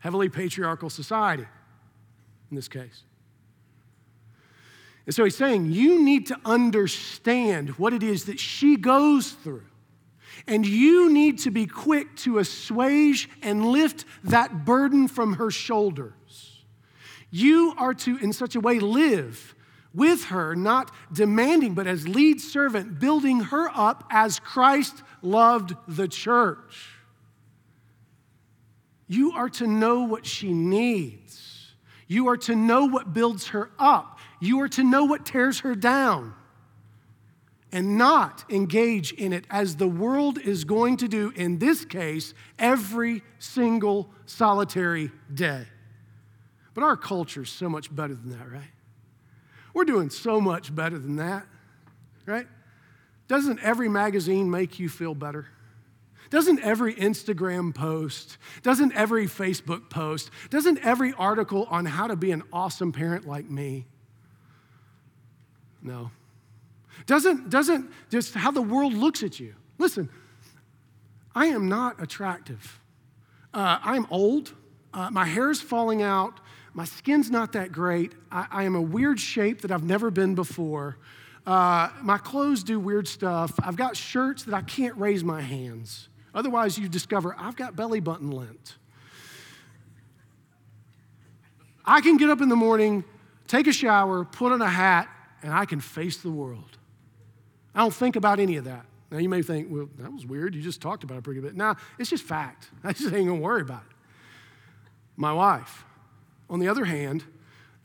Heavily 0.00 0.28
patriarchal 0.28 0.90
society, 0.90 1.46
in 2.50 2.56
this 2.56 2.68
case. 2.68 3.04
And 5.06 5.14
so 5.14 5.24
he's 5.24 5.36
saying, 5.36 5.72
you 5.72 6.02
need 6.02 6.26
to 6.28 6.38
understand 6.44 7.70
what 7.70 7.92
it 7.92 8.02
is 8.02 8.24
that 8.24 8.40
she 8.40 8.76
goes 8.76 9.32
through. 9.32 9.64
And 10.46 10.66
you 10.66 11.10
need 11.12 11.38
to 11.40 11.50
be 11.50 11.66
quick 11.66 12.16
to 12.18 12.38
assuage 12.38 13.28
and 13.42 13.66
lift 13.66 14.04
that 14.24 14.64
burden 14.64 15.08
from 15.08 15.34
her 15.34 15.50
shoulders. 15.50 16.64
You 17.30 17.74
are 17.78 17.94
to, 17.94 18.16
in 18.18 18.32
such 18.32 18.54
a 18.54 18.60
way, 18.60 18.78
live 18.78 19.54
with 19.94 20.24
her, 20.26 20.56
not 20.56 20.90
demanding, 21.12 21.74
but 21.74 21.86
as 21.86 22.08
lead 22.08 22.40
servant, 22.40 22.98
building 22.98 23.40
her 23.40 23.70
up 23.74 24.04
as 24.10 24.40
Christ 24.40 25.02
loved 25.22 25.74
the 25.86 26.08
church. 26.08 26.90
You 29.06 29.32
are 29.32 29.48
to 29.50 29.66
know 29.66 30.04
what 30.04 30.26
she 30.26 30.52
needs. 30.52 31.74
You 32.08 32.28
are 32.28 32.36
to 32.38 32.56
know 32.56 32.86
what 32.86 33.14
builds 33.14 33.48
her 33.48 33.70
up. 33.78 34.13
You 34.44 34.60
are 34.60 34.68
to 34.68 34.84
know 34.84 35.04
what 35.04 35.24
tears 35.24 35.60
her 35.60 35.74
down 35.74 36.34
and 37.72 37.96
not 37.96 38.44
engage 38.50 39.12
in 39.12 39.32
it 39.32 39.46
as 39.48 39.76
the 39.76 39.88
world 39.88 40.38
is 40.38 40.64
going 40.64 40.98
to 40.98 41.08
do, 41.08 41.32
in 41.34 41.58
this 41.58 41.86
case, 41.86 42.34
every 42.58 43.22
single 43.38 44.10
solitary 44.26 45.10
day. 45.32 45.66
But 46.74 46.84
our 46.84 46.96
culture 46.96 47.42
is 47.42 47.48
so 47.48 47.70
much 47.70 47.94
better 47.94 48.14
than 48.14 48.30
that, 48.30 48.50
right? 48.50 48.70
We're 49.72 49.84
doing 49.84 50.10
so 50.10 50.42
much 50.42 50.74
better 50.74 50.98
than 50.98 51.16
that, 51.16 51.46
right? 52.26 52.46
Doesn't 53.28 53.60
every 53.60 53.88
magazine 53.88 54.50
make 54.50 54.78
you 54.78 54.90
feel 54.90 55.14
better? 55.14 55.48
Doesn't 56.28 56.60
every 56.60 56.94
Instagram 56.94 57.74
post, 57.74 58.36
doesn't 58.62 58.92
every 58.92 59.26
Facebook 59.26 59.88
post, 59.88 60.30
doesn't 60.50 60.84
every 60.84 61.14
article 61.14 61.66
on 61.70 61.86
how 61.86 62.08
to 62.08 62.16
be 62.16 62.30
an 62.30 62.42
awesome 62.52 62.92
parent 62.92 63.26
like 63.26 63.48
me 63.48 63.86
no. 65.84 66.10
Doesn't, 67.06 67.50
doesn't 67.50 67.90
just 68.10 68.34
how 68.34 68.50
the 68.50 68.62
world 68.62 68.94
looks 68.94 69.22
at 69.22 69.38
you. 69.38 69.54
Listen, 69.78 70.08
I 71.34 71.46
am 71.46 71.68
not 71.68 72.02
attractive. 72.02 72.80
Uh, 73.52 73.78
I'm 73.82 74.06
old. 74.10 74.54
Uh, 74.92 75.10
my 75.10 75.24
hair's 75.24 75.60
falling 75.60 76.02
out. 76.02 76.40
My 76.72 76.84
skin's 76.84 77.30
not 77.30 77.52
that 77.52 77.70
great. 77.70 78.12
I, 78.32 78.46
I, 78.50 78.62
am 78.64 78.74
a 78.74 78.80
weird 78.80 79.20
shape 79.20 79.60
that 79.62 79.70
I've 79.70 79.84
never 79.84 80.10
been 80.10 80.34
before. 80.34 80.98
Uh, 81.46 81.90
my 82.02 82.18
clothes 82.18 82.64
do 82.64 82.80
weird 82.80 83.06
stuff. 83.06 83.52
I've 83.62 83.76
got 83.76 83.96
shirts 83.96 84.44
that 84.44 84.54
I 84.54 84.62
can't 84.62 84.96
raise 84.96 85.22
my 85.22 85.40
hands. 85.40 86.08
Otherwise, 86.34 86.78
you 86.78 86.88
discover 86.88 87.36
I've 87.38 87.54
got 87.54 87.76
belly 87.76 88.00
button 88.00 88.30
lint. 88.30 88.76
I 91.84 92.00
can 92.00 92.16
get 92.16 92.30
up 92.30 92.40
in 92.40 92.48
the 92.48 92.56
morning, 92.56 93.04
take 93.46 93.66
a 93.66 93.72
shower, 93.72 94.24
put 94.24 94.52
on 94.52 94.62
a 94.62 94.68
hat, 94.68 95.08
and 95.44 95.52
I 95.52 95.66
can 95.66 95.78
face 95.78 96.16
the 96.16 96.30
world. 96.30 96.78
I 97.74 97.80
don't 97.80 97.94
think 97.94 98.16
about 98.16 98.40
any 98.40 98.56
of 98.56 98.64
that. 98.64 98.86
Now, 99.12 99.18
you 99.18 99.28
may 99.28 99.42
think, 99.42 99.68
well, 99.70 99.88
that 99.98 100.12
was 100.12 100.26
weird. 100.26 100.54
You 100.54 100.62
just 100.62 100.80
talked 100.80 101.04
about 101.04 101.18
it 101.18 101.22
pretty 101.22 101.40
bit. 101.40 101.54
Now, 101.54 101.76
it's 101.98 102.10
just 102.10 102.24
fact. 102.24 102.70
I 102.84 102.92
just 102.92 103.14
ain't 103.14 103.28
gonna 103.28 103.40
worry 103.40 103.60
about 103.60 103.82
it. 103.82 103.96
My 105.16 105.32
wife, 105.32 105.84
on 106.50 106.58
the 106.58 106.68
other 106.68 106.86
hand, 106.86 107.22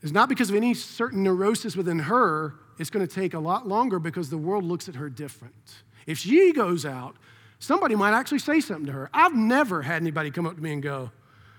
is 0.02 0.10
not 0.10 0.28
because 0.28 0.50
of 0.50 0.56
any 0.56 0.74
certain 0.74 1.22
neurosis 1.22 1.76
within 1.76 2.00
her, 2.00 2.54
it's 2.78 2.90
gonna 2.90 3.06
take 3.06 3.34
a 3.34 3.38
lot 3.38 3.68
longer 3.68 3.98
because 3.98 4.30
the 4.30 4.38
world 4.38 4.64
looks 4.64 4.88
at 4.88 4.96
her 4.96 5.08
different. 5.08 5.82
If 6.06 6.18
she 6.18 6.52
goes 6.52 6.86
out, 6.86 7.16
somebody 7.58 7.94
might 7.94 8.14
actually 8.14 8.38
say 8.38 8.60
something 8.60 8.86
to 8.86 8.92
her. 8.92 9.10
I've 9.12 9.36
never 9.36 9.82
had 9.82 10.00
anybody 10.00 10.30
come 10.30 10.46
up 10.46 10.56
to 10.56 10.62
me 10.62 10.72
and 10.72 10.82
go, 10.82 11.10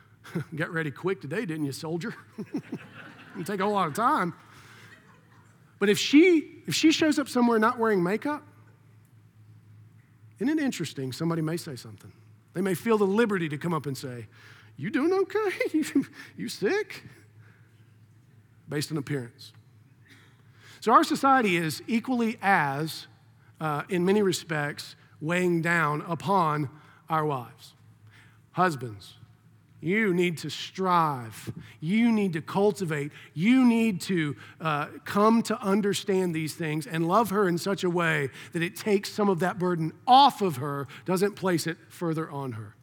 Get 0.55 0.71
ready 0.71 0.91
quick 0.91 1.21
today, 1.21 1.45
didn't 1.45 1.65
you, 1.65 1.71
soldier? 1.71 2.15
It'll 3.33 3.43
take 3.45 3.59
a 3.59 3.65
lot 3.65 3.87
of 3.87 3.93
time. 3.93 4.33
But 5.81 5.89
if 5.89 5.97
she 5.97 6.61
if 6.67 6.75
she 6.75 6.91
shows 6.91 7.17
up 7.17 7.27
somewhere 7.27 7.57
not 7.57 7.79
wearing 7.79 8.03
makeup, 8.03 8.43
isn't 10.37 10.59
it 10.59 10.63
interesting? 10.63 11.11
Somebody 11.11 11.41
may 11.41 11.57
say 11.57 11.75
something. 11.75 12.11
They 12.53 12.61
may 12.61 12.75
feel 12.75 12.99
the 12.99 13.07
liberty 13.07 13.49
to 13.49 13.57
come 13.57 13.73
up 13.73 13.87
and 13.87 13.97
say, 13.97 14.27
You 14.77 14.91
doing 14.91 15.11
okay? 15.11 15.81
you 16.37 16.49
sick? 16.49 17.03
Based 18.69 18.91
on 18.91 18.97
appearance. 18.97 19.53
So 20.81 20.91
our 20.91 21.03
society 21.03 21.57
is 21.57 21.81
equally 21.87 22.37
as, 22.43 23.07
uh, 23.59 23.81
in 23.89 24.05
many 24.05 24.21
respects, 24.21 24.95
weighing 25.19 25.63
down 25.63 26.03
upon 26.07 26.69
our 27.09 27.25
wives. 27.25 27.73
Husbands, 28.51 29.15
you 29.81 30.13
need 30.13 30.37
to 30.39 30.49
strive. 30.49 31.51
You 31.79 32.11
need 32.11 32.33
to 32.33 32.41
cultivate. 32.41 33.11
You 33.33 33.65
need 33.65 33.99
to 34.01 34.35
uh, 34.61 34.87
come 35.05 35.41
to 35.43 35.59
understand 35.59 36.35
these 36.35 36.53
things 36.53 36.85
and 36.85 37.07
love 37.07 37.31
her 37.31 37.47
in 37.47 37.57
such 37.57 37.83
a 37.83 37.89
way 37.89 38.29
that 38.53 38.61
it 38.61 38.75
takes 38.75 39.11
some 39.11 39.27
of 39.27 39.39
that 39.39 39.57
burden 39.57 39.91
off 40.05 40.41
of 40.41 40.57
her, 40.57 40.87
doesn't 41.05 41.35
place 41.35 41.65
it 41.65 41.77
further 41.89 42.29
on 42.29 42.53
her. 42.53 42.75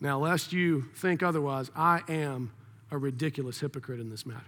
Now, 0.00 0.18
lest 0.18 0.52
you 0.52 0.86
think 0.96 1.22
otherwise, 1.22 1.70
I 1.76 2.00
am 2.08 2.52
a 2.90 2.98
ridiculous 2.98 3.60
hypocrite 3.60 4.00
in 4.00 4.08
this 4.08 4.26
matter. 4.26 4.40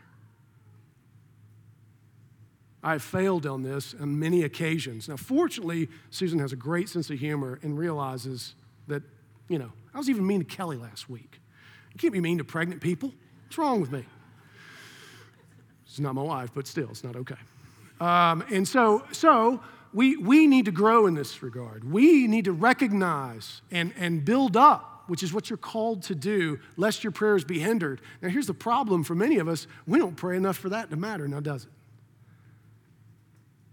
I've 2.83 3.03
failed 3.03 3.47
on 3.47 3.63
this 3.63 3.95
on 3.99 4.19
many 4.19 4.43
occasions. 4.43 5.09
Now, 5.09 5.17
fortunately, 5.17 5.89
Susan 6.11 6.39
has 6.39 6.53
a 6.53 6.57
great 6.57 6.89
sense 6.89 7.09
of 7.09 7.19
humor 7.19 7.59
and 7.63 7.79
realizes 7.79 8.55
that, 8.89 9.03
you 9.49 9.59
know, 9.59 9.73
I 9.95 9.99
was 9.99 10.11
even 10.11 10.27
mean 10.27 10.41
to 10.41 10.45
Kelly 10.45 10.77
last 10.77 11.09
week. 11.09 11.41
You 11.93 11.99
can't 11.99 12.13
be 12.13 12.21
mean 12.21 12.39
to 12.39 12.45
pregnant 12.45 12.81
people. 12.81 13.13
What's 13.45 13.59
wrong 13.59 13.81
with 13.81 13.93
me? 13.93 14.05
It's 15.87 16.01
not 16.01 16.15
my 16.15 16.23
wife, 16.23 16.51
but 16.53 16.67
still, 16.67 16.89
it's 16.91 17.05
not 17.05 17.15
okay. 17.15 17.37
Um, 18.01 18.45
and 18.51 18.67
so, 18.67 19.05
so 19.13 19.61
we, 19.93 20.17
we 20.17 20.49
need 20.49 20.65
to 20.65 20.73
grow 20.73 21.07
in 21.07 21.15
this 21.15 21.41
regard. 21.41 21.85
We 21.85 22.27
need 22.27 22.47
to 22.47 22.53
recognize 22.53 23.63
and, 23.71 23.93
and 23.97 24.25
build 24.25 24.57
up, 24.57 25.05
which 25.07 25.23
is 25.23 25.33
what 25.33 25.49
you're 25.49 25.57
called 25.57 26.03
to 26.05 26.17
do, 26.17 26.59
lest 26.77 27.05
your 27.05 27.13
prayers 27.13 27.45
be 27.45 27.61
hindered. 27.61 28.01
Now, 28.21 28.29
here's 28.29 28.49
the 28.49 28.55
problem 28.55 29.05
for 29.05 29.15
many 29.15 29.39
of 29.39 29.47
us 29.47 29.69
we 29.87 30.01
don't 30.01 30.17
pray 30.17 30.37
enough 30.37 30.57
for 30.57 30.71
that 30.71 30.91
to 30.91 30.97
matter, 30.97 31.29
now 31.29 31.39
does 31.39 31.65
it? 31.65 31.71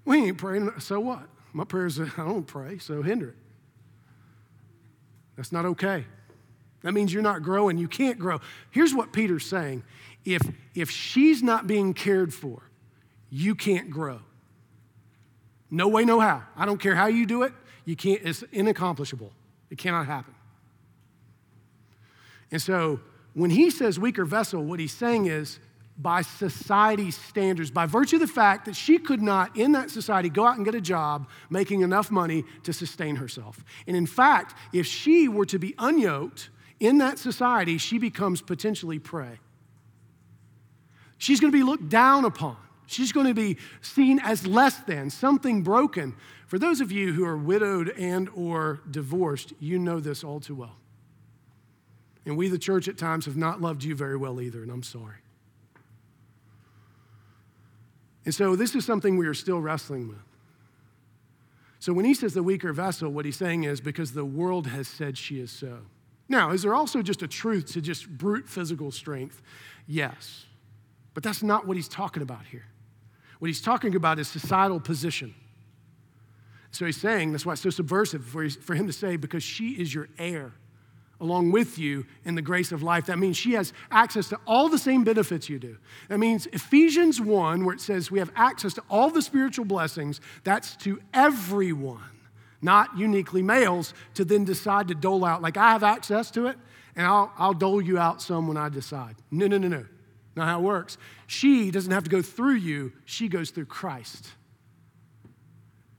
We 0.05 0.17
ain't 0.27 0.37
praying, 0.37 0.71
so 0.79 0.99
what? 0.99 1.27
My 1.53 1.63
prayers, 1.63 1.99
I 1.99 2.05
don't 2.17 2.45
pray, 2.45 2.77
so 2.77 3.01
hinder 3.01 3.29
it. 3.29 3.35
That's 5.35 5.51
not 5.51 5.65
okay. 5.65 6.05
That 6.81 6.93
means 6.93 7.13
you're 7.13 7.23
not 7.23 7.43
growing. 7.43 7.77
You 7.77 7.87
can't 7.87 8.17
grow. 8.19 8.41
Here's 8.71 8.93
what 8.93 9.13
Peter's 9.13 9.45
saying 9.45 9.83
if, 10.25 10.41
if 10.75 10.89
she's 10.89 11.41
not 11.41 11.67
being 11.67 11.93
cared 11.93 12.33
for, 12.33 12.63
you 13.29 13.55
can't 13.55 13.89
grow. 13.89 14.21
No 15.69 15.87
way, 15.87 16.05
no 16.05 16.19
how. 16.19 16.43
I 16.55 16.65
don't 16.65 16.79
care 16.79 16.95
how 16.95 17.07
you 17.07 17.25
do 17.25 17.43
it, 17.43 17.53
you 17.85 17.95
can't, 17.95 18.21
it's 18.23 18.43
inaccomplishable. 18.51 19.31
It 19.69 19.77
cannot 19.77 20.05
happen. 20.05 20.35
And 22.51 22.61
so 22.61 22.99
when 23.33 23.51
he 23.51 23.69
says 23.69 23.97
weaker 23.97 24.25
vessel, 24.25 24.63
what 24.63 24.79
he's 24.79 24.91
saying 24.91 25.27
is 25.27 25.59
by 26.01 26.21
society's 26.21 27.15
standards, 27.15 27.69
by 27.69 27.85
virtue 27.85 28.15
of 28.15 28.21
the 28.21 28.27
fact 28.27 28.65
that 28.65 28.75
she 28.75 28.97
could 28.97 29.21
not, 29.21 29.55
in 29.57 29.73
that 29.73 29.91
society, 29.91 30.29
go 30.29 30.45
out 30.45 30.55
and 30.55 30.65
get 30.65 30.73
a 30.73 30.81
job 30.81 31.27
making 31.49 31.81
enough 31.81 32.09
money 32.09 32.43
to 32.63 32.73
sustain 32.73 33.17
herself. 33.17 33.63
And 33.87 33.95
in 33.95 34.05
fact, 34.05 34.55
if 34.73 34.85
she 34.85 35.27
were 35.27 35.45
to 35.45 35.59
be 35.59 35.73
unyoked 35.73 36.49
in 36.79 36.97
that 36.99 37.19
society, 37.19 37.77
she 37.77 37.99
becomes 37.99 38.41
potentially 38.41 38.99
prey. 38.99 39.39
She's 41.17 41.39
going 41.39 41.51
to 41.51 41.57
be 41.57 41.63
looked 41.63 41.89
down 41.89 42.25
upon. 42.25 42.57
She's 42.87 43.11
going 43.11 43.27
to 43.27 43.33
be 43.33 43.57
seen 43.81 44.19
as 44.19 44.47
less 44.47 44.77
than, 44.79 45.09
something 45.09 45.61
broken. 45.61 46.15
For 46.47 46.57
those 46.57 46.81
of 46.81 46.91
you 46.91 47.13
who 47.13 47.23
are 47.25 47.37
widowed 47.37 47.89
and 47.89 48.27
or 48.35 48.81
divorced, 48.89 49.53
you 49.59 49.77
know 49.77 49.99
this 49.99 50.23
all 50.23 50.39
too 50.39 50.55
well. 50.55 50.75
And 52.25 52.37
we, 52.37 52.49
the 52.49 52.59
church, 52.59 52.87
at 52.87 52.97
times 52.97 53.25
have 53.25 53.37
not 53.37 53.61
loved 53.61 53.83
you 53.83 53.95
very 53.95 54.17
well 54.17 54.41
either, 54.41 54.61
and 54.61 54.71
I'm 54.71 54.83
sorry. 54.83 55.15
And 58.25 58.33
so 58.33 58.55
this 58.55 58.75
is 58.75 58.85
something 58.85 59.17
we 59.17 59.27
are 59.27 59.33
still 59.33 59.59
wrestling 59.59 60.07
with. 60.07 60.17
So 61.79 61.93
when 61.93 62.05
he 62.05 62.13
says 62.13 62.33
the 62.33 62.43
weaker 62.43 62.71
vessel, 62.73 63.09
what 63.09 63.25
he's 63.25 63.37
saying 63.37 63.63
is 63.63 63.81
because 63.81 64.11
the 64.11 64.25
world 64.25 64.67
has 64.67 64.87
said 64.87 65.17
she 65.17 65.39
is 65.39 65.51
so. 65.51 65.79
Now, 66.29 66.51
is 66.51 66.61
there 66.61 66.75
also 66.75 67.01
just 67.01 67.23
a 67.23 67.27
truth 67.27 67.73
to 67.73 67.81
just 67.81 68.07
brute 68.07 68.47
physical 68.47 68.91
strength? 68.91 69.41
Yes. 69.87 70.45
But 71.13 71.23
that's 71.23 71.41
not 71.41 71.67
what 71.67 71.75
he's 71.75 71.87
talking 71.87 72.21
about 72.21 72.45
here. 72.45 72.65
What 73.39 73.47
he's 73.47 73.61
talking 73.61 73.95
about 73.95 74.19
is 74.19 74.27
societal 74.27 74.79
position. 74.79 75.33
So 76.69 76.85
he's 76.85 77.01
saying, 77.01 77.31
that's 77.31 77.45
why 77.45 77.53
it's 77.53 77.61
so 77.61 77.69
subversive 77.69 78.23
for, 78.23 78.75
him 78.75 78.87
to 78.87 78.93
say, 78.93 79.17
because 79.17 79.43
she 79.43 79.71
is 79.71 79.93
your 79.93 80.07
heir 80.17 80.53
along 81.21 81.51
with 81.51 81.77
you 81.77 82.05
in 82.25 82.35
the 82.35 82.41
grace 82.41 82.71
of 82.71 82.81
life. 82.81 83.05
That 83.05 83.19
means 83.19 83.37
she 83.37 83.53
has 83.53 83.71
access 83.91 84.27
to 84.29 84.39
all 84.45 84.67
the 84.67 84.79
same 84.79 85.03
benefits 85.03 85.47
you 85.47 85.59
do. 85.59 85.77
That 86.09 86.17
means 86.17 86.47
Ephesians 86.47 87.21
1, 87.21 87.63
where 87.63 87.75
it 87.75 87.79
says 87.79 88.11
we 88.11 88.19
have 88.19 88.31
access 88.35 88.73
to 88.73 88.83
all 88.89 89.09
the 89.11 89.21
spiritual 89.21 89.65
blessings, 89.65 90.19
that's 90.43 90.75
to 90.77 90.99
everyone, 91.13 92.01
not 92.61 92.97
uniquely 92.97 93.43
males, 93.43 93.93
to 94.15 94.25
then 94.25 94.43
decide 94.43 94.87
to 94.87 94.95
dole 94.95 95.23
out. 95.23 95.41
Like 95.41 95.57
I 95.57 95.71
have 95.71 95.83
access 95.83 96.31
to 96.31 96.47
it, 96.47 96.57
and 96.95 97.05
I'll, 97.05 97.31
I'll 97.37 97.53
dole 97.53 97.81
you 97.81 97.99
out 97.99 98.21
some 98.21 98.47
when 98.47 98.57
I 98.57 98.69
decide. 98.69 99.15
No, 99.29 99.47
no, 99.47 99.59
no, 99.59 99.67
no. 99.67 99.85
Not 100.35 100.47
how 100.47 100.59
it 100.59 100.63
works. 100.63 100.97
She 101.27 101.71
doesn't 101.71 101.91
have 101.91 102.03
to 102.05 102.09
go 102.09 102.21
through 102.21 102.55
you, 102.55 102.93
she 103.05 103.27
goes 103.27 103.51
through 103.51 103.65
Christ. 103.65 104.27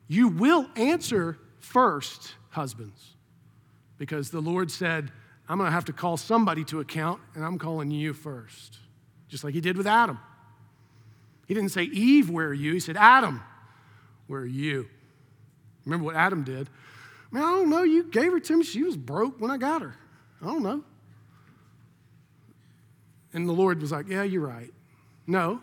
You 0.08 0.28
will 0.28 0.68
answer 0.76 1.38
first, 1.60 2.34
husbands 2.50 3.11
because 4.02 4.32
the 4.32 4.40
Lord 4.40 4.68
said, 4.68 5.12
I'm 5.48 5.58
going 5.58 5.68
to 5.68 5.72
have 5.72 5.84
to 5.84 5.92
call 5.92 6.16
somebody 6.16 6.64
to 6.64 6.80
account, 6.80 7.20
and 7.36 7.44
I'm 7.44 7.56
calling 7.56 7.92
you 7.92 8.12
first, 8.12 8.78
just 9.28 9.44
like 9.44 9.54
he 9.54 9.60
did 9.60 9.76
with 9.76 9.86
Adam. 9.86 10.18
He 11.46 11.54
didn't 11.54 11.68
say, 11.68 11.84
Eve, 11.84 12.28
where 12.28 12.48
are 12.48 12.52
you? 12.52 12.72
He 12.72 12.80
said, 12.80 12.96
Adam, 12.96 13.40
where 14.26 14.40
are 14.40 14.44
you? 14.44 14.88
Remember 15.84 16.04
what 16.04 16.16
Adam 16.16 16.42
did? 16.42 16.68
I 17.30 17.36
mean, 17.36 17.44
I 17.44 17.52
don't 17.52 17.70
know. 17.70 17.84
You 17.84 18.02
gave 18.02 18.32
her 18.32 18.40
to 18.40 18.56
me. 18.56 18.64
She 18.64 18.82
was 18.82 18.96
broke 18.96 19.40
when 19.40 19.52
I 19.52 19.56
got 19.56 19.82
her. 19.82 19.94
I 20.40 20.46
don't 20.46 20.64
know. 20.64 20.82
And 23.32 23.48
the 23.48 23.52
Lord 23.52 23.80
was 23.80 23.92
like, 23.92 24.08
Yeah, 24.08 24.24
you're 24.24 24.44
right. 24.44 24.72
No, 25.28 25.62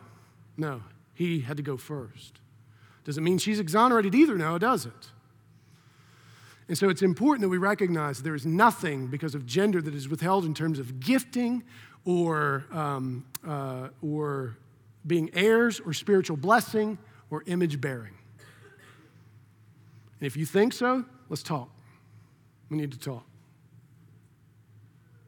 no. 0.56 0.82
He 1.14 1.42
had 1.42 1.58
to 1.58 1.64
go 1.64 1.76
first. 1.76 2.40
Does 3.04 3.18
it 3.18 3.22
mean 3.22 3.38
she's 3.38 3.60
exonerated 3.60 4.16
either? 4.16 4.38
No, 4.38 4.56
it 4.56 4.60
doesn't. 4.60 5.12
And 6.70 6.78
so 6.78 6.88
it's 6.88 7.01
important 7.01 7.41
that 7.41 7.49
we 7.49 7.57
recognize 7.57 8.22
there 8.22 8.36
is 8.36 8.45
nothing 8.45 9.07
because 9.07 9.34
of 9.34 9.47
gender 9.47 9.82
that 9.82 9.95
is 9.95 10.07
withheld 10.07 10.45
in 10.45 10.53
terms 10.53 10.78
of 10.78 10.99
gifting 10.99 11.63
or, 12.05 12.63
um, 12.72 13.26
uh, 13.45 13.89
or 14.03 14.55
being 15.05 15.32
heirs 15.34 15.80
or 15.80 15.93
spiritual 15.93 16.38
blessing 16.38 16.99
or 17.32 17.43
image 17.47 17.82
bearing. 17.82 18.13
And 20.20 20.28
if 20.28 20.38
you 20.38 20.45
think 20.45 20.74
so, 20.74 21.03
let's 21.28 21.41
talk. 21.41 21.72
We 22.70 22.78
need 22.78 22.91
to 22.91 22.99
talk. 22.99 23.26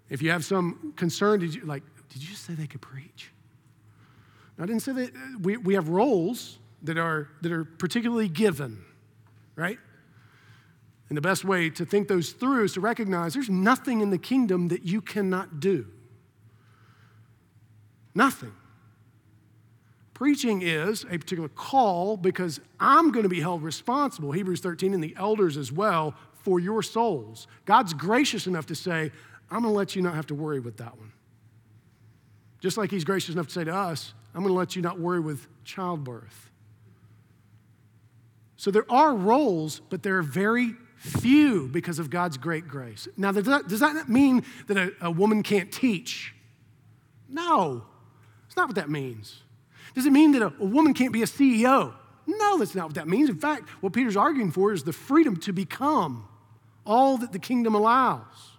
If 0.10 0.22
you 0.22 0.30
have 0.30 0.46
some 0.46 0.94
concern, 0.96 1.40
did 1.40 1.56
you 1.56 1.66
like, 1.66 1.82
did 2.10 2.22
you 2.22 2.36
say 2.36 2.54
they 2.54 2.68
could 2.68 2.82
preach? 2.82 3.32
I 4.60 4.68
didn't 4.68 4.82
say 4.82 4.92
that 4.92 5.12
we, 5.42 5.58
we 5.58 5.74
have 5.74 5.90
roles 5.90 6.60
that 6.84 7.00
are, 7.00 7.30
that 7.42 7.52
are 7.52 7.66
particularly 7.66 8.30
given, 8.30 8.84
right? 9.56 9.80
And 11.12 11.18
the 11.18 11.22
best 11.22 11.44
way 11.44 11.70
to 11.72 11.86
think 11.86 12.08
those 12.08 12.32
through 12.32 12.64
is 12.64 12.74
to 12.76 12.80
recognize 12.80 13.34
there's 13.34 13.50
nothing 13.50 14.00
in 14.00 14.12
the 14.12 14.18
kingdom 14.18 14.70
that 14.70 14.86
you 14.86 15.02
cannot 15.02 15.60
do. 15.60 15.86
Nothing. 18.16 18.54
Preaching 20.14 20.62
is 20.62 21.04
a 21.04 21.20
particular 21.20 21.50
call 21.50 22.16
because 22.16 22.62
I'm 22.80 23.12
going 23.12 23.24
to 23.24 23.30
be 23.30 23.42
held 23.42 23.62
responsible, 23.62 24.32
Hebrews 24.32 24.62
13, 24.62 24.94
and 24.94 25.04
the 25.04 25.14
elders 25.18 25.58
as 25.58 25.70
well, 25.70 26.16
for 26.44 26.62
your 26.62 26.82
souls. 26.82 27.46
God's 27.66 27.94
gracious 27.94 28.48
enough 28.48 28.68
to 28.68 28.76
say, 28.76 29.12
I'm 29.50 29.64
going 29.64 29.74
to 29.74 29.78
let 29.78 29.98
you 29.98 30.02
not 30.02 30.16
have 30.16 30.28
to 30.28 30.34
worry 30.34 30.62
with 30.62 30.78
that 30.78 30.98
one. 30.98 31.12
Just 32.62 32.78
like 32.78 32.90
He's 32.90 33.04
gracious 33.04 33.36
enough 33.36 33.48
to 33.48 33.52
say 33.52 33.66
to 33.66 33.76
us, 33.76 34.14
I'm 34.34 34.44
going 34.44 34.54
to 34.54 34.58
let 34.58 34.78
you 34.78 34.82
not 34.82 34.98
worry 34.98 35.20
with 35.20 35.46
childbirth. 35.66 36.52
So 38.56 38.72
there 38.72 38.90
are 38.90 39.14
roles, 39.14 39.82
but 39.90 40.04
there 40.04 40.18
are 40.18 40.24
very 40.24 40.74
few 41.02 41.68
because 41.68 41.98
of 41.98 42.12
God's 42.12 42.38
great 42.38 42.68
grace. 42.68 43.08
Now, 43.18 43.32
does 43.32 43.46
that, 43.46 44.06
mean 44.08 44.46
that 44.68 44.78
a, 44.78 44.92
a 45.02 45.12
woman 45.12 45.42
can't 45.42 45.72
teach? 45.72 46.36
No, 47.28 47.86
it's 48.46 48.56
not 48.56 48.68
what 48.68 48.76
that 48.76 48.90
means. 48.90 49.42
Does 49.96 50.06
it 50.06 50.12
mean 50.12 50.32
that 50.34 50.44
a, 50.44 50.54
a 50.60 50.66
woman 50.66 50.94
can't 50.94 51.12
be 51.12 51.24
a 51.24 51.26
CEO? 51.26 51.94
No, 52.28 52.60
that's 52.60 52.76
not 52.76 52.86
what 52.86 52.96
that 52.96 53.08
means. 53.08 53.30
In 53.30 53.40
fact, 53.40 53.68
what 53.82 53.94
Peter's 53.94 54.16
arguing 54.16 54.52
for 54.52 54.74
is 54.74 54.84
the 54.84 54.94
freedom 54.94 55.38
to 55.38 55.52
become 55.52 56.28
all 56.86 57.18
that 57.18 57.32
the 57.32 57.40
kingdom 57.40 57.74
allows. 57.74 58.52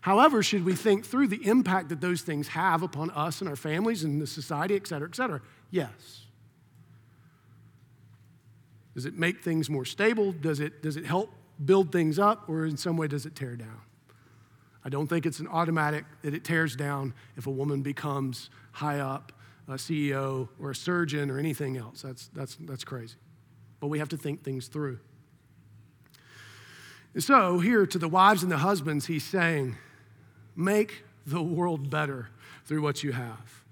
However, 0.00 0.42
should 0.42 0.64
we 0.64 0.74
think 0.74 1.04
through 1.04 1.28
the 1.28 1.46
impact 1.46 1.90
that 1.90 2.00
those 2.00 2.22
things 2.22 2.48
have 2.48 2.82
upon 2.82 3.10
us 3.10 3.42
and 3.42 3.50
our 3.50 3.56
families 3.56 4.02
and 4.02 4.20
the 4.20 4.26
society, 4.26 4.76
et 4.76 4.86
cetera, 4.86 5.06
et 5.06 5.14
cetera? 5.14 5.42
Yes. 5.70 6.24
Does 8.94 9.04
it 9.04 9.14
make 9.14 9.42
things 9.42 9.68
more 9.68 9.84
stable? 9.84 10.32
Does 10.32 10.58
it, 10.58 10.82
does 10.82 10.96
it 10.96 11.04
help 11.04 11.30
build 11.64 11.92
things 11.92 12.18
up? 12.18 12.48
Or 12.48 12.66
in 12.66 12.76
some 12.76 12.96
way, 12.96 13.08
does 13.08 13.26
it 13.26 13.34
tear 13.34 13.56
down? 13.56 13.80
I 14.84 14.88
don't 14.88 15.06
think 15.06 15.26
it's 15.26 15.40
an 15.40 15.48
automatic 15.48 16.04
that 16.22 16.34
it 16.34 16.44
tears 16.44 16.74
down 16.74 17.14
if 17.36 17.46
a 17.46 17.50
woman 17.50 17.82
becomes 17.82 18.48
high 18.72 19.00
up, 19.00 19.32
a 19.68 19.74
CEO 19.74 20.48
or 20.58 20.70
a 20.70 20.74
surgeon 20.74 21.30
or 21.30 21.38
anything 21.38 21.76
else. 21.76 22.02
That's, 22.02 22.28
that's, 22.28 22.56
that's 22.60 22.84
crazy. 22.84 23.16
But 23.78 23.88
we 23.88 23.98
have 23.98 24.08
to 24.10 24.16
think 24.16 24.42
things 24.42 24.68
through. 24.68 24.98
And 27.14 27.22
So, 27.22 27.58
here 27.58 27.86
to 27.86 27.98
the 27.98 28.08
wives 28.08 28.42
and 28.42 28.50
the 28.50 28.58
husbands, 28.58 29.06
he's 29.06 29.24
saying, 29.24 29.76
Make 30.56 31.04
the 31.26 31.42
world 31.42 31.90
better 31.90 32.28
through 32.64 32.82
what 32.82 33.02
you 33.02 33.12
have. 33.12 33.64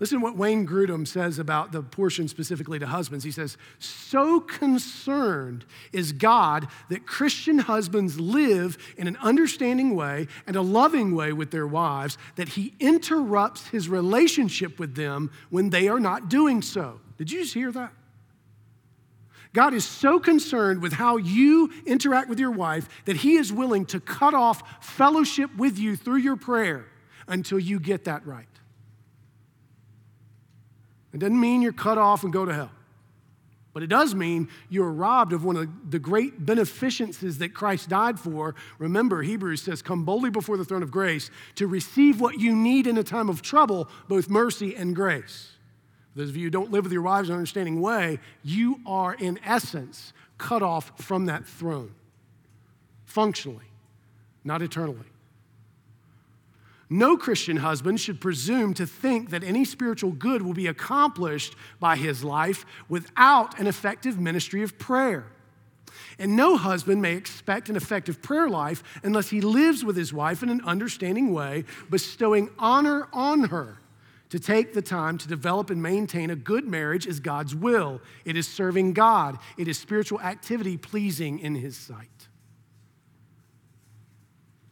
Listen 0.00 0.20
to 0.20 0.24
what 0.24 0.36
Wayne 0.36 0.64
Grudem 0.64 1.06
says 1.06 1.40
about 1.40 1.72
the 1.72 1.82
portion 1.82 2.28
specifically 2.28 2.78
to 2.78 2.86
husbands. 2.86 3.24
He 3.24 3.32
says, 3.32 3.56
So 3.80 4.38
concerned 4.38 5.64
is 5.92 6.12
God 6.12 6.68
that 6.88 7.04
Christian 7.04 7.58
husbands 7.58 8.20
live 8.20 8.78
in 8.96 9.08
an 9.08 9.16
understanding 9.20 9.96
way 9.96 10.28
and 10.46 10.54
a 10.54 10.62
loving 10.62 11.16
way 11.16 11.32
with 11.32 11.50
their 11.50 11.66
wives 11.66 12.16
that 12.36 12.50
he 12.50 12.74
interrupts 12.78 13.66
his 13.68 13.88
relationship 13.88 14.78
with 14.78 14.94
them 14.94 15.32
when 15.50 15.70
they 15.70 15.88
are 15.88 16.00
not 16.00 16.28
doing 16.28 16.62
so. 16.62 17.00
Did 17.16 17.32
you 17.32 17.40
just 17.40 17.54
hear 17.54 17.72
that? 17.72 17.92
God 19.52 19.74
is 19.74 19.84
so 19.84 20.20
concerned 20.20 20.82
with 20.82 20.92
how 20.92 21.16
you 21.16 21.72
interact 21.86 22.28
with 22.28 22.38
your 22.38 22.50
wife 22.50 22.88
that 23.06 23.16
He 23.16 23.36
is 23.36 23.52
willing 23.52 23.86
to 23.86 23.98
cut 23.98 24.34
off 24.34 24.62
fellowship 24.84 25.50
with 25.56 25.78
you 25.78 25.96
through 25.96 26.18
your 26.18 26.36
prayer 26.36 26.86
until 27.26 27.58
you 27.58 27.80
get 27.80 28.04
that 28.04 28.24
right. 28.26 28.46
It 31.12 31.18
doesn't 31.18 31.40
mean 31.40 31.62
you're 31.62 31.72
cut 31.72 31.98
off 31.98 32.24
and 32.24 32.32
go 32.32 32.44
to 32.44 32.52
hell. 32.52 32.70
But 33.72 33.82
it 33.82 33.88
does 33.88 34.14
mean 34.14 34.48
you're 34.68 34.90
robbed 34.90 35.32
of 35.32 35.44
one 35.44 35.56
of 35.56 35.90
the 35.90 35.98
great 35.98 36.44
beneficences 36.44 37.38
that 37.38 37.54
Christ 37.54 37.88
died 37.88 38.18
for. 38.18 38.54
Remember, 38.78 39.22
Hebrews 39.22 39.62
says, 39.62 39.82
Come 39.82 40.04
boldly 40.04 40.30
before 40.30 40.56
the 40.56 40.64
throne 40.64 40.82
of 40.82 40.90
grace 40.90 41.30
to 41.56 41.66
receive 41.66 42.20
what 42.20 42.40
you 42.40 42.56
need 42.56 42.86
in 42.86 42.98
a 42.98 43.04
time 43.04 43.28
of 43.28 43.42
trouble, 43.42 43.88
both 44.08 44.28
mercy 44.28 44.74
and 44.74 44.96
grace. 44.96 45.52
For 46.12 46.20
Those 46.20 46.30
of 46.30 46.36
you 46.36 46.44
who 46.44 46.50
don't 46.50 46.72
live 46.72 46.84
with 46.84 46.92
your 46.92 47.02
wives 47.02 47.28
in 47.28 47.34
an 47.34 47.38
understanding 47.38 47.80
way, 47.80 48.18
you 48.42 48.80
are 48.84 49.14
in 49.14 49.38
essence 49.44 50.12
cut 50.38 50.62
off 50.62 50.92
from 51.00 51.26
that 51.26 51.46
throne, 51.46 51.94
functionally, 53.04 53.66
not 54.44 54.62
eternally. 54.62 55.06
No 56.90 57.16
Christian 57.16 57.58
husband 57.58 58.00
should 58.00 58.20
presume 58.20 58.72
to 58.74 58.86
think 58.86 59.30
that 59.30 59.44
any 59.44 59.64
spiritual 59.64 60.12
good 60.12 60.42
will 60.42 60.54
be 60.54 60.66
accomplished 60.66 61.54
by 61.78 61.96
his 61.96 62.24
life 62.24 62.64
without 62.88 63.58
an 63.60 63.66
effective 63.66 64.18
ministry 64.18 64.62
of 64.62 64.78
prayer. 64.78 65.26
And 66.18 66.34
no 66.34 66.56
husband 66.56 67.02
may 67.02 67.14
expect 67.14 67.68
an 67.68 67.76
effective 67.76 68.22
prayer 68.22 68.48
life 68.48 68.82
unless 69.02 69.28
he 69.28 69.40
lives 69.40 69.84
with 69.84 69.96
his 69.96 70.12
wife 70.12 70.42
in 70.42 70.48
an 70.48 70.62
understanding 70.64 71.32
way, 71.32 71.64
bestowing 71.90 72.50
honor 72.58 73.08
on 73.12 73.44
her 73.44 73.78
to 74.30 74.38
take 74.38 74.74
the 74.74 74.82
time 74.82 75.16
to 75.18 75.28
develop 75.28 75.70
and 75.70 75.82
maintain 75.82 76.30
a 76.30 76.36
good 76.36 76.66
marriage 76.66 77.06
is 77.06 77.20
God's 77.20 77.54
will. 77.54 78.00
It 78.24 78.36
is 78.36 78.46
serving 78.46 78.92
God, 78.92 79.38
it 79.56 79.68
is 79.68 79.78
spiritual 79.78 80.20
activity 80.20 80.76
pleasing 80.76 81.38
in 81.38 81.54
His 81.54 81.76
sight. 81.76 82.27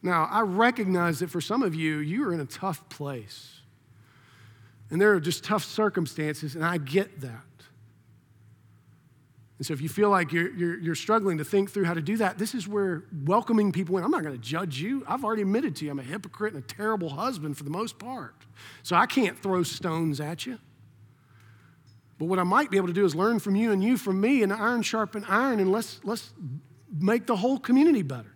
Now, 0.07 0.29
I 0.31 0.43
recognize 0.43 1.19
that 1.19 1.31
for 1.31 1.41
some 1.41 1.65
of 1.65 1.75
you, 1.75 1.99
you 1.99 2.29
are 2.29 2.33
in 2.33 2.39
a 2.39 2.47
tough 2.47 2.89
place. 2.89 3.61
And 4.89 5.01
there 5.01 5.13
are 5.15 5.19
just 5.19 5.43
tough 5.43 5.65
circumstances, 5.65 6.55
and 6.55 6.65
I 6.65 6.79
get 6.79 7.23
that. 7.23 7.43
And 9.59 9.67
so, 9.67 9.73
if 9.75 9.81
you 9.81 9.89
feel 9.89 10.09
like 10.09 10.31
you're, 10.31 10.55
you're, 10.55 10.79
you're, 10.79 10.95
struggling 10.95 11.39
to 11.39 11.45
think 11.45 11.73
through 11.73 11.87
how 11.87 11.95
to 11.95 12.01
do 12.01 12.19
that, 12.19 12.39
this 12.39 12.55
is 12.55 12.69
where 12.69 13.03
welcoming 13.25 13.73
people 13.73 13.99
in. 13.99 14.05
I'm 14.05 14.13
not 14.13 14.23
going 14.23 14.37
to 14.37 14.41
judge 14.41 14.81
you. 14.81 15.03
I've 15.09 15.25
already 15.25 15.43
admitted 15.43 15.75
to 15.77 15.85
you 15.85 15.91
I'm 15.91 15.99
a 15.99 16.05
hypocrite 16.05 16.55
and 16.55 16.63
a 16.63 16.67
terrible 16.67 17.09
husband 17.09 17.59
for 17.59 17.65
the 17.65 17.71
most 17.71 17.99
part. 17.99 18.37
So, 18.85 18.95
I 18.95 19.07
can't 19.07 19.37
throw 19.37 19.65
stones 19.65 20.21
at 20.21 20.47
you. 20.47 20.61
But 22.17 22.27
what 22.27 22.39
I 22.39 22.45
might 22.45 22.71
be 22.71 22.77
able 22.77 22.87
to 22.87 22.95
do 22.95 23.05
is 23.05 23.17
learn 23.17 23.41
from 23.41 23.57
you 23.57 23.73
and 23.73 23.83
you 23.83 23.97
from 23.97 24.21
me, 24.21 24.45
and 24.45 24.53
iron 24.53 24.83
sharpen 24.83 25.25
iron, 25.25 25.59
and 25.59 25.73
let's, 25.73 25.99
let's 26.05 26.33
make 26.97 27.27
the 27.27 27.35
whole 27.35 27.59
community 27.59 28.03
better. 28.03 28.36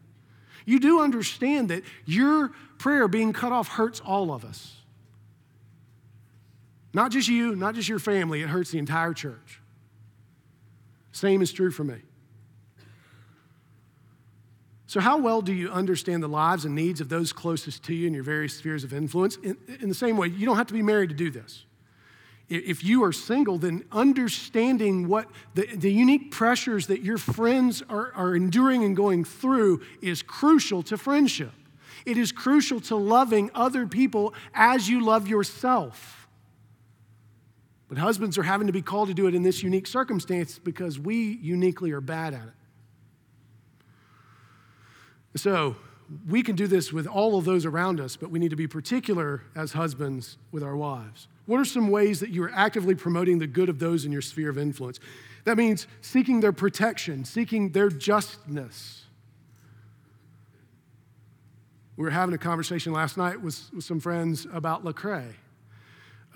You 0.67 0.81
do 0.81 1.01
understand 1.01 1.71
that 1.71 1.83
your 2.05 2.51
prayer 2.79 3.09
being 3.09 3.33
cut 3.33 3.53
off 3.53 3.69
hurts 3.69 4.01
all 4.01 4.33
of 4.33 4.45
us. 4.45 4.77
Not 6.93 7.13
just 7.13 7.29
you, 7.29 7.55
not 7.55 7.75
just 7.75 7.89
your 7.89 7.99
family, 7.99 8.43
it 8.43 8.49
hurts 8.49 8.71
the 8.71 8.79
entire 8.79 9.15
church. 9.15 9.61
Same 11.13 11.43
is 11.43 11.53
true 11.53 11.71
for 11.71 11.85
me. 11.85 11.97
So, 14.87 14.99
how 14.99 15.19
well 15.19 15.41
do 15.41 15.53
you 15.53 15.71
understand 15.71 16.21
the 16.21 16.29
lives 16.29 16.65
and 16.65 16.75
needs 16.75 17.01
of 17.01 17.09
those 17.09 17.33
closest 17.33 17.85
to 17.85 17.95
you 17.95 18.09
in 18.09 18.15
your 18.15 18.25
various 18.25 18.57
spheres 18.57 18.83
of 18.83 18.93
influence? 18.93 19.37
In, 19.37 19.57
in, 19.81 19.89
the 19.89 19.95
same 19.95 20.17
way, 20.17 20.27
you 20.27 20.45
don't 20.45 20.57
have 20.57 20.67
to 20.67 20.75
be 20.75 20.83
married 20.83 21.11
to 21.11 21.15
do 21.15 21.31
this. 21.31 21.65
If 22.51 22.83
you 22.83 23.05
are 23.05 23.13
single, 23.13 23.59
then 23.59 23.85
understanding 23.93 25.07
what 25.07 25.29
the, 25.55 25.67
the 25.67 25.93
unique 25.93 26.33
pressures 26.33 26.89
that 26.89 27.03
your 27.03 27.17
friends 27.17 27.81
are, 27.89 28.13
are 28.15 28.35
enduring 28.35 28.83
and 28.83 28.97
going 28.97 29.25
through 29.25 29.83
is 30.03 30.21
crucial 30.21 30.83
to 30.85 30.99
friendship. 30.99 31.53
It 32.05 32.19
is 32.19 32.33
crucial 32.33 32.81
to 32.83 32.97
loving 32.97 33.53
other 33.55 33.87
people 33.87 34.35
as 34.53 34.89
you 34.89 35.05
love 35.05 35.29
yourself. 35.29 36.29
But 37.89 37.99
husbands 37.99 38.37
are 38.37 38.43
having 38.43 38.67
to 38.67 38.73
be 38.73 38.83
called 38.83 39.09
to 39.09 39.15
do 39.15 39.29
it 39.29 39.35
in 39.35 39.45
this 39.45 39.63
unique 39.63 39.87
circumstance 39.87 40.59
because 40.59 40.99
we 40.99 41.39
uniquely 41.43 41.93
are 41.93 42.01
bad 42.01 42.35
at 42.35 42.43
it. 42.43 42.55
So, 45.37 45.77
we 46.29 46.43
can 46.43 46.57
do 46.57 46.67
this 46.67 46.93
with 46.93 47.07
all 47.07 47.39
of 47.39 47.45
those 47.45 47.65
around 47.65 48.01
us, 48.01 48.17
but 48.17 48.31
we 48.31 48.41
need 48.41 48.51
to 48.51 48.57
be 48.57 48.67
particular 48.67 49.43
as 49.55 49.73
husbands 49.73 50.39
with 50.51 50.65
our 50.65 50.77
wives. 50.77 51.29
What 51.51 51.59
are 51.59 51.65
some 51.65 51.89
ways 51.89 52.21
that 52.21 52.31
you 52.31 52.45
are 52.45 52.53
actively 52.55 52.95
promoting 52.95 53.41
the 53.41 53.47
good 53.49 53.69
of 53.69 53.81
those 53.81 54.05
in 54.05 54.13
your 54.13 54.23
sphere 54.23 54.51
of 54.51 54.57
influence? 54.57 55.01
That 55.43 55.57
means 55.57 55.89
seeking 56.01 56.39
their 56.39 56.53
protection, 56.53 57.25
seeking 57.25 57.71
their 57.71 57.89
justness. 57.89 59.03
We 61.97 62.05
were 62.05 62.11
having 62.11 62.37
a 62.37 62.39
conversation 62.39 62.93
last 62.93 63.17
night 63.17 63.41
with, 63.41 63.69
with 63.75 63.83
some 63.83 63.99
friends 63.99 64.47
about 64.53 64.85
Lecrae 64.85 65.33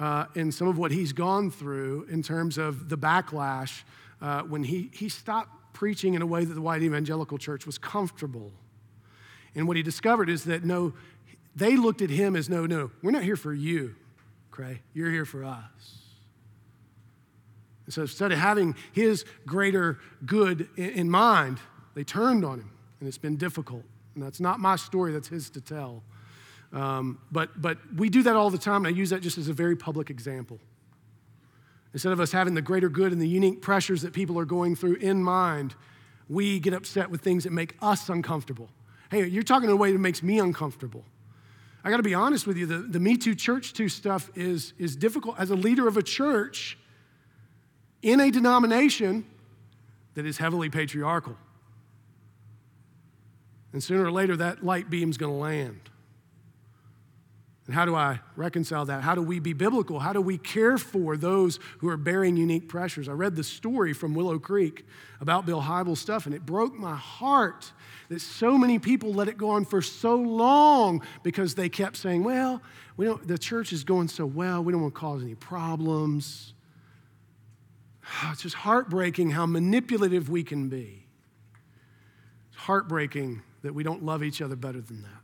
uh, 0.01 0.25
in 0.35 0.51
some 0.51 0.67
of 0.67 0.79
what 0.79 0.91
he's 0.91 1.13
gone 1.13 1.49
through 1.49 2.09
in 2.11 2.21
terms 2.21 2.59
of 2.59 2.89
the 2.89 2.99
backlash 2.99 3.85
uh, 4.21 4.43
when 4.43 4.65
he, 4.65 4.91
he 4.93 5.09
stopped 5.09 5.75
preaching 5.75 6.15
in 6.15 6.23
a 6.23 6.27
way 6.27 6.45
that 6.45 6.55
the 6.55 6.61
white 6.61 6.83
evangelical 6.83 7.39
church 7.39 7.67
was 7.67 7.79
comfortable. 7.79 8.51
And 9.55 9.69
what 9.69 9.77
he 9.77 9.85
discovered 9.85 10.29
is 10.29 10.43
that 10.47 10.65
no, 10.65 10.93
they 11.55 11.77
looked 11.77 12.03
at 12.03 12.11
him 12.11 12.35
as 12.35 12.51
no, 12.51 12.67
no, 12.67 12.91
we're 13.01 13.13
not 13.13 13.23
here 13.23 13.37
for 13.37 13.55
you, 13.55 13.95
Cray. 14.55 14.83
You're 14.93 15.11
here 15.11 15.25
for 15.25 15.43
us. 15.43 15.99
And 17.87 17.93
so 17.93 18.03
instead 18.03 18.31
of 18.31 18.39
having 18.39 18.77
his 18.93 19.25
greater 19.47 19.99
good 20.25 20.69
in, 20.77 20.91
in 20.91 21.11
mind, 21.11 21.59
they 21.97 22.05
turned 22.05 22.45
on 22.45 22.61
him. 22.61 22.71
And 23.01 23.09
it's 23.09 23.19
been 23.19 23.37
difficult. 23.37 23.83
And 24.15 24.23
that's 24.23 24.39
not 24.39 24.61
my 24.61 24.77
story, 24.77 25.11
that's 25.11 25.27
his 25.27 25.51
to 25.51 25.61
tell. 25.61 26.05
Um, 26.73 27.19
but, 27.33 27.61
but 27.61 27.79
we 27.97 28.09
do 28.09 28.23
that 28.23 28.37
all 28.37 28.49
the 28.49 28.57
time, 28.57 28.87
and 28.87 28.95
I 28.95 28.97
use 28.97 29.11
that 29.11 29.23
just 29.23 29.39
as 29.39 29.49
a 29.49 29.53
very 29.53 29.75
public 29.75 30.09
example. 30.09 30.61
Instead 31.93 32.13
of 32.13 32.21
us 32.21 32.31
having 32.31 32.55
the 32.55 32.63
greater 32.63 32.89
good 32.89 33.11
and 33.11 33.21
the 33.21 33.27
unique 33.27 33.61
pressures 33.61 34.03
that 34.03 34.13
people 34.13 34.39
are 34.39 34.45
going 34.45 34.77
through 34.77 34.95
in 34.97 35.21
mind, 35.21 35.75
we 36.29 36.61
get 36.61 36.75
upset 36.75 37.11
with 37.11 37.23
things 37.23 37.43
that 37.43 37.53
make 37.53 37.75
us 37.83 38.09
uncomfortable. 38.09 38.69
Hey, 39.11 39.27
you're 39.27 39.43
talking 39.43 39.69
in 39.69 39.73
a 39.73 39.77
way 39.77 39.91
that 39.91 39.99
makes 39.99 40.23
me 40.23 40.39
uncomfortable. 40.39 41.05
I 41.85 41.91
got 41.91 41.99
to 41.99 42.03
be 42.03 42.15
honest 42.15 42.47
with 42.47 42.57
you, 42.57 42.65
the, 42.65 42.79
the 42.79 42.99
Me 42.99 43.19
Too 43.19 43.35
Church 43.35 43.75
Too 43.75 43.91
stuff 43.91 44.31
is, 44.35 44.73
is 44.79 44.97
difficult. 44.97 45.39
As 45.39 45.51
a 45.51 45.55
leader 45.55 45.87
of 45.87 45.99
a 45.99 46.03
church 46.03 46.79
in 48.01 48.21
a 48.21 48.31
denomination 48.31 49.27
that 50.15 50.25
is 50.25 50.39
heavily 50.39 50.71
patriarchal. 50.71 51.37
And 53.73 53.83
sooner 53.83 54.05
or 54.05 54.11
later, 54.13 54.37
that 54.37 54.65
light 54.65 54.89
beam's 54.89 55.19
going 55.19 55.33
to 55.33 55.39
land. 55.39 55.91
And 57.67 57.75
how 57.75 57.87
do 57.87 57.95
I 57.95 58.21
reconcile 58.37 58.85
that? 58.87 59.03
How 59.03 59.15
do 59.15 59.23
we 59.23 59.39
be 59.39 59.55
biblical? 59.55 59.99
How 59.99 60.13
do 60.13 60.21
we 60.21 60.37
care 60.37 60.77
for 60.77 61.17
those 61.17 61.59
who 61.79 61.89
are 61.89 61.97
bearing 61.97 62.37
unique 62.37 62.69
pressures? 62.69 63.09
I 63.09 63.13
read 63.13 63.37
the 63.37 63.45
story 63.45 63.95
from 63.95 64.15
Willow 64.15 64.39
Creek 64.39 64.85
about 65.21 65.47
Bill 65.47 65.63
Hybels' 65.63 65.97
stuff, 65.97 66.27
and 66.27 66.35
it 66.35 66.45
broke 66.45 66.75
my 66.75 66.95
heart 66.95 67.73
that 68.11 68.21
so 68.21 68.59
many 68.59 68.79
people 68.79 69.15
let 69.15 69.29
it 69.29 69.39
go 69.39 69.49
on 69.51 69.65
for 69.65 69.81
so 69.81 70.15
long 70.17 71.03
because 71.23 71.55
they 71.55 71.71
kept 71.71 71.97
saying, 71.97 72.23
well, 72.23 72.61
we 72.99 73.07
don't, 73.07 73.27
the 73.27 73.39
church 73.39 73.73
is 73.73 73.83
going 73.83 74.09
so 74.09 74.27
well, 74.27 74.63
we 74.63 74.71
don't 74.71 74.83
want 74.83 74.95
to 74.95 75.01
cause 75.01 75.23
any 75.23 75.35
problems. 75.35 76.53
It's 78.31 78.43
just 78.43 78.57
heartbreaking 78.57 79.31
how 79.31 79.47
manipulative 79.47 80.29
we 80.29 80.45
can 80.45 80.69
be. 80.69 81.07
It's 82.51 82.61
heartbreaking 82.61 83.43
that 83.63 83.75
we 83.75 83.83
don't 83.83 84.05
love 84.05 84.23
each 84.23 84.43
other 84.43 84.57
better 84.57 84.83
than 84.83 85.01
that. 85.01 85.24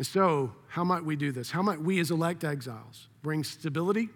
And 0.00 0.06
so, 0.06 0.54
how 0.68 0.82
might 0.82 1.04
we 1.04 1.14
do 1.14 1.30
this? 1.30 1.50
How 1.50 1.60
might 1.60 1.78
we, 1.78 2.00
as 2.00 2.10
elect 2.10 2.42
exiles, 2.42 3.08
bring 3.22 3.44
stability 3.44 4.08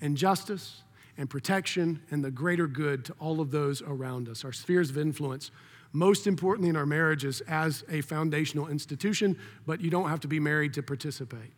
and 0.00 0.16
justice 0.16 0.84
and 1.18 1.28
protection 1.28 2.00
and 2.10 2.24
the 2.24 2.30
greater 2.30 2.66
good 2.66 3.04
to 3.04 3.12
all 3.20 3.42
of 3.42 3.50
those 3.50 3.82
around 3.82 4.26
us, 4.26 4.42
our 4.42 4.54
spheres 4.54 4.88
of 4.88 4.96
influence, 4.96 5.50
most 5.92 6.26
importantly 6.26 6.70
in 6.70 6.76
our 6.76 6.86
marriages 6.86 7.42
as 7.42 7.84
a 7.90 8.00
foundational 8.00 8.68
institution, 8.68 9.38
but 9.66 9.82
you 9.82 9.90
don't 9.90 10.08
have 10.08 10.20
to 10.20 10.28
be 10.28 10.40
married 10.40 10.72
to 10.72 10.82
participate. 10.82 11.52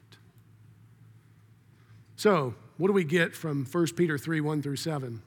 So, 2.17 2.57
what 2.77 2.89
do 2.89 2.93
we 2.93 3.05
get 3.05 3.37
from 3.37 3.67
1 3.67 3.87
Peter 3.95 4.19
3 4.19 4.41
1 4.41 4.63
through 4.63 4.75
7? 4.75 5.23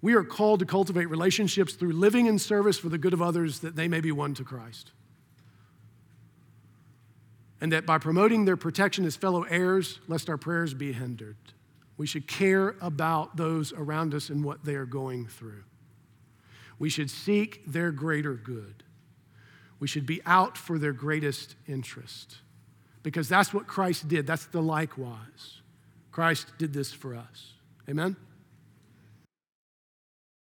We 0.00 0.14
are 0.14 0.22
called 0.22 0.60
to 0.60 0.66
cultivate 0.66 1.06
relationships 1.06 1.74
through 1.74 1.94
living 1.94 2.26
in 2.26 2.38
service 2.38 2.78
for 2.78 2.88
the 2.88 2.98
good 2.98 3.14
of 3.14 3.20
others 3.20 3.58
that 3.58 3.74
they 3.74 3.88
may 3.88 4.00
be 4.00 4.12
won 4.12 4.34
to 4.34 4.44
Christ 4.44 4.92
and 7.62 7.70
that 7.70 7.86
by 7.86 7.96
promoting 7.96 8.44
their 8.44 8.56
protection 8.56 9.04
as 9.04 9.14
fellow 9.14 9.44
heirs, 9.44 10.00
lest 10.08 10.28
our 10.28 10.36
prayers 10.36 10.74
be 10.74 10.92
hindered. 10.92 11.36
We 11.96 12.08
should 12.08 12.26
care 12.26 12.74
about 12.80 13.36
those 13.36 13.72
around 13.72 14.14
us 14.14 14.30
and 14.30 14.42
what 14.42 14.64
they 14.64 14.74
are 14.74 14.84
going 14.84 15.28
through. 15.28 15.62
We 16.80 16.90
should 16.90 17.08
seek 17.08 17.62
their 17.64 17.92
greater 17.92 18.34
good. 18.34 18.82
We 19.78 19.86
should 19.86 20.06
be 20.06 20.20
out 20.26 20.58
for 20.58 20.76
their 20.76 20.92
greatest 20.92 21.54
interest 21.68 22.38
because 23.04 23.28
that's 23.28 23.54
what 23.54 23.68
Christ 23.68 24.08
did. 24.08 24.26
That's 24.26 24.46
the 24.46 24.60
likewise. 24.60 25.60
Christ 26.10 26.48
did 26.58 26.72
this 26.72 26.92
for 26.92 27.14
us. 27.14 27.52
Amen? 27.88 28.16